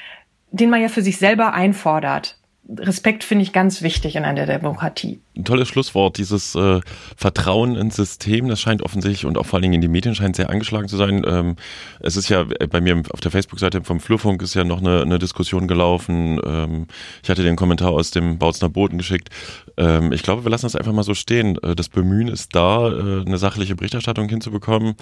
den 0.51 0.69
man 0.69 0.82
ja 0.82 0.88
für 0.88 1.01
sich 1.01 1.17
selber 1.17 1.54
einfordert. 1.54 2.38
Respekt 2.78 3.23
finde 3.23 3.43
ich 3.43 3.54
ganz 3.54 3.82
wichtig 3.82 4.15
in 4.15 4.25
einer 4.25 4.45
Demokratie. 4.45 5.19
Ein 5.38 5.43
tolles 5.43 5.67
Schlusswort, 5.67 6.17
dieses 6.17 6.56
äh, 6.56 6.80
Vertrauen 7.17 7.76
ins 7.76 7.98
System, 7.98 8.48
das 8.48 8.62
scheint 8.62 8.82
offensichtlich 8.82 9.26
und 9.26 9.38
auch 9.38 9.45
vor 9.45 9.58
allen 9.58 9.63
Dingen 9.63 9.74
in 9.76 9.82
die 9.82 9.89
Medien 9.89 10.15
scheint 10.15 10.36
sehr 10.36 10.50
angeschlagen 10.50 10.88
zu 10.88 10.95
sein. 10.95 11.26
Ähm, 11.28 11.58
es 12.00 12.15
ist 12.15 12.30
ja 12.30 12.45
äh, 12.60 12.67
bei 12.67 12.80
mir 12.80 13.02
auf 13.12 13.19
der 13.19 13.32
Facebook-Seite 13.32 13.84
vom 13.84 14.00
Flurfunk 14.00 14.41
ist 14.41 14.54
ja 14.54 14.63
noch 14.63 14.80
eine, 14.80 15.02
eine 15.02 15.19
Diskussion 15.19 15.67
gelaufen. 15.67 16.39
Ähm, 16.45 16.88
ich 17.21 17.30
hatte 17.30 17.43
den 17.43 17.58
Kommentar 17.58 17.91
aus 17.91 18.12
dem 18.12 18.38
Bautzner 18.38 18.69
Boten 18.69 18.98
geschickt. 18.98 19.30
Ähm, 19.76 20.13
ich 20.13 20.24
glaube, 20.24 20.45
wir 20.45 20.52
lassen 20.52 20.65
das 20.65 20.76
einfach 20.78 20.93
mal 20.93 21.04
so 21.04 21.13
stehen. 21.13 21.58
Äh, 21.62 21.76
das 21.76 21.89
Bemühen 21.89 22.30
ist 22.30 22.56
da, 22.56 22.88
äh, 22.89 23.26
eine 23.26 23.38
sachliche 23.38 23.76
Berichterstattung 23.76 24.30
hinzubekommen. 24.30 24.95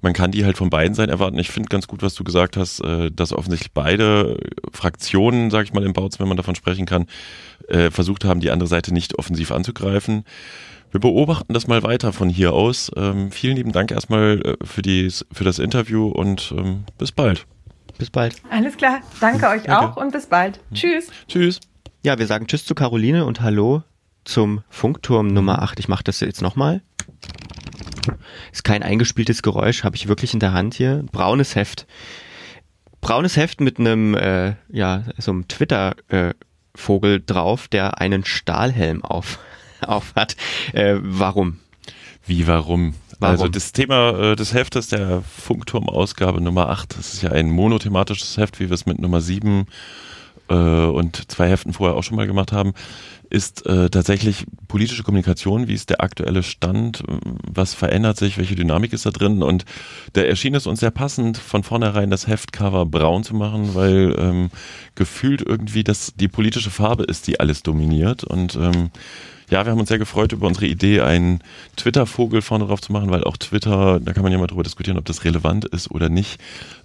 Man 0.00 0.14
kann 0.14 0.30
die 0.30 0.46
halt 0.46 0.56
von 0.56 0.70
beiden 0.70 0.94
Seiten 0.94 1.10
erwarten. 1.10 1.38
Ich 1.38 1.50
finde 1.50 1.68
ganz 1.68 1.86
gut, 1.86 2.02
was 2.02 2.14
du 2.14 2.24
gesagt 2.24 2.56
hast, 2.56 2.82
dass 3.14 3.32
offensichtlich 3.32 3.72
beide 3.72 4.38
Fraktionen, 4.72 5.50
sage 5.50 5.64
ich 5.64 5.72
mal, 5.72 5.82
im 5.84 5.94
Bautzen, 5.94 6.20
wenn 6.20 6.28
man 6.28 6.36
davon 6.36 6.54
sprechen 6.54 6.86
kann, 6.86 7.06
äh, 7.68 7.90
versucht 7.90 8.24
haben, 8.24 8.40
die 8.40 8.50
andere 8.50 8.68
Seite 8.68 8.92
nicht 8.92 9.18
offensiv 9.18 9.50
anzugreifen. 9.66 10.24
Wir 10.92 11.00
beobachten 11.00 11.52
das 11.52 11.66
mal 11.66 11.82
weiter 11.82 12.12
von 12.12 12.28
hier 12.28 12.52
aus. 12.52 12.90
Ähm, 12.96 13.32
vielen 13.32 13.56
lieben 13.56 13.72
Dank 13.72 13.90
erstmal 13.90 14.40
äh, 14.44 14.56
für, 14.64 14.82
die, 14.82 15.10
für 15.32 15.44
das 15.44 15.58
Interview 15.58 16.08
und 16.08 16.54
ähm, 16.56 16.84
bis 16.96 17.12
bald. 17.12 17.46
Bis 17.98 18.10
bald. 18.10 18.36
Alles 18.50 18.76
klar. 18.76 19.00
Danke 19.20 19.48
euch 19.48 19.62
Danke. 19.62 19.78
auch 19.78 19.96
und 19.96 20.12
bis 20.12 20.26
bald. 20.26 20.60
Tschüss. 20.72 21.08
Tschüss. 21.28 21.60
Ja, 22.04 22.18
wir 22.18 22.26
sagen 22.26 22.46
Tschüss 22.46 22.64
zu 22.64 22.74
Caroline 22.74 23.24
und 23.24 23.40
Hallo 23.40 23.82
zum 24.24 24.62
Funkturm 24.68 25.28
Nummer 25.28 25.62
8. 25.62 25.80
Ich 25.80 25.88
mache 25.88 26.04
das 26.04 26.20
jetzt 26.20 26.42
nochmal. 26.42 26.82
Ist 28.52 28.64
kein 28.64 28.82
eingespieltes 28.82 29.42
Geräusch, 29.42 29.82
habe 29.82 29.96
ich 29.96 30.06
wirklich 30.08 30.34
in 30.34 30.40
der 30.40 30.52
Hand 30.52 30.74
hier. 30.74 31.04
Braunes 31.10 31.56
Heft. 31.56 31.86
Braunes 33.00 33.36
Heft 33.36 33.60
mit 33.60 33.78
einem, 33.80 34.14
äh, 34.14 34.54
ja, 34.68 35.02
so 35.18 35.32
einem 35.32 35.48
Twitter, 35.48 35.96
äh, 36.08 36.32
Vogel 36.76 37.22
drauf, 37.24 37.68
der 37.68 38.00
einen 38.00 38.24
Stahlhelm 38.24 39.02
auf, 39.04 39.38
auf 39.86 40.14
hat. 40.14 40.36
Äh, 40.72 40.96
warum? 41.00 41.58
Wie 42.26 42.46
warum? 42.46 42.94
Warum? 43.18 43.32
Also 43.32 43.48
das 43.48 43.72
Thema 43.72 44.32
äh, 44.32 44.36
des 44.36 44.52
Heftes 44.52 44.88
der 44.88 45.22
Funkturm-Ausgabe 45.22 46.40
Nummer 46.40 46.68
8, 46.68 46.98
das 46.98 47.14
ist 47.14 47.22
ja 47.22 47.30
ein 47.30 47.50
monothematisches 47.50 48.36
Heft, 48.36 48.60
wie 48.60 48.68
wir 48.68 48.74
es 48.74 48.84
mit 48.84 48.98
Nummer 48.98 49.20
7 49.20 49.66
äh, 50.48 50.54
und 50.54 51.30
zwei 51.30 51.48
Heften 51.48 51.72
vorher 51.72 51.96
auch 51.96 52.02
schon 52.02 52.16
mal 52.16 52.26
gemacht 52.26 52.52
haben, 52.52 52.72
ist 53.30 53.66
äh, 53.66 53.90
tatsächlich 53.90 54.46
politische 54.68 55.02
Kommunikation, 55.02 55.66
wie 55.66 55.74
ist 55.74 55.90
der 55.90 56.00
aktuelle 56.00 56.42
Stand, 56.42 57.02
was 57.08 57.74
verändert 57.74 58.18
sich, 58.18 58.38
welche 58.38 58.54
Dynamik 58.54 58.92
ist 58.92 59.06
da 59.06 59.10
drin 59.10 59.42
und 59.42 59.64
da 60.12 60.22
erschien 60.22 60.54
es 60.54 60.66
uns 60.66 60.80
sehr 60.80 60.92
passend, 60.92 61.36
von 61.38 61.62
vornherein 61.62 62.10
das 62.10 62.26
Heftcover 62.26 62.86
braun 62.86 63.24
zu 63.24 63.34
machen, 63.34 63.74
weil 63.74 64.14
ähm, 64.18 64.50
gefühlt 64.94 65.42
irgendwie 65.42 65.84
das 65.84 66.12
die 66.14 66.28
politische 66.28 66.70
Farbe 66.70 67.04
ist, 67.04 67.26
die 67.26 67.40
alles 67.40 67.62
dominiert 67.62 68.22
und 68.22 68.54
ähm, 68.56 68.90
ja, 69.48 69.64
wir 69.64 69.72
haben 69.72 69.80
uns 69.80 69.88
sehr 69.88 69.98
gefreut 69.98 70.32
über 70.32 70.46
unsere 70.46 70.66
Idee, 70.66 71.00
einen 71.00 71.40
Twitter-Vogel 71.76 72.42
vorne 72.42 72.66
drauf 72.66 72.80
zu 72.80 72.92
machen, 72.92 73.10
weil 73.10 73.24
auch 73.24 73.36
Twitter, 73.36 74.00
da 74.00 74.12
kann 74.12 74.22
man 74.22 74.32
ja 74.32 74.38
mal 74.38 74.46
drüber 74.46 74.64
diskutieren, 74.64 74.98
ob 74.98 75.04
das 75.04 75.24
relevant 75.24 75.64
ist 75.66 75.90
oder 75.90 76.08
nicht. 76.08 76.40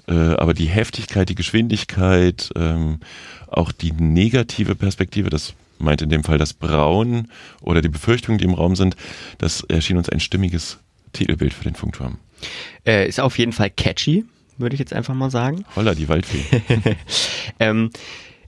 Äh, 0.07 0.13
aber 0.13 0.53
die 0.53 0.67
Heftigkeit, 0.67 1.29
die 1.29 1.35
Geschwindigkeit, 1.35 2.51
ähm, 2.55 2.99
auch 3.47 3.71
die 3.71 3.91
negative 3.91 4.75
Perspektive, 4.75 5.29
das 5.29 5.53
meint 5.79 6.01
in 6.01 6.09
dem 6.09 6.23
Fall 6.23 6.37
das 6.37 6.53
Braun 6.53 7.27
oder 7.61 7.81
die 7.81 7.89
Befürchtungen, 7.89 8.37
die 8.37 8.45
im 8.45 8.53
Raum 8.53 8.75
sind, 8.75 8.95
das 9.39 9.61
erschien 9.61 9.97
uns 9.97 10.09
ein 10.09 10.19
stimmiges 10.19 10.77
Titelbild 11.13 11.53
für 11.53 11.63
den 11.63 11.75
Funkturm. 11.75 12.17
Äh, 12.85 13.07
ist 13.07 13.19
auf 13.19 13.37
jeden 13.37 13.53
Fall 13.53 13.69
catchy, 13.69 14.25
würde 14.57 14.75
ich 14.75 14.79
jetzt 14.79 14.93
einfach 14.93 15.13
mal 15.13 15.31
sagen. 15.31 15.65
Holla, 15.75 15.95
die 15.95 16.07
Waldfee. 16.07 16.61
ähm, 17.59 17.89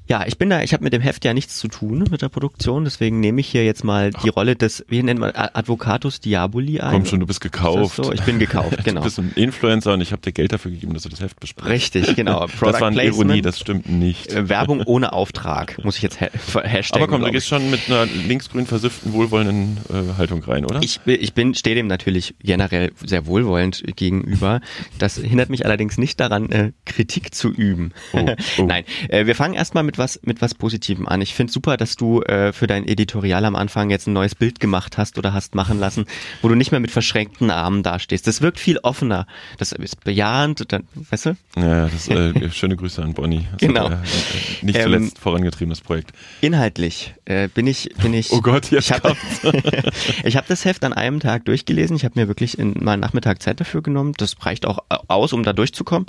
ja, 0.08 0.26
ich 0.28 0.38
bin 0.38 0.50
da, 0.50 0.62
ich 0.62 0.74
habe 0.74 0.84
mit 0.84 0.92
dem 0.92 1.02
Heft 1.02 1.24
ja 1.24 1.34
nichts 1.34 1.58
zu 1.58 1.70
tun 1.70 2.06
mit 2.12 2.22
der 2.22 2.30
Produktion, 2.30 2.84
deswegen 2.84 3.22
nehme 3.22 3.40
ich 3.40 3.48
hier 3.48 3.64
jetzt 3.64 3.84
mal 3.86 4.12
die 4.12 4.30
Rolle 4.30 4.56
des, 4.56 4.86
wie 4.90 5.02
nennt 5.02 5.20
man, 5.20 5.32
Advocatus 5.34 6.20
Diaboli 6.20 6.82
ein. 6.82 6.92
Komm 6.92 7.06
schon, 7.06 7.20
du 7.22 7.26
bist 7.26 7.40
gekauft. 7.40 7.96
So? 7.96 8.12
Ich 8.12 8.22
bin 8.24 8.38
gekauft, 8.38 8.78
genau. 8.84 9.00
du 9.00 9.06
bist 9.06 9.18
ein 9.20 9.32
Influencer 9.36 9.94
und 9.94 10.02
ich 10.02 10.12
habe 10.12 10.22
dir 10.22 10.34
Geld 10.34 10.52
dafür 10.52 10.72
gegeben, 10.72 10.94
dass 10.94 11.04
du 11.04 11.10
das 11.10 11.22
Heft 11.22 11.40
besprichst. 11.40 11.96
Richtig, 11.96 12.16
genau. 12.18 12.40
Product 12.48 12.74
das 12.74 12.82
war 12.82 12.88
eine 12.90 12.98
Placement. 12.98 13.30
Ironie, 13.30 13.42
das 13.42 13.60
stimmt 13.60 13.90
nicht. 13.90 14.34
Äh, 14.34 14.50
Werbung 14.50 14.84
ohne 14.84 15.14
Auftrag, 15.14 15.82
muss 15.84 15.96
ich 15.96 16.04
jetzt 16.04 16.20
ha 16.20 16.28
hashtaggen. 16.64 17.04
Aber 17.04 17.12
komm, 17.12 17.24
du 17.24 17.32
gehst 17.32 17.48
schon 17.48 17.70
mit 17.72 17.82
einer 17.88 18.06
linksgrün 18.06 18.66
versifften, 18.66 19.14
wohlwollenden 19.14 19.78
äh, 19.90 20.18
Haltung 20.18 20.44
rein, 20.44 20.66
oder? 20.66 20.82
Ich, 20.84 21.00
ich 21.06 21.34
bin, 21.34 21.56
stehe 21.56 21.76
dem 21.76 21.88
natürlich 21.88 22.36
generell 22.42 22.92
sehr 23.06 23.26
wohlwollend 23.26 23.84
gegenüber. 23.96 24.60
Das 25.00 25.16
hindert 25.16 25.50
mich 25.50 25.66
allerdings 25.66 25.98
nicht 25.98 26.20
daran, 26.20 26.52
äh, 26.52 26.72
Kritik 26.86 27.34
zu 27.34 27.50
üben. 27.50 27.94
Oh, 28.12 28.26
oh. 28.58 28.64
Nein, 28.66 28.84
äh, 29.08 29.26
wir 29.26 29.36
fangen 29.36 29.54
erstmal 29.54 29.84
mit 29.84 29.93
was, 29.98 30.20
mit 30.24 30.42
was 30.42 30.56
Positivem 30.56 31.08
an. 31.08 31.22
Ich 31.22 31.34
finde 31.34 31.52
super, 31.52 31.78
dass 31.78 31.96
du 31.96 32.22
äh, 32.22 32.54
für 32.54 32.68
dein 32.68 32.88
Editorial 32.88 33.46
am 33.46 33.56
Anfang 33.56 33.90
jetzt 33.90 34.08
ein 34.08 34.14
neues 34.14 34.36
Bild 34.36 34.60
gemacht 34.60 34.98
hast 34.98 35.18
oder 35.18 35.34
hast 35.34 35.56
machen 35.56 35.80
lassen, 35.80 36.06
wo 36.42 36.48
du 36.48 36.56
nicht 36.56 36.72
mehr 36.72 36.80
mit 36.80 36.92
verschränkten 36.92 37.50
Armen 37.50 37.84
dastehst. 37.84 38.28
Das 38.28 38.42
wirkt 38.42 38.60
viel 38.60 38.78
offener. 38.80 39.28
Das 39.58 39.72
ist 39.72 40.04
bejahend, 40.04 40.72
dann, 40.72 40.88
weißt 40.94 41.28
du? 41.28 41.36
Ja, 41.58 41.88
das, 41.88 42.08
äh, 42.10 42.50
schöne 42.52 42.76
Grüße 42.76 43.02
an 43.02 43.14
Bonnie. 43.14 43.48
Das 43.52 43.60
genau. 43.60 43.90
Hat, 43.90 43.94
äh, 43.94 44.66
nicht 44.66 44.82
zuletzt 44.82 45.16
ähm, 45.16 45.22
vorangetriebenes 45.22 45.82
Projekt. 45.82 46.12
Inhaltlich 46.42 47.14
äh, 47.26 47.48
bin 47.48 47.68
ich, 47.68 47.90
bin 48.02 48.14
ich. 48.14 48.32
Oh 48.32 48.42
Gott, 48.42 48.72
jetzt 48.72 48.90
ich 48.90 48.92
habe 48.92 49.16
hab 50.26 50.48
das 50.48 50.66
Heft 50.66 50.84
an 50.84 50.94
einem 50.94 51.20
Tag 51.20 51.46
durchgelesen. 51.46 51.96
Ich 51.96 52.06
habe 52.06 52.20
mir 52.20 52.28
wirklich 52.28 52.58
in 52.58 52.76
meinen 52.80 53.00
Nachmittag 53.00 53.42
Zeit 53.42 53.60
dafür 53.60 53.82
genommen. 53.82 54.14
Das 54.18 54.36
reicht 54.46 54.66
auch 54.66 54.80
aus, 55.08 55.34
um 55.34 55.44
da 55.44 55.54
durchzukommen. 55.54 56.08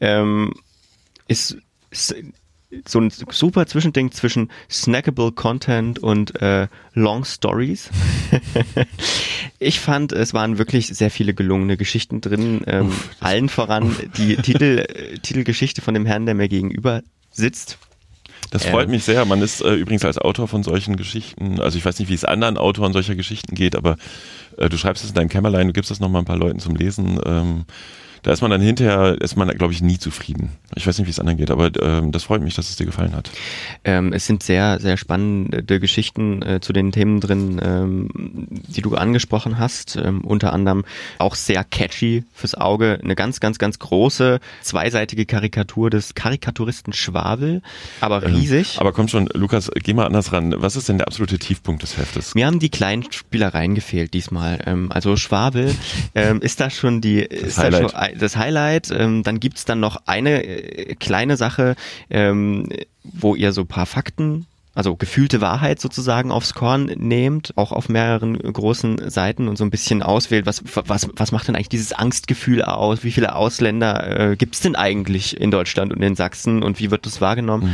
Ähm, 0.00 0.54
ist, 1.28 1.56
ist 1.90 2.14
so 2.86 3.00
ein 3.00 3.10
super 3.10 3.66
Zwischending 3.66 4.12
zwischen 4.12 4.50
snackable 4.70 5.32
Content 5.32 5.98
und 5.98 6.40
äh, 6.40 6.68
Long 6.94 7.24
Stories. 7.24 7.90
ich 9.58 9.80
fand, 9.80 10.12
es 10.12 10.34
waren 10.34 10.58
wirklich 10.58 10.88
sehr 10.88 11.10
viele 11.10 11.34
gelungene 11.34 11.76
Geschichten 11.76 12.20
drin. 12.20 12.62
Ähm, 12.66 12.88
Uff, 12.88 13.10
allen 13.20 13.48
voran 13.48 13.94
die 14.16 14.36
Titel, 14.42 14.86
Titelgeschichte 15.22 15.82
von 15.82 15.94
dem 15.94 16.06
Herrn, 16.06 16.26
der 16.26 16.34
mir 16.34 16.48
gegenüber 16.48 17.02
sitzt. 17.30 17.78
Das 18.50 18.64
freut 18.64 18.86
ähm, 18.86 18.90
mich 18.90 19.04
sehr. 19.04 19.24
Man 19.24 19.40
ist 19.40 19.62
äh, 19.62 19.74
übrigens 19.74 20.04
als 20.04 20.18
Autor 20.18 20.48
von 20.48 20.62
solchen 20.62 20.96
Geschichten, 20.96 21.60
also 21.60 21.78
ich 21.78 21.84
weiß 21.84 21.98
nicht, 21.98 22.08
wie 22.08 22.14
es 22.14 22.24
anderen 22.24 22.58
Autoren 22.58 22.92
solcher 22.92 23.14
Geschichten 23.14 23.54
geht, 23.54 23.76
aber 23.76 23.96
äh, 24.58 24.68
du 24.68 24.76
schreibst 24.76 25.04
es 25.04 25.10
in 25.10 25.14
deinem 25.14 25.28
Kämmerlein, 25.28 25.68
du 25.68 25.72
gibst 25.72 25.90
es 25.90 26.00
nochmal 26.00 26.22
ein 26.22 26.26
paar 26.26 26.36
Leuten 26.36 26.58
zum 26.58 26.76
Lesen. 26.76 27.18
Ähm, 27.24 27.64
da 28.22 28.32
ist 28.32 28.40
man 28.40 28.50
dann 28.50 28.60
hinterher, 28.60 29.20
ist 29.20 29.36
man, 29.36 29.48
glaube 29.48 29.72
ich, 29.72 29.82
nie 29.82 29.98
zufrieden. 29.98 30.50
Ich 30.76 30.86
weiß 30.86 30.98
nicht, 30.98 31.06
wie 31.06 31.10
es 31.10 31.18
anderen 31.18 31.38
geht, 31.38 31.50
aber 31.50 31.70
ähm, 31.82 32.12
das 32.12 32.24
freut 32.24 32.40
mich, 32.40 32.54
dass 32.54 32.70
es 32.70 32.76
dir 32.76 32.86
gefallen 32.86 33.16
hat. 33.16 33.30
Ähm, 33.84 34.12
es 34.12 34.26
sind 34.26 34.44
sehr, 34.44 34.78
sehr 34.78 34.96
spannende 34.96 35.80
Geschichten 35.80 36.40
äh, 36.42 36.60
zu 36.60 36.72
den 36.72 36.92
Themen 36.92 37.20
drin, 37.20 37.60
ähm, 37.62 38.08
die 38.12 38.80
du 38.80 38.94
angesprochen 38.94 39.58
hast. 39.58 39.96
Ähm, 39.96 40.20
unter 40.20 40.52
anderem 40.52 40.84
auch 41.18 41.34
sehr 41.34 41.64
catchy 41.64 42.22
fürs 42.32 42.54
Auge. 42.54 43.00
Eine 43.02 43.16
ganz, 43.16 43.40
ganz, 43.40 43.58
ganz 43.58 43.80
große, 43.80 44.38
zweiseitige 44.62 45.26
Karikatur 45.26 45.90
des 45.90 46.14
Karikaturisten 46.14 46.92
Schwabel, 46.92 47.60
aber 48.00 48.24
ähm, 48.24 48.36
riesig. 48.36 48.80
aber 48.80 48.92
komm 48.92 49.08
schon, 49.08 49.28
Lukas, 49.34 49.68
geh 49.82 49.94
mal 49.94 50.06
anders 50.06 50.32
ran. 50.32 50.54
Was 50.56 50.76
ist 50.76 50.88
denn 50.88 50.98
der 50.98 51.08
absolute 51.08 51.40
Tiefpunkt 51.40 51.82
des 51.82 51.98
Heftes? 51.98 52.36
Mir 52.36 52.46
haben 52.46 52.60
die 52.60 52.70
kleinen 52.70 53.10
Spielereien 53.10 53.74
gefehlt 53.74 54.14
diesmal. 54.14 54.60
Ähm, 54.64 54.92
also 54.92 55.16
Schwabel 55.16 55.74
ist 56.40 56.60
da 56.60 56.70
schon 56.70 57.00
die, 57.00 57.28
das 57.28 57.40
ist 57.40 57.58
da 57.58 57.72
schon 57.72 57.90
das 58.16 58.36
Highlight. 58.36 58.90
Ähm, 58.90 59.22
dann 59.22 59.40
gibt's 59.40 59.64
dann 59.64 59.80
noch 59.80 60.02
eine 60.06 60.44
äh, 60.44 60.94
kleine 60.94 61.36
Sache, 61.36 61.76
ähm, 62.10 62.68
wo 63.02 63.34
ihr 63.34 63.52
so 63.52 63.64
paar 63.64 63.86
Fakten 63.86 64.46
also 64.74 64.96
gefühlte 64.96 65.40
Wahrheit 65.40 65.80
sozusagen 65.80 66.32
aufs 66.32 66.54
Korn 66.54 66.86
nehmt, 66.96 67.52
auch 67.56 67.72
auf 67.72 67.88
mehreren 67.88 68.38
großen 68.38 69.10
Seiten 69.10 69.48
und 69.48 69.56
so 69.58 69.64
ein 69.64 69.70
bisschen 69.70 70.02
auswählt, 70.02 70.46
was, 70.46 70.62
was, 70.86 71.08
was 71.14 71.32
macht 71.32 71.48
denn 71.48 71.56
eigentlich 71.56 71.68
dieses 71.68 71.92
Angstgefühl 71.92 72.62
aus? 72.62 73.04
Wie 73.04 73.12
viele 73.12 73.34
Ausländer 73.34 74.30
äh, 74.32 74.36
gibt 74.36 74.54
es 74.54 74.60
denn 74.62 74.74
eigentlich 74.74 75.38
in 75.38 75.50
Deutschland 75.50 75.92
und 75.92 76.02
in 76.02 76.14
Sachsen 76.16 76.62
und 76.62 76.78
wie 76.78 76.90
wird 76.90 77.04
das 77.04 77.20
wahrgenommen? 77.20 77.64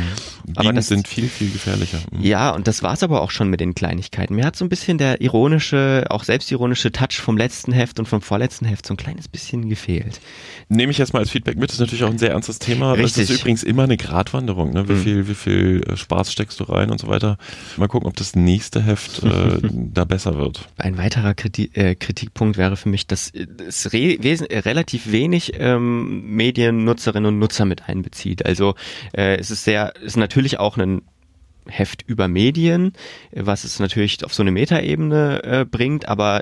Mhm. 0.45 0.53
Aber 0.57 0.73
das 0.73 0.87
sind 0.87 1.07
viel, 1.07 1.29
viel 1.29 1.51
gefährlicher. 1.51 1.99
Mhm. 2.11 2.21
Ja, 2.23 2.49
und 2.49 2.67
das 2.67 2.83
war 2.83 2.93
es 2.93 3.03
aber 3.03 3.21
auch 3.21 3.31
schon 3.31 3.49
mit 3.49 3.59
den 3.61 3.75
Kleinigkeiten. 3.75 4.35
Mir 4.35 4.45
hat 4.45 4.55
so 4.55 4.65
ein 4.65 4.69
bisschen 4.69 4.97
der 4.97 5.21
ironische, 5.21 6.05
auch 6.09 6.23
selbstironische 6.23 6.91
Touch 6.91 7.19
vom 7.21 7.37
letzten 7.37 7.71
Heft 7.71 7.99
und 7.99 8.07
vom 8.07 8.21
vorletzten 8.21 8.65
Heft 8.65 8.85
so 8.85 8.93
ein 8.93 8.97
kleines 8.97 9.27
bisschen 9.27 9.69
gefehlt. 9.69 10.19
Nehme 10.67 10.91
ich 10.91 10.97
jetzt 10.97 11.13
mal 11.13 11.19
als 11.19 11.29
Feedback 11.29 11.57
mit, 11.57 11.69
das 11.69 11.75
ist 11.75 11.79
natürlich 11.79 12.03
auch 12.03 12.09
ein 12.11 12.17
sehr 12.17 12.31
ernstes 12.31 12.59
Thema. 12.59 12.91
Richtig. 12.93 13.27
Das 13.27 13.29
ist 13.29 13.39
übrigens 13.41 13.63
immer 13.63 13.83
eine 13.83 13.97
Gratwanderung. 13.97 14.71
Ne? 14.73 14.87
Wie, 14.89 14.93
Mhm. 14.93 15.03
viel, 15.03 15.27
wie 15.29 15.35
viel 15.35 15.83
äh, 15.87 15.95
Spaß 15.97 16.31
steckst 16.31 16.59
du 16.59 16.65
rein 16.65 16.88
und 16.89 16.99
so 16.99 17.07
weiter. 17.07 17.37
Mal 17.77 17.87
gucken, 17.87 18.07
ob 18.07 18.15
das 18.15 18.35
nächste 18.35 18.81
Heft 18.81 19.23
äh, 19.23 19.59
da 19.71 20.05
besser 20.05 20.37
wird. 20.37 20.67
Ein 20.77 20.97
weiterer 20.97 21.33
Kriti 21.33 21.69
äh, 21.73 21.95
Kritikpunkt 21.95 22.57
wäre 22.57 22.77
für 22.77 22.89
mich, 22.89 23.07
dass 23.07 23.31
es 23.67 23.93
re 23.93 24.15
äh, 24.15 24.59
relativ 24.59 25.11
wenig 25.11 25.53
ähm, 25.57 26.35
Mediennutzerinnen 26.35 27.33
und 27.33 27.39
Nutzer 27.39 27.65
mit 27.65 27.87
einbezieht. 27.87 28.45
Also 28.45 28.75
äh, 29.13 29.37
es 29.37 29.51
ist 29.51 29.63
sehr, 29.63 29.93
es 29.97 30.03
ist 30.03 30.17
natürlich 30.17 30.59
auch 30.59 30.77
ein 30.77 31.01
Heft 31.67 32.03
über 32.07 32.27
Medien, 32.27 32.93
äh, 33.31 33.41
was 33.45 33.63
es 33.63 33.79
natürlich 33.79 34.23
auf 34.23 34.33
so 34.33 34.43
eine 34.43 34.51
Metaebene 34.51 35.43
äh, 35.43 35.65
bringt, 35.65 36.07
aber 36.07 36.41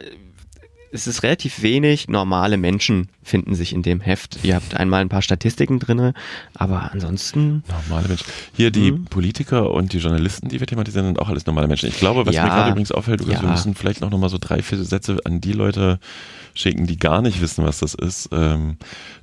es 0.91 1.07
ist 1.07 1.23
relativ 1.23 1.61
wenig 1.61 2.07
normale 2.07 2.57
Menschen 2.57 3.09
finden 3.23 3.55
sich 3.55 3.73
in 3.73 3.81
dem 3.83 3.99
Heft. 3.99 4.39
Ihr 4.43 4.55
habt 4.55 4.75
einmal 4.75 5.01
ein 5.01 5.09
paar 5.09 5.21
Statistiken 5.21 5.79
drinne, 5.79 6.13
aber 6.53 6.91
ansonsten 6.93 7.63
Normale 7.89 8.07
Menschen. 8.07 8.25
Hier 8.55 8.71
die 8.71 8.91
Mhm. 8.93 9.05
Politiker 9.05 9.71
und 9.71 9.93
die 9.93 9.97
Journalisten, 9.97 10.47
die 10.49 10.59
wir 10.59 10.67
thematisieren, 10.67 11.05
sind 11.07 11.19
auch 11.19 11.29
alles 11.29 11.45
normale 11.45 11.67
Menschen. 11.67 11.89
Ich 11.89 11.97
glaube, 11.97 12.25
was 12.25 12.33
Ja. 12.35 12.43
mir 12.43 12.49
gerade 12.49 12.71
übrigens 12.71 12.91
auffällt, 12.91 13.21
Ja. 13.25 13.41
wir 13.41 13.49
müssen 13.49 13.75
vielleicht 13.75 14.01
noch, 14.01 14.09
noch 14.09 14.17
mal 14.19 14.29
so 14.29 14.37
drei, 14.39 14.61
vier 14.61 14.83
Sätze 14.83 15.17
an 15.25 15.41
die 15.41 15.53
Leute 15.53 15.99
schicken, 16.53 16.87
die 16.87 16.97
gar 16.97 17.21
nicht 17.21 17.41
wissen, 17.41 17.65
was 17.65 17.79
das 17.79 17.93
ist. 17.93 18.29
Ähm, 18.31 18.77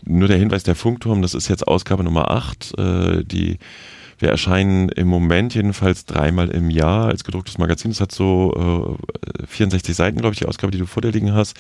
nur 0.05 0.29
der 0.29 0.37
Hinweis, 0.39 0.63
der 0.63 0.75
Funkturm, 0.77 1.23
das 1.23 1.35
ist 1.35 1.49
jetzt 1.49 1.67
Ausgabe 1.67 2.05
Nummer 2.05 2.31
8, 2.31 2.79
äh, 2.79 3.25
die 3.25 3.59
wir 4.19 4.31
erscheinen 4.31 4.89
im 4.89 5.09
Moment 5.09 5.55
jedenfalls 5.55 6.07
dreimal 6.07 6.49
im 6.51 6.71
Jahr 6.71 7.07
als 7.07 7.25
gedrucktes 7.25 7.59
Magazin. 7.59 7.91
Das 7.91 8.01
hat 8.01 8.13
so 8.13 8.99
äh, 9.43 9.47
64 9.47 9.95
Seiten, 9.95 10.19
glaube 10.19 10.35
ich, 10.35 10.41
die 10.41 10.47
Ausgabe, 10.47 10.71
die 10.71 10.79
du 10.79 10.87
vor 10.87 11.03
dir 11.03 11.11
liegen 11.11 11.35
hast. 11.35 11.57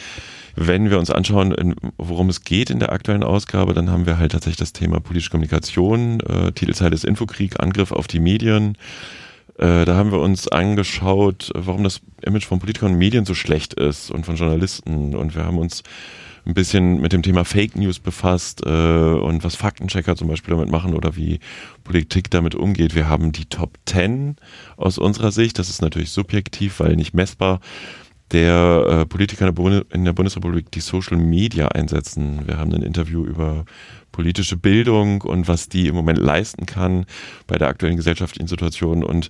Wenn 0.56 0.90
wir 0.90 0.98
uns 0.98 1.10
anschauen, 1.10 1.52
in, 1.52 1.74
worum 1.98 2.28
es 2.28 2.42
geht 2.42 2.70
in 2.70 2.78
der 2.78 2.92
aktuellen 2.92 3.24
Ausgabe, 3.24 3.74
dann 3.74 3.90
haben 3.90 4.06
wir 4.06 4.18
halt 4.18 4.32
tatsächlich 4.32 4.58
das 4.58 4.72
Thema 4.72 5.00
politische 5.00 5.30
Kommunikation. 5.30 6.20
Äh, 6.20 6.52
Titelzeile 6.52 6.94
ist 6.94 7.04
Infokrieg, 7.04 7.60
Angriff 7.60 7.92
auf 7.92 8.06
die 8.06 8.20
Medien. 8.20 8.76
Äh, 9.58 9.84
da 9.84 9.94
haben 9.94 10.12
wir 10.12 10.20
uns 10.20 10.48
angeschaut, 10.48 11.50
warum 11.54 11.84
das 11.84 12.00
Image 12.22 12.46
von 12.46 12.58
Politikern 12.58 12.92
und 12.92 12.98
Medien 12.98 13.24
so 13.24 13.34
schlecht 13.34 13.74
ist 13.74 14.10
und 14.10 14.26
von 14.26 14.36
Journalisten. 14.36 15.14
Und 15.14 15.34
wir 15.34 15.44
haben 15.44 15.58
uns 15.58 15.82
ein 16.46 16.54
bisschen 16.54 17.00
mit 17.00 17.12
dem 17.12 17.22
Thema 17.22 17.44
Fake 17.44 17.76
News 17.76 17.98
befasst 17.98 18.62
äh, 18.64 18.68
und 18.68 19.44
was 19.44 19.56
Faktenchecker 19.56 20.16
zum 20.16 20.28
Beispiel 20.28 20.54
damit 20.54 20.70
machen 20.70 20.94
oder 20.94 21.16
wie 21.16 21.40
Politik 21.84 22.30
damit 22.30 22.54
umgeht. 22.54 22.94
Wir 22.94 23.08
haben 23.08 23.32
die 23.32 23.46
Top 23.46 23.78
10 23.86 24.36
aus 24.76 24.98
unserer 24.98 25.32
Sicht, 25.32 25.58
das 25.58 25.70
ist 25.70 25.82
natürlich 25.82 26.10
subjektiv, 26.10 26.80
weil 26.80 26.96
nicht 26.96 27.14
messbar, 27.14 27.60
der 28.32 28.86
äh, 28.88 29.06
Politiker 29.06 29.46
in 29.48 29.54
der, 29.54 29.84
in 29.92 30.04
der 30.04 30.12
Bundesrepublik, 30.12 30.70
die 30.70 30.80
Social 30.80 31.16
Media 31.16 31.68
einsetzen. 31.68 32.46
Wir 32.46 32.58
haben 32.58 32.74
ein 32.74 32.82
Interview 32.82 33.24
über 33.24 33.64
politische 34.14 34.56
Bildung 34.56 35.22
und 35.22 35.48
was 35.48 35.68
die 35.68 35.88
im 35.88 35.94
Moment 35.96 36.18
leisten 36.18 36.66
kann 36.66 37.04
bei 37.48 37.58
der 37.58 37.66
aktuellen 37.68 37.96
gesellschaftlichen 37.96 38.46
Situation. 38.46 39.02
Und 39.02 39.28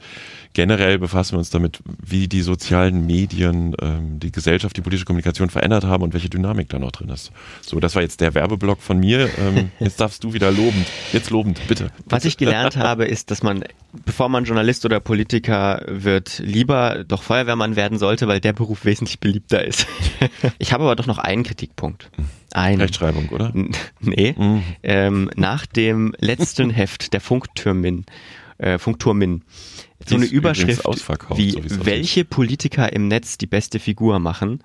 generell 0.53 0.99
befassen 0.99 1.33
wir 1.33 1.39
uns 1.39 1.49
damit, 1.49 1.81
wie 2.05 2.29
die 2.29 2.43
sozialen 2.43 3.07
Medien 3.07 3.75
ähm, 3.81 4.21
die 4.21 4.31
Gesellschaft, 4.31 4.77
die 4.77 4.83
politische 4.83 5.07
Kommunikation 5.07 5.49
verändert 5.49 5.85
haben 5.85 6.03
und 6.03 6.13
welche 6.13 6.29
Dynamik 6.29 6.69
da 6.69 6.79
noch 6.79 6.93
drin 6.93 7.09
ist. 7.09 7.33
So, 7.63 7.81
das 7.81 7.95
war 7.95 8.03
jetzt 8.03 8.21
der 8.21 8.35
Werbeblock 8.35 8.83
von 8.83 8.99
mir. 9.01 9.31
Ähm, 9.39 9.71
jetzt 9.81 10.01
darfst 10.01 10.23
du 10.23 10.35
wieder 10.35 10.51
lobend. 10.53 10.87
Jetzt 11.15 11.31
lobend, 11.31 11.61
bitte. 11.67 11.91
Was 12.05 12.27
ich 12.27 12.37
gelernt 12.37 12.77
habe, 12.77 13.07
ist, 13.07 13.31
dass 13.31 13.43
man, 13.43 13.65
bevor 14.05 14.29
man 14.29 14.45
Journalist 14.45 14.85
oder 14.85 15.01
Politiker 15.01 15.83
wird, 15.89 16.41
lieber 16.45 17.05
doch 17.09 17.23
Feuerwehrmann 17.23 17.75
werden 17.75 17.97
sollte, 17.99 18.29
weil 18.29 18.41
der 18.41 18.53
Beruf 18.53 18.85
wesentlich 18.85 19.19
beliebter 19.21 19.65
ist. 19.65 19.87
Ich 20.59 20.73
habe 20.73 20.85
aber 20.85 20.95
doch 20.97 21.07
noch 21.07 21.19
einen 21.19 21.43
Kritikpunkt. 21.43 22.11
Einen. 22.53 22.81
Rechtschreibung, 22.81 23.29
oder? 23.31 23.53
N- 23.55 23.71
Nee. 24.01 24.35
Mhm. 24.37 24.63
Ähm, 24.83 25.31
nach 25.37 25.67
dem 25.67 26.15
letzten 26.19 26.71
Heft 26.71 27.13
der 27.13 27.21
Funktürmin, 27.21 28.05
äh, 28.59 28.79
Funkturmin, 28.79 29.43
so 30.07 30.17
eine 30.17 30.27
Überschrift 30.27 30.85
wie 31.37 31.51
so 31.53 31.87
welche 31.87 32.25
Politiker 32.25 32.93
im 32.93 33.09
Netz 33.09 33.39
die 33.39 33.47
beste 33.47 33.79
Figur 33.79 34.19
machen, 34.19 34.61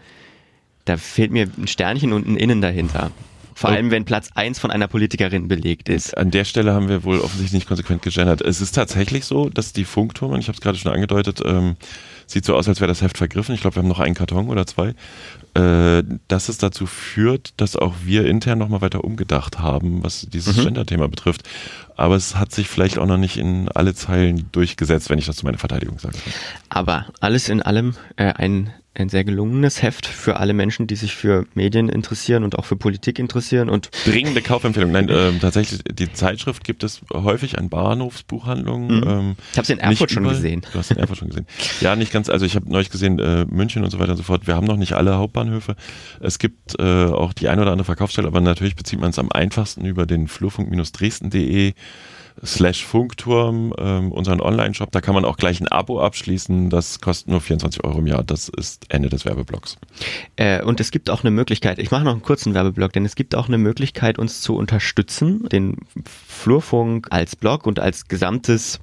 da 0.85 0.97
fehlt 0.97 1.31
mir 1.31 1.47
ein 1.57 1.67
Sternchen 1.67 2.11
und 2.13 2.27
ein 2.27 2.35
Innen 2.35 2.61
dahinter. 2.61 3.11
Vor 3.53 3.69
Oh. 3.69 3.73
allem, 3.73 3.91
wenn 3.91 4.05
Platz 4.05 4.29
eins 4.35 4.57
von 4.57 4.71
einer 4.71 4.87
Politikerin 4.87 5.49
belegt 5.49 5.89
ist. 5.89 6.17
An 6.17 6.31
der 6.31 6.45
Stelle 6.45 6.73
haben 6.73 6.87
wir 6.87 7.03
wohl 7.03 7.19
offensichtlich 7.19 7.53
nicht 7.53 7.67
konsequent 7.67 8.01
gegendert. 8.01 8.39
Es 8.41 8.61
ist 8.61 8.71
tatsächlich 8.73 9.25
so, 9.25 9.49
dass 9.49 9.73
die 9.73 9.83
Funkturmen, 9.83 10.39
ich 10.39 10.47
habe 10.47 10.55
es 10.55 10.61
gerade 10.61 10.77
schon 10.77 10.93
angedeutet, 10.93 11.41
ähm, 11.45 11.75
sieht 12.31 12.45
so 12.45 12.55
aus, 12.55 12.67
als 12.67 12.79
wäre 12.79 12.87
das 12.87 13.01
Heft 13.01 13.17
vergriffen. 13.17 13.55
Ich 13.55 13.61
glaube, 13.61 13.75
wir 13.77 13.81
haben 13.83 13.89
noch 13.89 13.99
einen 13.99 14.15
Karton 14.15 14.49
oder 14.49 14.65
zwei. 14.67 14.93
Äh, 15.55 16.03
dass 16.27 16.47
es 16.47 16.59
dazu 16.59 16.85
führt, 16.85 17.53
dass 17.57 17.75
auch 17.75 17.95
wir 18.03 18.25
intern 18.25 18.59
nochmal 18.59 18.81
weiter 18.81 19.03
umgedacht 19.03 19.57
haben, 19.59 20.03
was 20.03 20.27
dieses 20.31 20.57
Mhm. 20.57 20.63
Gender-Thema 20.65 21.07
betrifft. 21.09 21.41
Aber 21.97 22.15
es 22.15 22.35
hat 22.35 22.51
sich 22.53 22.69
vielleicht 22.69 22.99
auch 22.99 23.07
noch 23.07 23.17
nicht 23.17 23.35
in 23.37 23.67
alle 23.69 23.93
Zeilen 23.95 24.45
durchgesetzt, 24.51 25.09
wenn 25.09 25.17
ich 25.19 25.25
das 25.25 25.37
zu 25.37 25.45
meiner 25.45 25.57
Verteidigung 25.57 25.97
sage. 25.99 26.17
Aber 26.69 27.07
alles 27.19 27.49
in 27.49 27.61
allem 27.63 27.95
äh, 28.15 28.31
ein, 28.33 28.71
ein 28.95 29.07
sehr 29.07 29.23
gelungenes 29.23 29.81
Heft 29.81 30.07
für 30.07 30.37
alle 30.37 30.53
Menschen, 30.53 30.87
die 30.87 30.95
sich 30.95 31.15
für 31.15 31.45
Medien 31.53 31.89
interessieren 31.89 32.43
und 32.43 32.57
auch 32.57 32.65
für 32.65 32.75
Politik 32.75 33.19
interessieren. 33.19 33.69
Und 33.69 33.91
Dringende 34.05 34.41
Kaufempfehlung. 34.41 34.91
Nein, 34.91 35.07
ähm, 35.09 35.39
tatsächlich, 35.39 35.81
die 35.83 36.11
Zeitschrift 36.11 36.63
gibt 36.63 36.83
es 36.83 37.01
häufig 37.13 37.57
an 37.57 37.69
Bahnhofsbuchhandlungen. 37.69 38.99
Mhm. 38.99 39.07
Ähm, 39.07 39.35
ich 39.51 39.57
habe 39.57 39.63
es 39.63 39.69
in 39.69 39.79
Erfurt 39.79 40.11
schon 40.11 40.27
gesehen. 40.27 40.61
Du 40.73 40.79
hast 40.79 40.91
in 40.91 40.97
Erfurt 40.97 41.19
schon 41.19 41.29
gesehen. 41.29 41.45
Ja, 41.81 41.95
nicht 41.95 42.11
ganz. 42.11 42.29
Also 42.29 42.45
ich 42.45 42.55
habe 42.55 42.69
neulich 42.69 42.89
gesehen, 42.89 43.19
äh, 43.19 43.45
München 43.45 43.83
und 43.83 43.91
so 43.91 43.99
weiter 43.99 44.11
und 44.11 44.17
so 44.17 44.23
fort. 44.23 44.47
Wir 44.47 44.55
haben 44.55 44.65
noch 44.65 44.77
nicht 44.77 44.93
alle 44.93 45.17
Hauptbahnhöfe. 45.17 45.75
Es 46.19 46.39
gibt 46.39 46.77
äh, 46.79 47.05
auch 47.05 47.33
die 47.33 47.47
ein 47.47 47.59
oder 47.59 47.71
andere 47.71 47.85
Verkaufsstelle, 47.85 48.27
aber 48.27 48.41
natürlich 48.41 48.75
bezieht 48.75 48.99
man 48.99 49.11
es 49.11 49.19
am 49.19 49.31
einfachsten 49.31 49.85
über 49.85 50.05
den 50.05 50.27
flurfunk-dresden.de 50.27 51.73
slash 52.45 52.85
Funkturm, 52.85 53.73
ähm, 53.77 54.11
unseren 54.11 54.41
Online-Shop. 54.41 54.91
Da 54.91 55.01
kann 55.01 55.13
man 55.13 55.25
auch 55.25 55.37
gleich 55.37 55.59
ein 55.59 55.67
Abo 55.67 56.01
abschließen. 56.01 56.69
Das 56.69 57.01
kostet 57.01 57.27
nur 57.27 57.41
24 57.41 57.83
Euro 57.83 57.99
im 57.99 58.07
Jahr. 58.07 58.23
Das 58.23 58.49
ist 58.49 58.85
Ende 58.89 59.09
des 59.09 59.25
Werbeblocks. 59.25 59.77
Äh, 60.35 60.63
und 60.63 60.79
es 60.79 60.91
gibt 60.91 61.09
auch 61.09 61.23
eine 61.23 61.31
Möglichkeit, 61.31 61.79
ich 61.79 61.91
mache 61.91 62.03
noch 62.03 62.11
einen 62.11 62.21
kurzen 62.21 62.53
Werbeblock, 62.53 62.93
denn 62.93 63.05
es 63.05 63.15
gibt 63.15 63.35
auch 63.35 63.47
eine 63.47 63.57
Möglichkeit, 63.57 64.19
uns 64.19 64.41
zu 64.41 64.55
unterstützen, 64.55 65.47
den 65.49 65.77
Flurfunk 66.05 67.07
als 67.11 67.35
Blog 67.35 67.65
und 67.65 67.79
als 67.79 68.07
gesamtes 68.07 68.79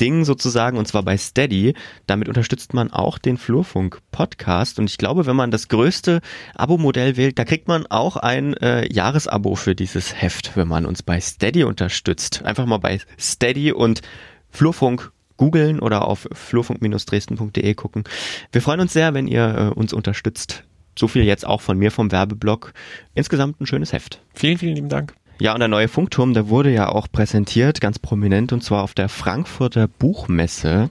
Ding 0.00 0.24
sozusagen, 0.24 0.78
und 0.78 0.86
zwar 0.86 1.02
bei 1.02 1.16
Steady. 1.16 1.74
Damit 2.06 2.28
unterstützt 2.28 2.74
man 2.74 2.92
auch 2.92 3.18
den 3.18 3.36
Flurfunk-Podcast. 3.36 4.78
Und 4.78 4.90
ich 4.90 4.98
glaube, 4.98 5.26
wenn 5.26 5.36
man 5.36 5.50
das 5.50 5.68
größte 5.68 6.20
Abo-Modell 6.54 7.16
wählt, 7.16 7.38
da 7.38 7.44
kriegt 7.44 7.68
man 7.68 7.86
auch 7.86 8.16
ein 8.16 8.54
äh, 8.54 8.92
Jahresabo 8.92 9.54
für 9.54 9.74
dieses 9.74 10.20
Heft, 10.20 10.56
wenn 10.56 10.68
man 10.68 10.86
uns 10.86 11.02
bei 11.02 11.20
Steady 11.20 11.64
unterstützt. 11.64 12.42
Einfach 12.44 12.66
mal 12.66 12.78
bei 12.78 13.00
Steady 13.18 13.72
und 13.72 14.02
Flurfunk 14.50 15.12
googeln 15.36 15.80
oder 15.80 16.06
auf 16.06 16.28
flurfunk-dresden.de 16.32 17.74
gucken. 17.74 18.04
Wir 18.52 18.60
freuen 18.60 18.80
uns 18.80 18.92
sehr, 18.92 19.14
wenn 19.14 19.26
ihr 19.26 19.72
äh, 19.72 19.78
uns 19.78 19.92
unterstützt. 19.92 20.64
So 20.98 21.06
viel 21.06 21.22
jetzt 21.22 21.46
auch 21.46 21.60
von 21.60 21.78
mir 21.78 21.90
vom 21.92 22.10
Werbeblock. 22.10 22.72
Insgesamt 23.14 23.60
ein 23.60 23.66
schönes 23.66 23.92
Heft. 23.92 24.20
Vielen, 24.34 24.58
vielen 24.58 24.74
lieben 24.74 24.88
Dank. 24.88 25.14
Ja, 25.40 25.52
und 25.54 25.60
der 25.60 25.68
neue 25.68 25.86
Funkturm, 25.88 26.34
der 26.34 26.48
wurde 26.48 26.72
ja 26.72 26.88
auch 26.88 27.06
präsentiert, 27.10 27.80
ganz 27.80 27.98
prominent, 28.00 28.52
und 28.52 28.64
zwar 28.64 28.82
auf 28.82 28.92
der 28.94 29.08
Frankfurter 29.08 29.86
Buchmesse. 29.86 30.90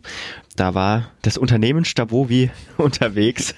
Da 0.56 0.74
war 0.74 1.12
das 1.22 1.38
Unternehmen 1.38 1.84
Stavovi 1.86 2.50
unterwegs. 2.78 3.54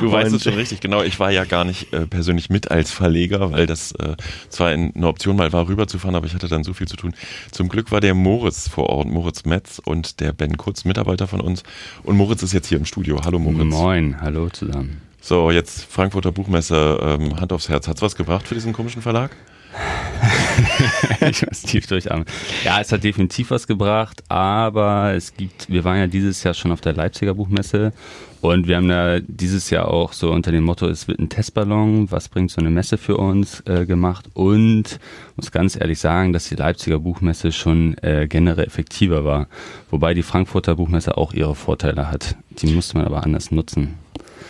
Du 0.00 0.12
weißt 0.12 0.30
Und- 0.30 0.36
es 0.36 0.44
schon 0.44 0.54
richtig, 0.54 0.80
genau. 0.80 1.02
Ich 1.02 1.18
war 1.18 1.30
ja 1.32 1.44
gar 1.44 1.64
nicht 1.64 1.92
äh, 1.94 2.06
persönlich 2.06 2.50
mit 2.50 2.70
als 2.70 2.90
Verleger, 2.92 3.52
weil 3.52 3.66
das 3.66 3.92
äh, 3.92 4.16
zwar 4.50 4.68
ein- 4.68 4.92
eine 4.94 5.08
Option 5.08 5.34
mal 5.36 5.52
war, 5.52 5.66
rüberzufahren, 5.66 6.14
aber 6.14 6.26
ich 6.26 6.34
hatte 6.34 6.46
dann 6.48 6.62
so 6.62 6.74
viel 6.74 6.86
zu 6.86 6.96
tun. 6.96 7.14
Zum 7.50 7.68
Glück 7.70 7.90
war 7.90 8.00
der 8.02 8.14
Moritz 8.14 8.68
vor 8.68 8.90
Ort, 8.90 9.08
Moritz 9.08 9.44
Metz 9.46 9.80
und 9.84 10.20
der 10.20 10.32
Ben 10.32 10.56
Kurz, 10.58 10.84
Mitarbeiter 10.84 11.26
von 11.26 11.40
uns. 11.40 11.62
Und 12.04 12.16
Moritz 12.18 12.42
ist 12.42 12.52
jetzt 12.52 12.68
hier 12.68 12.78
im 12.78 12.84
Studio. 12.84 13.18
Hallo 13.24 13.38
Moritz. 13.38 13.64
Moin, 13.74 14.20
hallo 14.20 14.48
zusammen. 14.50 15.00
So, 15.22 15.50
jetzt 15.50 15.86
Frankfurter 15.86 16.30
Buchmesse, 16.32 16.98
ähm, 17.02 17.40
Hand 17.40 17.52
aufs 17.52 17.70
Herz. 17.70 17.88
Hat's 17.88 18.02
was 18.02 18.14
gebracht 18.14 18.46
für 18.46 18.54
diesen 18.54 18.74
komischen 18.74 19.00
Verlag? 19.00 19.34
ich 21.20 21.46
muss 21.46 21.62
tief 21.62 21.86
durchatmen. 21.86 22.26
Ja, 22.64 22.80
es 22.80 22.92
hat 22.92 23.04
definitiv 23.04 23.50
was 23.50 23.66
gebracht, 23.66 24.22
aber 24.28 25.12
es 25.14 25.34
gibt, 25.34 25.68
wir 25.68 25.84
waren 25.84 25.98
ja 25.98 26.06
dieses 26.06 26.42
Jahr 26.42 26.54
schon 26.54 26.72
auf 26.72 26.80
der 26.80 26.92
Leipziger 26.92 27.34
Buchmesse 27.34 27.92
und 28.40 28.68
wir 28.68 28.76
haben 28.76 28.88
da 28.88 29.20
dieses 29.20 29.70
Jahr 29.70 29.88
auch 29.88 30.12
so 30.12 30.30
unter 30.30 30.52
dem 30.52 30.64
Motto, 30.64 30.86
es 30.86 31.08
wird 31.08 31.18
ein 31.18 31.28
Testballon, 31.28 32.10
was 32.10 32.28
bringt 32.28 32.50
so 32.50 32.60
eine 32.60 32.70
Messe 32.70 32.98
für 32.98 33.16
uns 33.16 33.60
äh, 33.66 33.86
gemacht 33.86 34.28
und 34.34 35.00
muss 35.36 35.50
ganz 35.50 35.76
ehrlich 35.76 35.98
sagen, 35.98 36.32
dass 36.32 36.48
die 36.48 36.56
Leipziger 36.56 36.98
Buchmesse 36.98 37.52
schon 37.52 37.96
äh, 38.02 38.26
generell 38.28 38.66
effektiver 38.66 39.24
war, 39.24 39.48
wobei 39.90 40.14
die 40.14 40.22
Frankfurter 40.22 40.76
Buchmesse 40.76 41.16
auch 41.16 41.32
ihre 41.32 41.54
Vorteile 41.54 42.10
hat. 42.10 42.36
Die 42.58 42.66
musste 42.66 42.98
man 42.98 43.06
aber 43.06 43.24
anders 43.24 43.50
nutzen. 43.50 43.94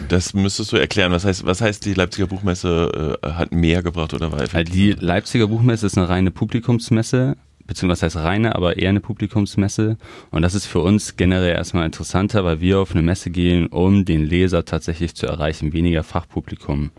Das 0.08 0.34
müsstest 0.34 0.72
du 0.72 0.76
erklären. 0.76 1.12
Was 1.12 1.24
heißt, 1.24 1.46
was 1.46 1.60
heißt 1.60 1.84
die 1.84 1.94
Leipziger 1.94 2.26
Buchmesse 2.26 3.18
äh, 3.22 3.28
hat 3.30 3.52
mehr 3.52 3.82
gebracht 3.82 4.12
oder 4.12 4.32
war 4.32 4.40
effektiver? 4.42 4.74
Die 4.74 4.92
Leipziger 4.92 5.46
Buchmesse 5.46 5.86
ist 5.86 5.96
eine 5.96 6.08
reine 6.08 6.30
Publikumsmesse 6.30 7.36
beziehungsweise 7.66 8.06
heißt 8.06 8.16
reine, 8.16 8.54
aber 8.54 8.76
eher 8.76 8.90
eine 8.90 9.00
Publikumsmesse. 9.00 9.96
Und 10.30 10.42
das 10.42 10.54
ist 10.54 10.66
für 10.66 10.80
uns 10.80 11.16
generell 11.16 11.54
erstmal 11.54 11.86
interessanter, 11.86 12.44
weil 12.44 12.60
wir 12.60 12.78
auf 12.78 12.92
eine 12.92 13.02
Messe 13.02 13.30
gehen, 13.30 13.66
um 13.68 14.04
den 14.04 14.24
Leser 14.24 14.64
tatsächlich 14.64 15.14
zu 15.14 15.26
erreichen, 15.26 15.72
weniger 15.72 16.02
Fachpublikum. 16.02 16.90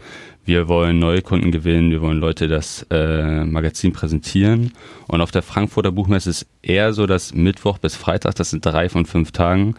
Wir 0.43 0.67
wollen 0.67 0.99
neue 0.99 1.21
Kunden 1.21 1.51
gewinnen, 1.51 1.91
wir 1.91 2.01
wollen 2.01 2.19
Leute 2.19 2.47
das 2.47 2.85
äh, 2.91 3.45
Magazin 3.45 3.93
präsentieren. 3.93 4.73
Und 5.07 5.21
auf 5.21 5.31
der 5.31 5.41
Frankfurter 5.41 5.91
Buchmesse 5.91 6.29
ist 6.29 6.47
eher 6.61 6.93
so, 6.93 7.05
dass 7.05 7.33
Mittwoch 7.33 7.77
bis 7.77 7.95
Freitag, 7.95 8.35
das 8.35 8.51
sind 8.51 8.65
drei 8.65 8.89
von 8.89 9.05
fünf 9.05 9.31
Tagen, 9.31 9.75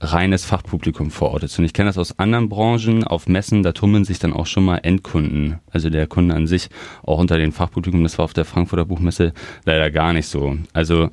reines 0.00 0.44
Fachpublikum 0.44 1.10
vor 1.10 1.32
Ort 1.32 1.42
ist. 1.42 1.58
Und 1.58 1.64
ich 1.64 1.72
kenne 1.72 1.88
das 1.88 1.98
aus 1.98 2.18
anderen 2.18 2.48
Branchen, 2.48 3.04
auf 3.04 3.28
Messen, 3.28 3.62
da 3.62 3.72
tummeln 3.72 4.04
sich 4.04 4.18
dann 4.18 4.32
auch 4.32 4.46
schon 4.46 4.64
mal 4.64 4.78
Endkunden, 4.78 5.58
also 5.70 5.90
der 5.90 6.06
Kunde 6.06 6.34
an 6.34 6.46
sich, 6.46 6.68
auch 7.02 7.18
unter 7.18 7.38
den 7.38 7.52
Fachpublikum. 7.52 8.02
Das 8.02 8.18
war 8.18 8.24
auf 8.24 8.32
der 8.32 8.44
Frankfurter 8.44 8.84
Buchmesse 8.84 9.32
leider 9.64 9.90
gar 9.90 10.12
nicht 10.12 10.26
so. 10.26 10.56
Also 10.72 11.10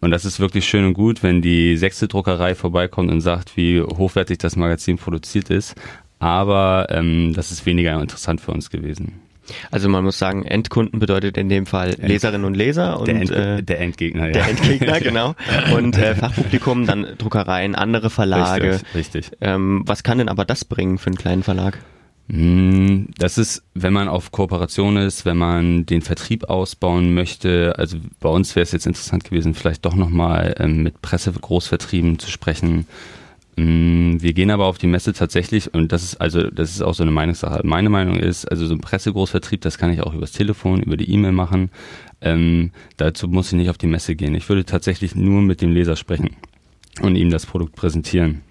und 0.00 0.10
das 0.10 0.26
ist 0.26 0.38
wirklich 0.38 0.66
schön 0.66 0.84
und 0.84 0.92
gut, 0.92 1.22
wenn 1.22 1.40
die 1.40 1.78
sechste 1.78 2.08
Druckerei 2.08 2.54
vorbeikommt 2.54 3.10
und 3.10 3.22
sagt, 3.22 3.56
wie 3.56 3.80
hochwertig 3.80 4.36
das 4.36 4.54
Magazin 4.54 4.98
produziert 4.98 5.48
ist. 5.48 5.76
Aber 6.18 6.88
ähm, 6.90 7.32
das 7.34 7.50
ist 7.50 7.64
weniger 7.64 7.98
interessant 7.98 8.42
für 8.42 8.52
uns 8.52 8.68
gewesen. 8.68 9.23
Also 9.70 9.88
man 9.88 10.04
muss 10.04 10.18
sagen, 10.18 10.44
Endkunden 10.44 11.00
bedeutet 11.00 11.36
in 11.36 11.48
dem 11.48 11.66
Fall 11.66 11.94
Leserinnen 11.98 12.44
und 12.44 12.54
Leser 12.54 12.98
und 12.98 13.08
der, 13.08 13.16
End, 13.16 13.30
äh, 13.30 13.62
der 13.62 13.80
Endgegner, 13.80 14.26
ja. 14.26 14.32
Der 14.32 14.48
Endgegner, 14.48 15.00
genau. 15.00 15.34
Und 15.76 15.96
äh, 15.98 16.14
Fachpublikum, 16.14 16.86
dann 16.86 17.06
Druckereien, 17.18 17.74
andere 17.74 18.10
Verlage. 18.10 18.74
Richtig. 18.74 18.94
richtig. 18.94 19.30
Ähm, 19.40 19.82
was 19.86 20.02
kann 20.02 20.18
denn 20.18 20.28
aber 20.28 20.44
das 20.44 20.64
bringen 20.64 20.98
für 20.98 21.08
einen 21.08 21.16
kleinen 21.16 21.42
Verlag? 21.42 21.78
Hm, 22.30 23.08
das 23.18 23.36
ist, 23.36 23.62
wenn 23.74 23.92
man 23.92 24.08
auf 24.08 24.32
Kooperation 24.32 24.96
ist, 24.96 25.26
wenn 25.26 25.36
man 25.36 25.84
den 25.84 26.00
Vertrieb 26.00 26.44
ausbauen 26.44 27.12
möchte. 27.12 27.74
Also 27.78 27.98
bei 28.20 28.30
uns 28.30 28.56
wäre 28.56 28.62
es 28.62 28.72
jetzt 28.72 28.86
interessant 28.86 29.24
gewesen, 29.24 29.54
vielleicht 29.54 29.84
doch 29.84 29.94
nochmal 29.94 30.54
ähm, 30.58 30.82
mit 30.82 31.02
Pressegroßvertrieben 31.02 32.18
zu 32.18 32.30
sprechen 32.30 32.86
wir 33.56 34.32
gehen 34.32 34.50
aber 34.50 34.66
auf 34.66 34.78
die 34.78 34.86
Messe 34.86 35.12
tatsächlich, 35.12 35.72
und 35.72 35.92
das 35.92 36.02
ist 36.02 36.20
also, 36.20 36.50
das 36.50 36.70
ist 36.70 36.82
auch 36.82 36.94
so 36.94 37.04
eine 37.04 37.12
Meinungssache. 37.12 37.60
Meine 37.64 37.88
Meinung 37.88 38.16
ist, 38.16 38.46
also 38.46 38.66
so 38.66 38.74
ein 38.74 38.80
Pressegroßvertrieb, 38.80 39.60
das 39.60 39.78
kann 39.78 39.92
ich 39.92 40.02
auch 40.02 40.12
übers 40.12 40.32
Telefon, 40.32 40.82
über 40.82 40.96
die 40.96 41.10
E-Mail 41.10 41.32
machen. 41.32 41.70
Ähm, 42.20 42.72
dazu 42.96 43.28
muss 43.28 43.48
ich 43.48 43.58
nicht 43.58 43.70
auf 43.70 43.78
die 43.78 43.86
Messe 43.86 44.16
gehen. 44.16 44.34
Ich 44.34 44.48
würde 44.48 44.64
tatsächlich 44.64 45.14
nur 45.14 45.42
mit 45.42 45.60
dem 45.60 45.72
Leser 45.72 45.94
sprechen 45.94 46.30
und 47.00 47.16
ihm 47.16 47.30
das 47.30 47.46
Produkt 47.46 47.76
präsentieren. 47.76 48.42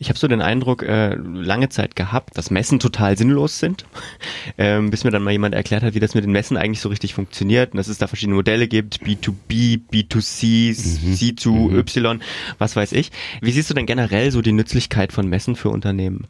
Ich 0.00 0.08
habe 0.08 0.18
so 0.18 0.28
den 0.28 0.40
Eindruck, 0.40 0.84
äh, 0.84 1.14
lange 1.16 1.70
Zeit 1.70 1.96
gehabt, 1.96 2.38
dass 2.38 2.50
Messen 2.50 2.78
total 2.78 3.18
sinnlos 3.18 3.58
sind, 3.58 3.84
ähm, 4.58 4.90
bis 4.90 5.02
mir 5.02 5.10
dann 5.10 5.24
mal 5.24 5.32
jemand 5.32 5.54
erklärt 5.54 5.82
hat, 5.82 5.94
wie 5.94 6.00
das 6.00 6.14
mit 6.14 6.24
den 6.24 6.30
Messen 6.30 6.56
eigentlich 6.56 6.80
so 6.80 6.88
richtig 6.88 7.14
funktioniert 7.14 7.72
und 7.72 7.78
dass 7.78 7.88
es 7.88 7.98
da 7.98 8.06
verschiedene 8.06 8.36
Modelle 8.36 8.68
gibt, 8.68 9.00
B2B, 9.02 9.80
B2C, 9.92 10.68
mhm. 10.68 11.14
C2Y, 11.14 12.14
mhm. 12.14 12.20
was 12.58 12.76
weiß 12.76 12.92
ich. 12.92 13.10
Wie 13.40 13.50
siehst 13.50 13.70
du 13.70 13.74
denn 13.74 13.86
generell 13.86 14.30
so 14.30 14.40
die 14.40 14.52
Nützlichkeit 14.52 15.12
von 15.12 15.28
Messen 15.28 15.56
für 15.56 15.70
Unternehmen? 15.70 16.26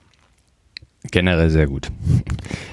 Generell 1.10 1.50
sehr 1.50 1.66
gut. 1.66 1.88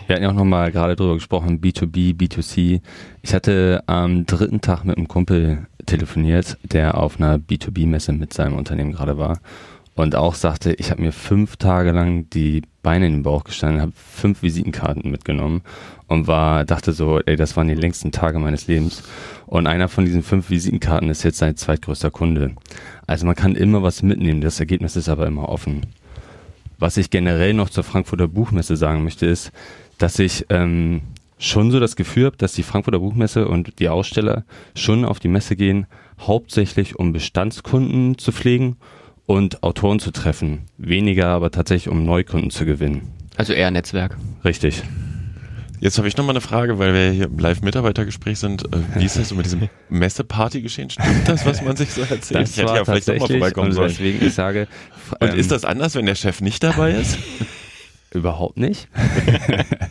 Wir 0.08 0.16
hatten 0.16 0.24
ja 0.24 0.30
auch 0.30 0.36
nochmal 0.36 0.72
gerade 0.72 0.96
drüber 0.96 1.14
gesprochen, 1.16 1.62
B2B, 1.62 2.16
B2C. 2.18 2.82
Ich 3.22 3.34
hatte 3.34 3.84
am 3.86 4.26
dritten 4.26 4.62
Tag 4.62 4.84
mit 4.84 4.98
einem 4.98 5.08
Kumpel 5.08 5.68
telefoniert, 5.86 6.58
der 6.64 6.98
auf 6.98 7.20
einer 7.20 7.38
B2B-Messe 7.38 8.14
mit 8.14 8.34
seinem 8.34 8.56
Unternehmen 8.56 8.94
gerade 8.94 9.18
war 9.18 9.40
und 9.96 10.16
auch 10.16 10.36
sagte, 10.36 10.74
ich 10.74 10.92
habe 10.92 11.02
mir 11.02 11.14
fünf 11.14 11.56
Tage 11.56 11.92
lang 11.92 12.30
die 12.30 12.64
Beine 12.84 13.08
in 13.08 13.14
den 13.14 13.24
Bauch 13.24 13.46
gestanden, 13.46 13.82
habe 13.82 13.94
fünf 13.96 14.44
Visitenkarten 14.44 15.10
mitgenommen 15.10 15.62
und 16.08 16.28
war, 16.28 16.66
dachte 16.66 16.92
so, 16.92 17.20
ey, 17.22 17.38
das 17.38 17.56
waren 17.56 17.70
die 17.70 17.76
längsten 17.76 18.12
Tage 18.12 18.38
meines 18.38 18.68
Lebens. 18.68 19.04
Und 19.48 19.68
einer 19.68 19.88
von 19.88 20.06
diesen 20.06 20.22
fünf 20.22 20.50
Visitenkarten 20.50 21.10
ist 21.10 21.24
jetzt 21.24 21.38
sein 21.38 21.56
zweitgrößter 21.56 22.12
Kunde. 22.12 22.56
Also 23.08 23.26
man 23.26 23.36
kann 23.36 23.56
immer 23.56 23.84
was 23.84 24.04
mitnehmen, 24.04 24.42
das 24.42 24.60
Ergebnis 24.60 24.98
ist 24.98 25.08
aber 25.08 25.28
immer 25.28 25.48
offen. 25.48 25.86
Was 26.78 26.98
ich 26.98 27.10
generell 27.10 27.54
noch 27.54 27.70
zur 27.70 27.86
Frankfurter 27.86 28.28
Buchmesse 28.28 28.76
sagen 28.76 29.06
möchte, 29.06 29.26
ist, 29.26 29.54
dass 29.98 30.20
ich 30.20 30.46
ähm, 30.50 31.02
schon 31.38 31.72
so 31.72 31.80
das 31.80 31.96
Gefühl 31.96 32.26
habe, 32.26 32.38
dass 32.38 32.52
die 32.52 32.64
Frankfurter 32.64 33.00
Buchmesse 33.00 33.48
und 33.48 33.80
die 33.80 33.88
Aussteller 33.88 34.44
schon 34.76 35.06
auf 35.06 35.20
die 35.20 35.30
Messe 35.30 35.56
gehen, 35.56 35.88
hauptsächlich 36.20 37.00
um 37.00 37.14
Bestandskunden 37.14 38.18
zu 38.18 38.34
pflegen 38.34 38.76
und 39.26 39.64
Autoren 39.64 40.00
zu 40.00 40.12
treffen. 40.12 40.66
Weniger 40.78 41.28
aber 41.28 41.52
tatsächlich, 41.52 41.90
um 41.90 42.06
Neukunden 42.06 42.52
zu 42.52 42.66
gewinnen. 42.66 43.12
Also 43.38 43.54
eher 43.54 43.72
Netzwerk. 43.72 44.18
Richtig. 44.44 44.84
Jetzt 45.80 45.98
habe 45.98 46.08
ich 46.08 46.16
noch 46.16 46.26
mal 46.26 46.32
eine 46.32 46.42
Frage, 46.42 46.80
weil 46.80 46.94
wir 46.94 47.12
hier 47.12 47.26
im 47.26 47.38
Live-Mitarbeitergespräch 47.38 48.40
sind. 48.40 48.64
Äh, 48.74 48.80
wie 48.96 49.06
ist 49.06 49.18
das 49.18 49.30
so 49.30 49.36
mit 49.36 49.46
diesem 49.46 49.70
Messeparty 49.90 50.62
geschehen? 50.62 50.90
Stimmt 50.90 51.28
das, 51.28 51.46
was 51.46 51.62
man 51.62 51.76
sich 51.76 51.92
so 51.92 52.02
erzählt? 52.02 52.42
Das 52.42 52.52
ich 52.52 52.58
hätte 52.58 52.76
ja 52.76 52.86
vielleicht 52.86 53.10
auch 53.10 53.20
mal 53.20 53.28
vorbeikommen 53.28 53.72
sollen. 53.74 53.90
Deswegen 53.90 54.26
ich 54.26 54.34
sage. 54.34 54.68
Und 55.20 55.34
ähm, 55.34 55.38
ist 55.38 55.52
das 55.52 55.66
anders, 55.66 55.96
wenn 55.96 56.06
der 56.06 56.16
Chef 56.16 56.42
nicht 56.42 56.64
dabei 56.64 56.92
ist? 56.92 57.18
Überhaupt 58.12 58.58
nicht. 58.58 58.88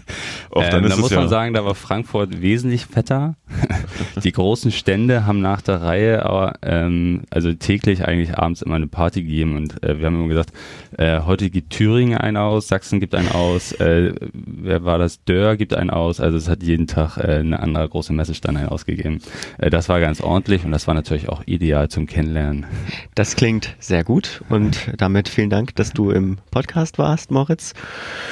Och, 0.55 0.63
ähm, 0.63 0.89
da 0.89 0.97
muss 0.97 1.11
man 1.11 1.23
ja 1.23 1.29
sagen, 1.29 1.53
da 1.53 1.65
war 1.65 1.75
Frankfurt 1.75 2.41
wesentlich 2.41 2.87
fetter. 2.87 3.35
die 4.23 4.31
großen 4.31 4.71
Stände 4.71 5.27
haben 5.27 5.41
nach 5.41 5.61
der 5.61 5.83
Reihe 5.83 6.25
aber, 6.25 6.55
ähm, 6.63 7.23
also 7.31 7.53
täglich 7.55 8.07
eigentlich 8.07 8.39
abends 8.39 8.63
immer 8.63 8.77
eine 8.77 8.87
Party 8.87 9.23
gegeben 9.23 9.57
und 9.57 9.83
äh, 9.83 9.99
wir 9.99 10.07
haben 10.07 10.15
immer 10.15 10.29
gesagt, 10.29 10.53
äh, 10.97 11.23
heute 11.23 11.51
gibt 11.51 11.71
Thüringen 11.71 12.17
einen 12.17 12.37
aus, 12.37 12.69
Sachsen 12.69 13.01
gibt 13.01 13.17
einen 13.17 13.33
aus, 13.33 13.73
äh, 13.73 14.15
wer 14.33 14.85
war 14.85 14.99
das? 14.99 15.25
Dörr 15.25 15.57
gibt 15.57 15.75
einen 15.75 15.91
aus, 15.91 16.21
also 16.21 16.37
es 16.37 16.49
hat 16.49 16.63
jeden 16.63 16.87
Tag 16.87 17.17
äh, 17.17 17.39
eine 17.39 17.59
andere 17.59 17.89
große 17.89 18.13
Messestand 18.13 18.57
einen 18.57 18.69
ausgegeben. 18.69 19.21
Äh, 19.59 19.71
das 19.71 19.89
war 19.89 19.99
ganz 19.99 20.21
ordentlich 20.21 20.65
und 20.65 20.71
das 20.71 20.87
war 20.87 20.95
natürlich 20.95 21.29
auch 21.29 21.43
ideal 21.47 21.89
zum 21.89 22.07
Kennenlernen. 22.07 22.67
Das 23.17 23.35
klingt 23.35 23.75
sehr 23.81 24.05
gut 24.05 24.43
und 24.49 24.89
damit 24.99 25.29
vielen 25.29 25.51
Dank, 25.51 25.75
dass 25.75 25.93
du 25.93 26.13
im 26.13 26.39
Podcast 26.53 26.99
warst, 26.99 27.33
Moritz. 27.33 27.75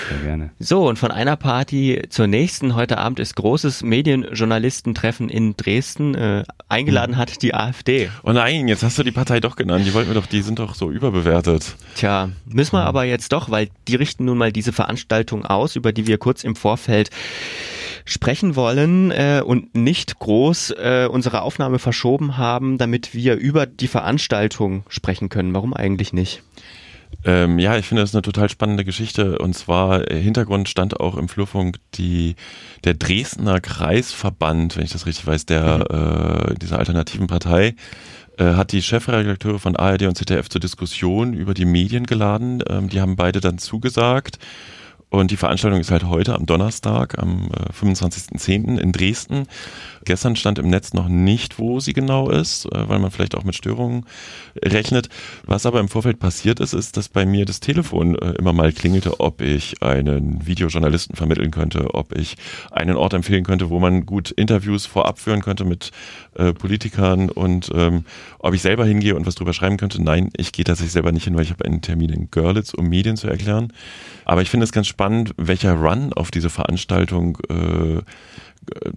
Sehr 0.08 0.18
gerne. 0.18 0.50
So, 0.60 0.88
und 0.88 1.00
von 1.00 1.10
einer 1.10 1.34
Party 1.34 2.00
zur 2.12 2.26
nächsten. 2.26 2.74
Heute 2.74 2.98
Abend 2.98 3.18
ist 3.18 3.34
großes 3.36 3.82
Medienjournalistentreffen 3.82 5.28
in 5.28 5.56
Dresden. 5.56 6.14
Äh, 6.14 6.44
eingeladen 6.68 7.16
hat 7.16 7.42
die 7.42 7.54
AfD. 7.54 8.10
Oh 8.22 8.32
nein, 8.32 8.68
jetzt 8.68 8.82
hast 8.82 8.98
du 8.98 9.02
die 9.02 9.12
Partei 9.12 9.40
doch 9.40 9.56
genannt. 9.56 9.86
Die 9.86 9.94
wollten 9.94 10.10
wir 10.10 10.14
doch, 10.14 10.26
die 10.26 10.42
sind 10.42 10.58
doch 10.58 10.74
so 10.74 10.90
überbewertet. 10.90 11.74
Tja, 11.94 12.30
müssen 12.44 12.74
wir 12.74 12.84
aber 12.84 13.04
jetzt 13.04 13.32
doch, 13.32 13.50
weil 13.50 13.68
die 13.88 13.96
richten 13.96 14.26
nun 14.26 14.38
mal 14.38 14.52
diese 14.52 14.72
Veranstaltung 14.72 15.46
aus, 15.46 15.74
über 15.74 15.92
die 15.92 16.06
wir 16.06 16.18
kurz 16.18 16.44
im 16.44 16.54
Vorfeld 16.54 17.10
sprechen 18.04 18.56
wollen 18.56 19.10
äh, 19.10 19.42
und 19.44 19.74
nicht 19.74 20.18
groß 20.18 20.70
äh, 20.72 21.08
unsere 21.10 21.42
Aufnahme 21.42 21.78
verschoben 21.78 22.36
haben, 22.36 22.76
damit 22.76 23.14
wir 23.14 23.36
über 23.36 23.64
die 23.64 23.88
Veranstaltung 23.88 24.84
sprechen 24.88 25.28
können. 25.28 25.54
Warum 25.54 25.72
eigentlich 25.72 26.12
nicht? 26.12 26.42
Ähm, 27.24 27.58
ja, 27.58 27.76
ich 27.76 27.86
finde 27.86 28.02
das 28.02 28.14
eine 28.14 28.22
total 28.22 28.48
spannende 28.48 28.84
Geschichte. 28.84 29.38
Und 29.38 29.54
zwar 29.54 30.10
äh, 30.10 30.20
Hintergrund 30.20 30.68
stand 30.68 30.98
auch 31.00 31.16
im 31.16 31.28
Flurfunk 31.28 31.78
die, 31.94 32.34
der 32.84 32.94
Dresdner 32.94 33.60
Kreisverband, 33.60 34.76
wenn 34.76 34.84
ich 34.84 34.92
das 34.92 35.06
richtig 35.06 35.26
weiß, 35.26 35.46
der 35.46 35.86
mhm. 35.90 36.52
äh, 36.52 36.54
dieser 36.54 36.78
alternativen 36.78 37.26
Partei 37.26 37.74
äh, 38.38 38.54
hat 38.54 38.72
die 38.72 38.82
Chefredakteure 38.82 39.58
von 39.58 39.76
ARD 39.76 40.02
und 40.02 40.16
ZDF 40.16 40.48
zur 40.48 40.60
Diskussion 40.60 41.34
über 41.34 41.54
die 41.54 41.64
Medien 41.64 42.06
geladen. 42.06 42.62
Ähm, 42.68 42.88
die 42.88 43.00
haben 43.00 43.16
beide 43.16 43.40
dann 43.40 43.58
zugesagt. 43.58 44.38
Und 45.10 45.30
die 45.30 45.36
Veranstaltung 45.36 45.78
ist 45.78 45.90
halt 45.90 46.04
heute 46.04 46.34
am 46.34 46.46
Donnerstag, 46.46 47.18
am 47.18 47.50
äh, 47.52 47.72
25.10. 47.72 48.78
in 48.78 48.92
Dresden. 48.92 49.46
Gestern 50.04 50.36
stand 50.36 50.58
im 50.58 50.68
Netz 50.68 50.92
noch 50.92 51.08
nicht, 51.08 51.58
wo 51.58 51.80
sie 51.80 51.92
genau 51.92 52.30
ist, 52.30 52.66
äh, 52.66 52.88
weil 52.88 52.98
man 52.98 53.10
vielleicht 53.10 53.34
auch 53.34 53.44
mit 53.44 53.54
Störungen 53.54 54.04
rechnet. 54.60 55.08
Was 55.44 55.66
aber 55.66 55.80
im 55.80 55.88
Vorfeld 55.88 56.18
passiert 56.18 56.60
ist, 56.60 56.72
ist, 56.72 56.96
dass 56.96 57.08
bei 57.08 57.24
mir 57.26 57.44
das 57.44 57.60
Telefon 57.60 58.16
äh, 58.16 58.32
immer 58.32 58.52
mal 58.52 58.72
klingelte, 58.72 59.20
ob 59.20 59.40
ich 59.40 59.82
einen 59.82 60.46
Videojournalisten 60.46 61.16
vermitteln 61.16 61.50
könnte, 61.50 61.94
ob 61.94 62.16
ich 62.16 62.36
einen 62.70 62.96
Ort 62.96 63.14
empfehlen 63.14 63.44
könnte, 63.44 63.70
wo 63.70 63.78
man 63.78 64.06
gut 64.06 64.30
Interviews 64.30 64.86
vorab 64.86 65.18
führen 65.18 65.42
könnte 65.42 65.64
mit 65.64 65.90
äh, 66.34 66.52
Politikern 66.52 67.30
und 67.30 67.70
ähm, 67.74 68.04
ob 68.38 68.54
ich 68.54 68.62
selber 68.62 68.84
hingehe 68.84 69.14
und 69.14 69.26
was 69.26 69.34
drüber 69.34 69.52
schreiben 69.52 69.76
könnte. 69.76 70.02
Nein, 70.02 70.30
ich 70.36 70.52
gehe 70.52 70.64
tatsächlich 70.64 70.92
selber 70.92 71.12
nicht 71.12 71.24
hin, 71.24 71.36
weil 71.36 71.44
ich 71.44 71.50
habe 71.50 71.64
einen 71.64 71.82
Termin 71.82 72.10
in 72.10 72.30
Görlitz, 72.30 72.74
um 72.74 72.88
Medien 72.88 73.16
zu 73.16 73.28
erklären. 73.28 73.72
Aber 74.24 74.42
ich 74.42 74.50
finde 74.50 74.64
es 74.64 74.72
ganz 74.72 74.86
spannend, 74.86 75.34
welcher 75.36 75.74
Run 75.74 76.12
auf 76.12 76.30
diese 76.30 76.50
Veranstaltung 76.50 77.38
äh, 77.48 78.02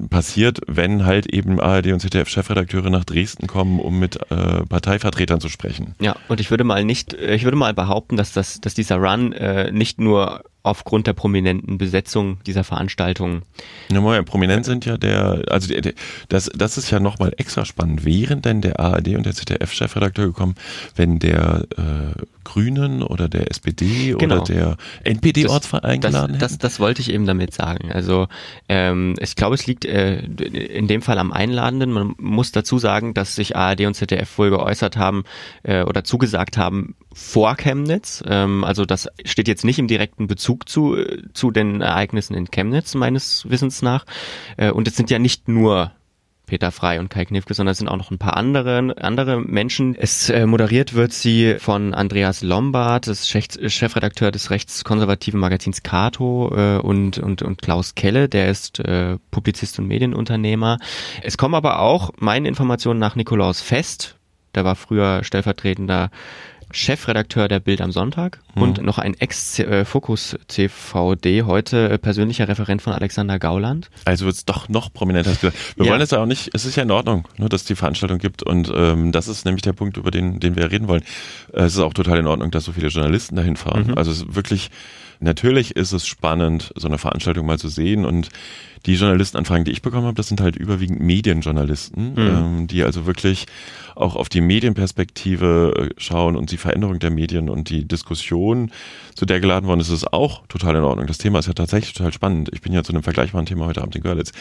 passiert, 0.10 0.60
wenn 0.68 1.06
halt 1.06 1.32
eben 1.34 1.60
ARD 1.60 1.88
und 1.88 2.00
ZDF-Chefredakteure 2.00 2.90
nach 2.90 3.06
Dresden 3.06 3.48
kommen, 3.48 3.80
um 3.80 4.00
mit 4.00 4.20
äh, 4.32 4.66
Parteivertretern 4.66 5.40
zu 5.40 5.50
sprechen. 5.50 5.96
Ja, 6.00 6.16
und 6.28 6.40
ich 6.40 6.52
würde 6.52 6.64
mal 6.64 6.84
nicht, 6.84 7.14
ich 7.14 7.44
würde 7.44 7.58
mal 7.58 7.74
behaupten, 7.74 8.18
dass 8.18 8.32
das, 8.32 8.62
dass 8.62 8.74
dieser 8.74 8.98
Run 8.98 9.34
äh, 9.34 9.72
nicht 9.72 10.00
nur 10.00 10.44
aufgrund 10.64 11.06
der 11.06 11.14
prominenten 11.14 11.78
Besetzung 11.78 12.40
dieser 12.48 12.64
Veranstaltung. 12.64 13.44
Ja, 13.92 14.02
Moment, 14.02 14.26
prominent 14.26 14.66
sind 14.66 14.86
ja 14.86 14.98
der, 14.98 15.44
also 15.50 15.68
die, 15.68 15.80
die, 15.80 15.94
das, 16.28 16.50
das 16.56 16.78
ist 16.78 16.90
ja 16.90 17.00
nochmal 17.00 17.34
extra 17.38 17.66
spannend. 17.66 18.04
Wären 18.04 18.42
denn 18.42 18.62
der 18.62 18.80
ARD 18.80 19.10
und 19.10 19.26
der 19.26 19.34
ZDF-Chefredakteur 19.34 20.26
gekommen, 20.26 20.56
wenn 20.96 21.20
der 21.20 21.66
äh, 21.78 22.22
Grünen 22.46 23.04
oder 23.04 23.28
der 23.28 23.52
SPD 23.52 24.16
genau. 24.18 24.36
oder 24.36 24.44
der 24.46 24.78
NPD-Ort 25.04 25.84
eingeladen 25.84 26.40
das, 26.40 26.54
das, 26.54 26.58
das, 26.60 26.80
wollte 26.80 27.02
ich 27.02 27.12
eben 27.12 27.26
damit 27.26 27.54
sagen. 27.54 27.92
Also 27.92 28.28
ähm, 28.70 29.16
ich 29.20 29.36
glaube, 29.36 29.56
es 29.56 29.68
liegt 29.68 29.84
äh, 29.84 30.20
in 30.20 30.88
dem 30.88 31.02
Fall 31.02 31.18
am 31.18 31.34
Einladenden. 31.34 31.92
Man 31.92 32.16
muss 32.18 32.54
dazu 32.54 32.78
sagen, 32.78 33.14
dass 33.14 33.36
sich 33.36 33.58
ARD 33.58 33.82
und 33.82 33.96
ZDF 33.96 34.38
wohl 34.38 34.52
geäußert 34.52 34.96
haben 34.96 35.26
äh, 35.64 35.84
oder 35.84 36.06
zugesagt 36.06 36.58
haben, 36.58 36.96
vor 37.14 37.56
Chemnitz. 37.56 38.24
Ähm, 38.28 38.64
also 38.64 38.86
das 38.86 39.10
steht 39.26 39.48
jetzt 39.48 39.66
nicht 39.66 39.80
im 39.80 39.88
direkten 39.88 40.28
Bezug 40.28 40.70
zu, 40.70 40.98
zu 41.34 41.52
den 41.52 41.82
Ereignissen 41.82 42.36
in 42.36 42.50
Chemnitz, 42.50 42.96
meines 42.96 43.50
Wissens 43.50 43.82
nach. 43.82 44.06
Äh, 44.56 44.72
und 44.72 44.88
es 44.88 44.96
sind 44.96 45.10
ja 45.10 45.20
nicht 45.20 45.48
nur 45.48 45.92
Peter 46.46 46.72
Frei 46.72 47.00
und 47.00 47.10
Kai 47.10 47.26
Knifke, 47.26 47.54
sondern 47.54 47.72
es 47.72 47.78
sind 47.80 47.88
auch 47.88 47.98
noch 47.98 48.12
ein 48.12 48.18
paar 48.18 48.38
andere, 48.38 48.96
andere 49.00 49.40
Menschen. 49.40 49.96
Es 49.96 50.30
äh, 50.30 50.46
moderiert 50.46 50.94
wird 50.94 51.14
sie 51.14 51.56
von 51.60 51.94
Andreas 51.94 52.42
Lombard, 52.42 53.08
das 53.08 53.28
Chefredakteur 53.28 54.32
des 54.32 54.50
rechtskonservativen 54.50 55.40
Magazins 55.40 55.84
Cato 55.84 56.54
äh, 56.56 56.78
und, 56.78 57.18
und, 57.18 57.42
und 57.42 57.62
Klaus 57.62 57.96
Kelle, 57.96 58.30
der 58.30 58.50
ist 58.50 58.80
äh, 58.80 59.18
Publizist 59.32 59.80
und 59.80 59.88
Medienunternehmer. 59.88 60.78
Es 61.22 61.38
kommen 61.38 61.56
aber 61.56 61.80
auch 61.80 62.12
meinen 62.18 62.46
Informationen 62.46 63.00
nach 63.00 63.16
Nikolaus 63.16 63.62
Fest, 63.62 64.18
der 64.56 64.64
war 64.64 64.76
früher 64.76 65.24
stellvertretender 65.24 66.10
Chefredakteur 66.76 67.48
der 67.48 67.62
Bild 67.62 67.80
am 67.80 67.92
Sonntag 67.92 68.42
mhm. 68.54 68.62
und 68.62 68.84
noch 68.84 69.00
ein 69.00 69.14
Ex-Fokus-CVD, 69.14 71.44
heute 71.44 71.90
äh, 71.90 71.98
persönlicher 71.98 72.50
Referent 72.50 72.82
von 72.82 72.92
Alexander 72.92 73.40
Gauland. 73.40 73.90
Also 74.04 74.26
wird 74.26 74.36
es 74.36 74.44
doch 74.44 74.68
noch 74.68 74.92
prominenter. 74.92 75.32
Wir 75.42 75.54
ja. 75.78 75.92
wollen 75.92 76.02
es 76.02 76.12
ja 76.12 76.22
auch 76.22 76.26
nicht, 76.26 76.50
es 76.54 76.66
ist 76.66 76.76
ja 76.76 76.84
in 76.84 76.92
Ordnung, 76.92 77.30
nur 77.38 77.48
dass 77.48 77.62
es 77.62 77.68
die 77.68 77.76
Veranstaltung 77.76 78.18
gibt 78.18 78.44
und 78.44 78.70
ähm, 78.76 79.14
das 79.14 79.30
ist 79.30 79.46
nämlich 79.46 79.62
der 79.62 79.74
Punkt, 79.74 79.96
über 79.96 80.12
den, 80.12 80.42
den 80.42 80.58
wir 80.58 80.70
reden 80.70 80.90
wollen. 80.90 81.04
Es 81.54 81.76
ist 81.76 81.80
auch 81.80 81.94
total 81.94 82.20
in 82.20 82.28
Ordnung, 82.28 82.52
dass 82.52 82.66
so 82.66 82.74
viele 82.74 82.90
Journalisten 82.90 83.38
dahin 83.38 83.56
fahren. 83.56 83.88
Mhm. 83.88 83.98
Also 83.98 84.12
es 84.12 84.18
ist 84.18 84.36
wirklich, 84.36 84.70
natürlich 85.26 85.76
ist 85.76 85.92
es 85.92 86.08
spannend, 86.08 86.72
so 86.76 86.88
eine 86.88 86.98
Veranstaltung 86.98 87.46
mal 87.46 87.60
zu 87.60 87.68
sehen 87.68 88.06
und 88.06 88.30
die 88.86 88.94
Journalistenanfragen, 88.94 89.66
die 89.66 89.72
ich 89.72 89.82
bekommen 89.82 90.06
habe, 90.06 90.16
das 90.16 90.28
sind 90.28 90.40
halt 90.40 90.56
überwiegend 90.56 91.02
Medienjournalisten, 91.02 92.14
mhm. 92.14 92.18
ähm, 92.18 92.68
die 92.68 92.84
also 92.84 93.06
wirklich 93.06 93.48
auch 93.96 94.16
auf 94.16 94.30
die 94.30 94.42
Medienperspektive 94.42 95.74
äh, 95.76 95.90
schauen 95.98 96.36
und 96.36 96.52
die 96.52 96.58
Veränderung 96.58 97.00
der 97.00 97.10
Medien 97.10 97.50
und 97.50 97.70
die 97.70 97.88
Diskussion, 97.88 98.72
zu 99.16 99.26
der 99.26 99.40
geladen 99.40 99.68
worden 99.68 99.80
ist, 99.80 99.90
ist 99.90 100.14
auch 100.14 100.46
total 100.48 100.76
in 100.76 100.84
Ordnung. 100.84 101.08
Das 101.08 101.18
Thema 101.18 101.40
ist 101.40 101.48
ja 101.48 101.54
tatsächlich 101.54 101.94
total 101.94 102.14
spannend. 102.14 102.50
Ich 102.54 102.62
bin 102.62 102.74
ja 102.74 102.84
zu 102.84 102.94
einem 102.94 103.04
vergleichbaren 103.04 103.46
Thema 103.46 103.66
heute 103.66 103.82
Abend 103.82 103.96
in 103.96 104.04
Görlitz. 104.04 104.32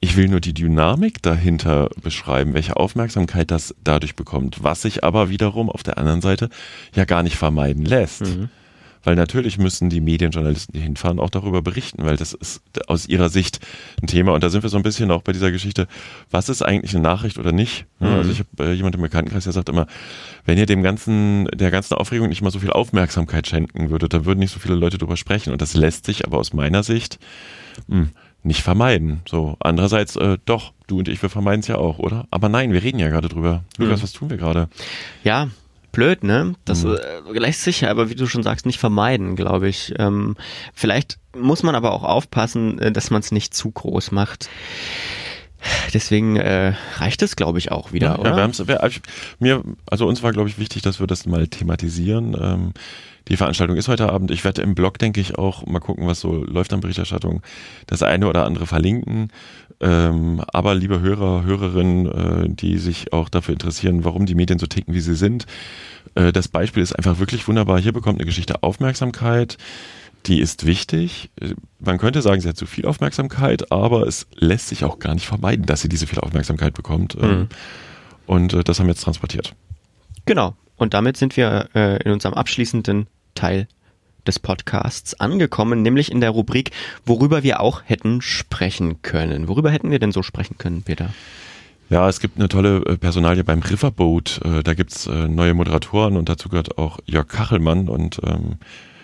Ich 0.00 0.16
will 0.16 0.28
nur 0.28 0.40
die 0.40 0.54
Dynamik 0.54 1.22
dahinter 1.22 1.90
beschreiben, 2.02 2.54
welche 2.54 2.76
Aufmerksamkeit 2.76 3.50
das 3.50 3.74
dadurch 3.84 4.16
bekommt, 4.16 4.62
was 4.62 4.82
sich 4.82 5.04
aber 5.04 5.28
wiederum 5.28 5.68
auf 5.68 5.82
der 5.82 5.98
anderen 5.98 6.22
Seite 6.22 6.48
ja 6.94 7.04
gar 7.04 7.22
nicht 7.22 7.36
vermeiden 7.36 7.84
lässt. 7.84 8.22
Mhm. 8.22 8.48
Weil 9.02 9.14
natürlich 9.14 9.58
müssen 9.58 9.88
die 9.88 10.00
Medienjournalisten, 10.00 10.74
die 10.74 10.80
hinfahren, 10.80 11.18
auch 11.18 11.30
darüber 11.30 11.62
berichten, 11.62 12.04
weil 12.04 12.16
das 12.16 12.34
ist 12.34 12.62
aus 12.86 13.06
ihrer 13.06 13.30
Sicht 13.30 13.60
ein 14.02 14.06
Thema. 14.06 14.32
Und 14.32 14.44
da 14.44 14.50
sind 14.50 14.62
wir 14.62 14.70
so 14.70 14.76
ein 14.76 14.82
bisschen 14.82 15.10
auch 15.10 15.22
bei 15.22 15.32
dieser 15.32 15.50
Geschichte, 15.50 15.88
was 16.30 16.48
ist 16.48 16.62
eigentlich 16.62 16.94
eine 16.94 17.02
Nachricht 17.02 17.38
oder 17.38 17.52
nicht? 17.52 17.86
Mhm. 17.98 18.08
Also 18.08 18.30
ich 18.30 18.40
habe 18.40 18.70
äh, 18.70 18.72
jemand 18.72 18.94
im 18.94 19.00
Bekanntenkreis, 19.00 19.44
der 19.44 19.52
sagt 19.52 19.68
immer, 19.68 19.86
wenn 20.44 20.58
ihr 20.58 20.66
dem 20.66 20.82
ganzen, 20.82 21.46
der 21.46 21.70
ganzen 21.70 21.94
Aufregung 21.94 22.28
nicht 22.28 22.42
mal 22.42 22.50
so 22.50 22.58
viel 22.58 22.70
Aufmerksamkeit 22.70 23.46
schenken 23.46 23.90
würdet, 23.90 24.12
dann 24.12 24.26
würden 24.26 24.40
nicht 24.40 24.52
so 24.52 24.60
viele 24.60 24.74
Leute 24.74 24.98
darüber 24.98 25.16
sprechen. 25.16 25.52
Und 25.52 25.62
das 25.62 25.74
lässt 25.74 26.04
sich 26.04 26.26
aber 26.26 26.38
aus 26.38 26.52
meiner 26.52 26.82
Sicht 26.82 27.18
mh, 27.88 27.96
hm, 27.96 28.10
nicht 28.42 28.62
vermeiden. 28.62 29.20
So, 29.28 29.56
andererseits, 29.60 30.16
äh, 30.16 30.38
doch, 30.44 30.72
du 30.86 30.98
und 30.98 31.08
ich, 31.08 31.22
wir 31.22 31.30
vermeiden 31.30 31.60
es 31.60 31.68
ja 31.68 31.76
auch, 31.76 31.98
oder? 31.98 32.26
Aber 32.30 32.48
nein, 32.48 32.72
wir 32.72 32.82
reden 32.82 32.98
ja 32.98 33.08
gerade 33.08 33.28
drüber. 33.28 33.64
Lukas, 33.78 34.00
mhm. 34.00 34.02
was 34.02 34.12
tun 34.12 34.30
wir 34.30 34.36
gerade? 34.36 34.68
Ja, 35.24 35.48
blöd, 35.92 36.24
ne? 36.24 36.54
Das 36.64 36.84
mhm. 36.84 36.96
äh, 36.96 37.38
lässt 37.38 37.62
sich 37.62 37.82
ja 37.82 37.90
aber, 37.90 38.10
wie 38.10 38.14
du 38.14 38.26
schon 38.26 38.42
sagst, 38.42 38.66
nicht 38.66 38.78
vermeiden, 38.78 39.36
glaube 39.36 39.68
ich. 39.68 39.94
Ähm, 39.98 40.36
vielleicht 40.74 41.18
muss 41.36 41.62
man 41.62 41.74
aber 41.74 41.92
auch 41.92 42.04
aufpassen, 42.04 42.78
äh, 42.78 42.92
dass 42.92 43.10
man 43.10 43.20
es 43.20 43.32
nicht 43.32 43.54
zu 43.54 43.70
groß 43.70 44.10
macht. 44.10 44.48
Deswegen 45.92 46.36
äh, 46.36 46.74
reicht 46.96 47.22
es, 47.22 47.36
glaube 47.36 47.58
ich, 47.58 47.70
auch 47.72 47.92
wieder, 47.92 48.08
ja, 48.08 48.18
oder? 48.18 48.30
Ja, 48.30 48.36
wir 48.36 48.42
haben's, 48.42 48.66
wir, 48.66 48.82
also, 48.82 49.00
mir, 49.38 49.62
also 49.86 50.06
uns 50.06 50.22
war, 50.22 50.32
glaube 50.32 50.48
ich, 50.48 50.58
wichtig, 50.58 50.82
dass 50.82 51.00
wir 51.00 51.06
das 51.06 51.26
mal 51.26 51.48
thematisieren. 51.48 52.36
Ähm, 52.40 52.72
die 53.28 53.36
Veranstaltung 53.36 53.76
ist 53.76 53.88
heute 53.88 54.10
Abend. 54.10 54.30
Ich 54.30 54.44
werde 54.44 54.62
im 54.62 54.74
Blog, 54.74 54.98
denke 54.98 55.20
ich, 55.20 55.38
auch 55.38 55.64
mal 55.66 55.78
gucken, 55.78 56.06
was 56.06 56.20
so 56.20 56.44
läuft 56.44 56.72
an 56.72 56.80
Berichterstattung, 56.80 57.42
das 57.86 58.02
eine 58.02 58.28
oder 58.28 58.44
andere 58.44 58.66
verlinken. 58.66 59.28
Ähm, 59.80 60.42
aber 60.52 60.74
liebe 60.74 61.00
Hörer, 61.00 61.44
Hörerinnen, 61.44 62.06
äh, 62.06 62.48
die 62.48 62.78
sich 62.78 63.12
auch 63.12 63.28
dafür 63.28 63.52
interessieren, 63.52 64.04
warum 64.04 64.26
die 64.26 64.34
Medien 64.34 64.58
so 64.58 64.66
ticken, 64.66 64.94
wie 64.94 65.00
sie 65.00 65.14
sind, 65.14 65.46
äh, 66.14 66.32
das 66.32 66.48
Beispiel 66.48 66.82
ist 66.82 66.92
einfach 66.92 67.18
wirklich 67.18 67.46
wunderbar. 67.46 67.80
Hier 67.80 67.92
bekommt 67.92 68.18
eine 68.18 68.26
Geschichte 68.26 68.62
Aufmerksamkeit. 68.62 69.58
Die 70.30 70.38
ist 70.38 70.64
wichtig. 70.64 71.28
Man 71.80 71.98
könnte 71.98 72.22
sagen, 72.22 72.40
sie 72.40 72.48
hat 72.48 72.56
zu 72.56 72.66
viel 72.66 72.86
Aufmerksamkeit, 72.86 73.72
aber 73.72 74.06
es 74.06 74.28
lässt 74.36 74.68
sich 74.68 74.84
auch 74.84 75.00
gar 75.00 75.12
nicht 75.12 75.26
vermeiden, 75.26 75.66
dass 75.66 75.80
sie 75.80 75.88
diese 75.88 76.06
viel 76.06 76.20
Aufmerksamkeit 76.20 76.72
bekommt. 76.72 77.16
Ähm, 77.20 77.30
mhm. 77.30 77.48
Und 78.26 78.52
äh, 78.52 78.62
das 78.62 78.78
haben 78.78 78.86
wir 78.86 78.92
jetzt 78.92 79.02
transportiert. 79.02 79.56
Genau. 80.26 80.54
Und 80.76 80.94
damit 80.94 81.16
sind 81.16 81.36
wir 81.36 81.68
äh, 81.74 82.00
in 82.04 82.12
unserem 82.12 82.34
abschließenden 82.34 83.08
Teil 83.34 83.66
des 84.24 84.38
Podcasts 84.38 85.18
angekommen, 85.18 85.82
nämlich 85.82 86.12
in 86.12 86.20
der 86.20 86.30
Rubrik, 86.30 86.70
worüber 87.04 87.42
wir 87.42 87.58
auch 87.58 87.82
hätten 87.84 88.22
sprechen 88.22 89.02
können. 89.02 89.48
Worüber 89.48 89.72
hätten 89.72 89.90
wir 89.90 89.98
denn 89.98 90.12
so 90.12 90.22
sprechen 90.22 90.58
können, 90.58 90.82
Peter? 90.82 91.10
Ja, 91.88 92.08
es 92.08 92.20
gibt 92.20 92.38
eine 92.38 92.48
tolle 92.48 92.84
äh, 92.86 92.96
Personalie 92.96 93.42
beim 93.42 93.62
Riverboat. 93.62 94.42
Da 94.62 94.74
gibt's 94.74 95.08
äh, 95.08 95.26
neue 95.26 95.54
Moderatoren 95.54 96.16
und 96.16 96.28
dazu 96.28 96.48
gehört 96.48 96.78
auch 96.78 97.00
Jörg 97.04 97.26
Kachelmann 97.26 97.88
und 97.88 98.20
ähm, 98.24 98.58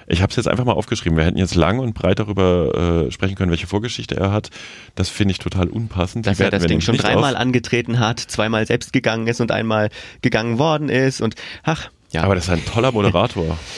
ich 0.06 0.22
habe 0.22 0.30
es 0.30 0.36
jetzt 0.36 0.48
einfach 0.48 0.64
mal 0.64 0.72
aufgeschrieben. 0.72 1.16
Wir 1.16 1.24
hätten 1.24 1.38
jetzt 1.38 1.54
lang 1.54 1.78
und 1.78 1.94
breit 1.94 2.18
darüber 2.18 3.06
äh, 3.06 3.10
sprechen 3.10 3.34
können, 3.34 3.50
welche 3.50 3.66
Vorgeschichte 3.66 4.16
er 4.16 4.32
hat. 4.32 4.50
Das 4.94 5.08
finde 5.08 5.32
ich 5.32 5.38
total 5.38 5.68
unpassend. 5.68 6.26
Dass 6.26 6.40
er 6.40 6.50
das 6.50 6.66
Ding 6.66 6.80
schon 6.80 6.96
dreimal 6.96 7.34
auf. 7.34 7.40
angetreten 7.40 7.98
hat, 7.98 8.20
zweimal 8.20 8.66
selbst 8.66 8.92
gegangen 8.92 9.26
ist 9.26 9.40
und 9.40 9.50
einmal 9.50 9.90
gegangen 10.22 10.58
worden 10.58 10.88
ist 10.88 11.20
und 11.20 11.34
ach, 11.62 11.90
ja. 12.12 12.22
Aber 12.22 12.34
das 12.34 12.44
ist 12.44 12.50
ein 12.50 12.64
toller 12.64 12.92
Moderator. 12.92 13.58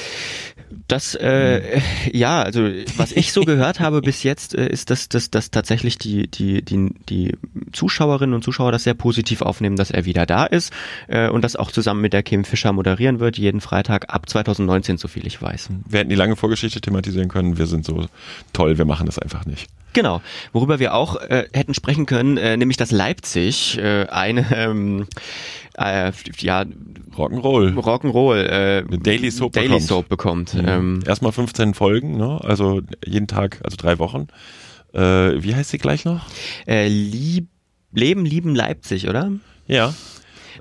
Das, 0.87 1.15
äh, 1.15 1.81
ja, 2.13 2.43
also 2.43 2.69
was 2.97 3.13
ich 3.13 3.33
so 3.33 3.43
gehört 3.43 3.81
habe 3.81 4.01
bis 4.01 4.23
jetzt, 4.23 4.55
äh, 4.55 4.69
ist, 4.69 4.91
dass, 4.91 5.09
dass, 5.09 5.31
dass 5.31 5.51
tatsächlich 5.51 5.99
die, 5.99 6.29
die, 6.29 6.63
die, 6.63 6.95
die 7.09 7.37
Zuschauerinnen 7.73 8.35
und 8.35 8.43
Zuschauer 8.43 8.73
das 8.73 8.85
sehr 8.85 8.95
positiv 8.95 9.43
aufnehmen, 9.43 9.77
dass 9.77 9.91
er 9.91 10.05
wieder 10.05 10.27
da 10.27 10.45
ist 10.45 10.73
äh, 11.09 11.29
und 11.29 11.43
das 11.43 11.57
auch 11.57 11.71
zusammen 11.71 12.01
mit 12.01 12.13
der 12.13 12.23
Kim 12.23 12.45
Fischer 12.45 12.73
moderieren 12.73 13.21
wird, 13.21 13.39
jeden 13.39 13.61
Freitag 13.61 14.13
ab 14.13 14.29
2019, 14.29 14.99
so 14.99 15.09
viel 15.09 15.27
ich 15.27 15.41
weiß. 15.41 15.71
Wir 15.89 16.01
hätten 16.01 16.11
die 16.11 16.17
lange 16.17 16.37
Vorgeschichte 16.37 16.81
thematisieren 16.81 17.29
können, 17.29 17.59
wir 17.59 17.67
sind 17.67 17.85
so 17.85 18.07
toll, 18.53 18.79
wir 18.79 18.85
machen 18.85 19.07
das 19.07 19.19
einfach 19.19 19.47
nicht. 19.47 19.69
Genau, 19.93 20.21
worüber 20.53 20.79
wir 20.79 20.95
auch 20.95 21.17
äh, 21.17 21.49
hätten 21.53 21.75
sprechen 21.75 22.07
können, 22.07 22.37
äh, 22.37 22.57
nämlich 22.57 22.77
dass 22.77 22.91
Leipzig 22.91 23.79
äh, 23.79 24.07
eine 24.07 24.47
ähm, 24.55 25.07
äh, 25.77 26.13
ja 26.39 26.65
Rock'n'Roll 27.17 27.75
Rock'n'Roll 27.75 28.37
äh, 28.37 28.85
eine 28.87 28.99
Daily 28.99 29.31
Soap 29.31 29.53
Daily 29.53 29.69
bekommt. 29.69 29.83
Soap 29.89 30.09
bekommt. 30.09 30.55
Mhm. 30.55 30.69
Ähm, 30.69 31.01
Erstmal 31.07 31.33
15 31.33 31.75
Folgen, 31.75 32.17
ne? 32.17 32.39
also 32.43 32.83
jeden 33.05 33.27
Tag, 33.27 33.61
also 33.65 33.77
drei 33.77 33.99
Wochen. 33.99 34.29
Äh, 34.93 35.01
wie 35.43 35.55
heißt 35.55 35.71
sie 35.71 35.79
gleich 35.79 36.05
noch? 36.05 36.27
Äh, 36.67 36.89
Lieb 36.89 37.49
Leben 37.93 38.25
lieben 38.25 38.55
Leipzig, 38.55 39.09
oder? 39.09 39.33
Ja. 39.67 39.95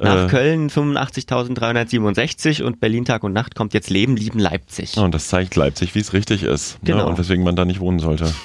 Nach 0.01 0.25
äh, 0.25 0.27
Köln 0.27 0.69
85.367 0.69 2.63
und 2.63 2.79
Berlin 2.79 3.05
Tag 3.05 3.23
und 3.23 3.33
Nacht 3.33 3.55
kommt 3.55 3.73
jetzt 3.73 3.89
Leben, 3.89 4.15
Lieben 4.15 4.39
Leipzig. 4.39 4.97
Und 4.97 5.13
das 5.13 5.27
zeigt 5.27 5.55
Leipzig, 5.55 5.95
wie 5.95 5.99
es 5.99 6.13
richtig 6.13 6.43
ist. 6.43 6.81
Ne? 6.83 6.91
Genau. 6.91 7.03
Ne? 7.03 7.05
Und 7.07 7.17
weswegen 7.17 7.43
man 7.43 7.55
da 7.55 7.65
nicht 7.65 7.79
wohnen 7.79 7.99
sollte. 7.99 8.33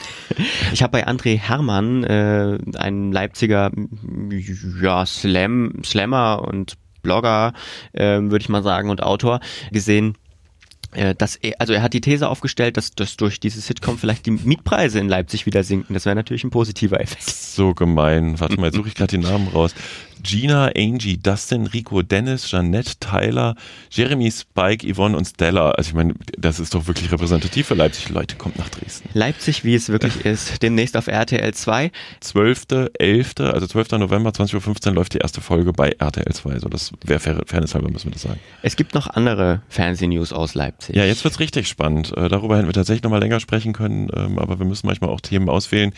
Ich 0.73 0.83
habe 0.83 0.93
bei 0.93 1.07
André 1.07 1.39
Hermann, 1.39 2.05
äh, 2.05 2.57
ein 2.79 3.13
Leipziger 3.13 3.71
ja, 4.81 5.05
Slam, 5.05 5.83
Slammer 5.85 6.49
und 6.49 6.79
Blogger, 7.03 7.53
äh, 7.93 8.21
würde 8.21 8.39
ich 8.39 8.49
mal 8.49 8.63
sagen, 8.63 8.89
und 8.89 9.03
Autor, 9.03 9.41
gesehen, 9.73 10.17
dass 11.17 11.37
er, 11.37 11.55
also 11.59 11.73
er 11.73 11.83
hat 11.83 11.95
die 11.95 12.01
These 12.01 12.29
aufgestellt, 12.29 12.77
dass, 12.77 12.93
dass 12.93 13.17
durch 13.17 13.41
diese 13.41 13.61
Sitcom 13.61 13.99
vielleicht 13.99 14.27
die 14.27 14.33
Mietpreise 14.33 14.99
in 14.99 15.09
Leipzig 15.09 15.47
wieder 15.47 15.65
sinken. 15.65 15.95
Das 15.95 16.05
wäre 16.05 16.15
natürlich 16.15 16.45
ein 16.45 16.51
positiver 16.51 17.01
Effekt. 17.01 17.23
So 17.23 17.75
gemein. 17.75 18.39
Warte 18.41 18.59
mal, 18.61 18.73
suche 18.73 18.89
ich 18.89 18.95
gerade 18.95 19.17
die 19.17 19.23
Namen 19.23 19.49
raus. 19.49 19.75
Gina, 20.23 20.71
Angie, 20.77 21.19
Dustin, 21.19 21.67
Rico, 21.67 22.03
Dennis, 22.03 22.49
Jeanette, 22.49 22.93
Tyler, 23.01 23.57
Jeremy, 23.91 24.31
Spike, 24.31 24.87
Yvonne 24.87 25.17
und 25.17 25.25
Stella. 25.25 25.73
Also 25.73 25.89
ich 25.89 25.95
meine, 25.95 26.15
das 26.39 26.61
ist 26.61 26.75
doch 26.75 26.87
wirklich 26.87 27.11
repräsentativ 27.11 27.67
für 27.67 27.75
Leipzig. 27.75 28.09
Leute, 28.09 28.37
kommt 28.37 28.57
nach 28.59 28.69
Dresden. 28.69 29.09
Leipzig, 29.15 29.65
wie 29.65 29.75
es 29.75 29.89
wirklich 29.89 30.25
ist, 30.25 30.63
demnächst 30.63 30.97
auf 30.97 31.09
RTL 31.09 31.53
2. 31.53 31.91
12., 32.21 32.67
11., 32.99 33.33
also 33.41 33.67
12. 33.67 33.93
November, 33.93 34.31
20.15 34.31 34.89
Uhr 34.89 34.95
läuft 34.95 35.15
die 35.15 35.19
erste 35.19 35.41
Folge 35.41 35.73
bei 35.73 35.91
RTL 35.99 36.33
2. 36.33 36.61
So, 36.61 36.69
das 36.69 36.93
wäre 37.05 37.19
fair, 37.19 37.41
Fairness 37.47 37.75
halber, 37.75 37.91
müssen 37.91 38.07
wir 38.07 38.13
das 38.13 38.23
sagen. 38.23 38.41
Es 38.63 38.77
gibt 38.77 38.95
noch 38.95 39.09
andere 39.09 39.63
Fernsehnews 39.69 40.33
aus 40.33 40.55
Leipzig. 40.55 40.82
Ja, 40.89 41.05
jetzt 41.05 41.25
wird's 41.25 41.41
richtig 41.41 41.69
spannend. 41.69 42.17
Äh, 42.17 42.29
darüber 42.29 42.57
hätten 42.57 42.69
wir 42.69 42.73
tatsächlich 42.73 43.03
noch 43.03 43.11
mal 43.11 43.19
länger 43.19 43.41
sprechen 43.41 43.73
können, 43.73 44.09
ähm, 44.15 44.39
aber 44.39 44.59
wir 44.59 44.67
müssen 44.67 44.87
manchmal 44.87 45.11
auch 45.11 45.21
Themen 45.21 45.49
auswählen. 45.49 45.93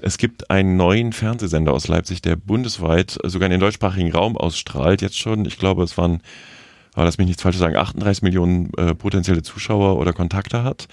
Es 0.00 0.18
gibt 0.18 0.50
einen 0.50 0.76
neuen 0.76 1.12
Fernsehsender 1.12 1.72
aus 1.72 1.88
Leipzig, 1.88 2.22
der 2.22 2.36
bundesweit 2.36 3.18
äh, 3.22 3.28
sogar 3.28 3.46
in 3.46 3.52
den 3.52 3.60
deutschsprachigen 3.60 4.12
Raum 4.12 4.36
ausstrahlt. 4.36 5.02
Jetzt 5.02 5.18
schon, 5.18 5.44
ich 5.44 5.58
glaube, 5.58 5.82
es 5.82 5.96
waren, 5.98 6.20
aber 6.94 7.04
lass 7.04 7.18
mich 7.18 7.26
nichts 7.26 7.42
falsch 7.42 7.56
sagen, 7.56 7.76
38 7.76 8.22
Millionen 8.22 8.72
äh, 8.76 8.94
potenzielle 8.94 9.42
Zuschauer 9.42 9.98
oder 9.98 10.12
Kontakte 10.12 10.62
hat. 10.62 10.88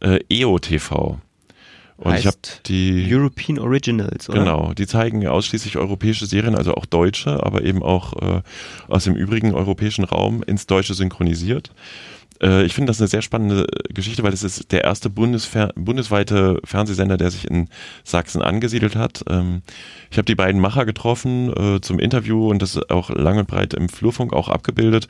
Äh, 0.00 0.20
EO 0.30 0.58
TV. 0.58 1.18
Und 1.96 2.12
heißt 2.12 2.20
ich 2.20 2.26
habe 2.26 2.38
die 2.66 3.06
European 3.10 3.58
Originals, 3.58 4.28
oder? 4.28 4.40
Genau, 4.40 4.72
die 4.74 4.86
zeigen 4.86 5.26
ausschließlich 5.26 5.76
europäische 5.78 6.26
Serien, 6.26 6.54
also 6.54 6.74
auch 6.74 6.84
deutsche, 6.84 7.42
aber 7.44 7.62
eben 7.62 7.82
auch 7.82 8.12
äh, 8.20 8.42
aus 8.88 9.04
dem 9.04 9.14
übrigen 9.14 9.54
europäischen 9.54 10.04
Raum 10.04 10.42
ins 10.42 10.66
Deutsche 10.66 10.94
synchronisiert. 10.94 11.70
Äh, 12.42 12.64
ich 12.64 12.74
finde 12.74 12.90
das 12.90 13.00
eine 13.00 13.08
sehr 13.08 13.22
spannende 13.22 13.66
Geschichte, 13.92 14.22
weil 14.22 14.32
es 14.32 14.42
ist 14.42 14.72
der 14.72 14.84
erste 14.84 15.10
Bundesfer 15.10 15.72
bundesweite 15.74 16.60
Fernsehsender, 16.64 17.16
der 17.16 17.30
sich 17.30 17.48
in 17.50 17.68
Sachsen 18.04 18.42
angesiedelt 18.42 18.96
hat. 18.96 19.24
Ähm, 19.28 19.62
ich 20.10 20.18
habe 20.18 20.26
die 20.26 20.34
beiden 20.34 20.60
Macher 20.60 20.84
getroffen 20.84 21.52
äh, 21.56 21.80
zum 21.80 21.98
Interview 21.98 22.50
und 22.50 22.60
das 22.62 22.76
ist 22.76 22.90
auch 22.90 23.10
lang 23.10 23.38
und 23.38 23.48
breit 23.48 23.74
im 23.74 23.88
Flurfunk 23.88 24.32
auch 24.32 24.48
abgebildet. 24.48 25.08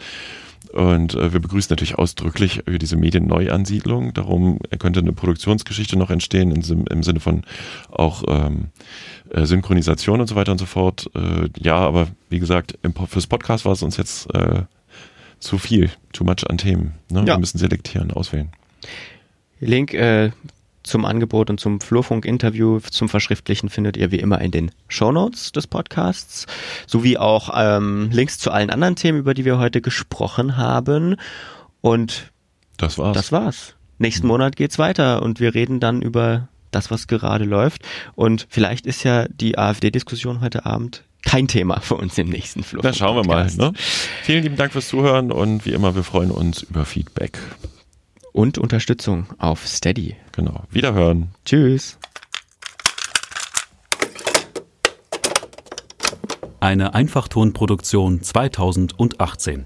Und 0.76 1.14
äh, 1.14 1.32
wir 1.32 1.40
begrüßen 1.40 1.70
natürlich 1.70 1.94
ausdrücklich 1.94 2.68
äh, 2.68 2.76
diese 2.76 2.96
Medienneuansiedlung. 2.96 4.12
Darum 4.12 4.58
könnte 4.78 5.00
eine 5.00 5.14
Produktionsgeschichte 5.14 5.96
noch 5.96 6.10
entstehen 6.10 6.50
im, 6.50 6.84
im 6.84 7.02
Sinne 7.02 7.20
von 7.20 7.44
auch 7.90 8.24
ähm, 8.28 8.66
äh, 9.30 9.46
Synchronisation 9.46 10.20
und 10.20 10.26
so 10.26 10.34
weiter 10.34 10.52
und 10.52 10.58
so 10.58 10.66
fort. 10.66 11.10
Äh, 11.14 11.48
ja, 11.58 11.76
aber 11.76 12.08
wie 12.28 12.40
gesagt, 12.40 12.78
im, 12.82 12.92
fürs 12.92 13.26
Podcast 13.26 13.64
war 13.64 13.72
es 13.72 13.82
uns 13.82 13.96
jetzt 13.96 14.32
äh, 14.34 14.64
zu 15.38 15.56
viel, 15.56 15.90
too 16.12 16.24
much 16.24 16.46
an 16.46 16.58
Themen. 16.58 16.92
Ne? 17.10 17.20
Ja. 17.20 17.26
Wir 17.26 17.38
müssen 17.38 17.56
selektieren, 17.56 18.10
auswählen. 18.10 18.50
Link 19.60 19.94
äh, 19.94 20.30
zum 20.86 21.04
Angebot 21.04 21.50
und 21.50 21.60
zum 21.60 21.80
Flurfunk-Interview 21.80 22.80
zum 22.80 23.08
Verschriftlichen 23.08 23.68
findet 23.68 23.96
ihr 23.96 24.10
wie 24.10 24.20
immer 24.20 24.40
in 24.40 24.50
den 24.50 24.70
Shownotes 24.88 25.52
des 25.52 25.66
Podcasts, 25.66 26.46
sowie 26.86 27.18
auch 27.18 27.50
ähm, 27.54 28.08
Links 28.12 28.38
zu 28.38 28.50
allen 28.50 28.70
anderen 28.70 28.96
Themen, 28.96 29.18
über 29.18 29.34
die 29.34 29.44
wir 29.44 29.58
heute 29.58 29.80
gesprochen 29.80 30.56
haben. 30.56 31.16
Und 31.80 32.32
Das 32.76 32.98
war's. 32.98 33.16
das 33.16 33.32
war's. 33.32 33.74
Nächsten 33.98 34.26
Monat 34.26 34.56
geht's 34.56 34.78
weiter 34.78 35.22
und 35.22 35.40
wir 35.40 35.54
reden 35.54 35.80
dann 35.80 36.02
über 36.02 36.48
das, 36.70 36.90
was 36.90 37.06
gerade 37.06 37.44
läuft. 37.44 37.82
Und 38.14 38.46
vielleicht 38.50 38.86
ist 38.86 39.04
ja 39.04 39.26
die 39.28 39.58
AfD-Diskussion 39.58 40.40
heute 40.40 40.66
Abend 40.66 41.02
kein 41.24 41.48
Thema 41.48 41.80
für 41.80 41.96
uns 41.96 42.16
im 42.18 42.28
nächsten 42.28 42.62
Flurfunk. 42.62 42.84
Dann 42.84 42.94
schauen 42.94 43.16
wir 43.16 43.26
mal. 43.26 43.50
Ne? 43.56 43.72
Vielen 44.22 44.44
lieben 44.44 44.56
Dank 44.56 44.72
fürs 44.72 44.88
Zuhören 44.88 45.32
und 45.32 45.66
wie 45.66 45.70
immer, 45.70 45.96
wir 45.96 46.04
freuen 46.04 46.30
uns 46.30 46.62
über 46.62 46.84
Feedback. 46.84 47.38
Und 48.36 48.58
Unterstützung 48.58 49.28
auf 49.38 49.66
Steady. 49.66 50.14
Genau. 50.32 50.64
Wiederhören. 50.70 51.30
Tschüss. 51.46 51.98
Eine 56.60 56.92
Einfachtonproduktion 56.92 58.20
2018. 58.20 59.64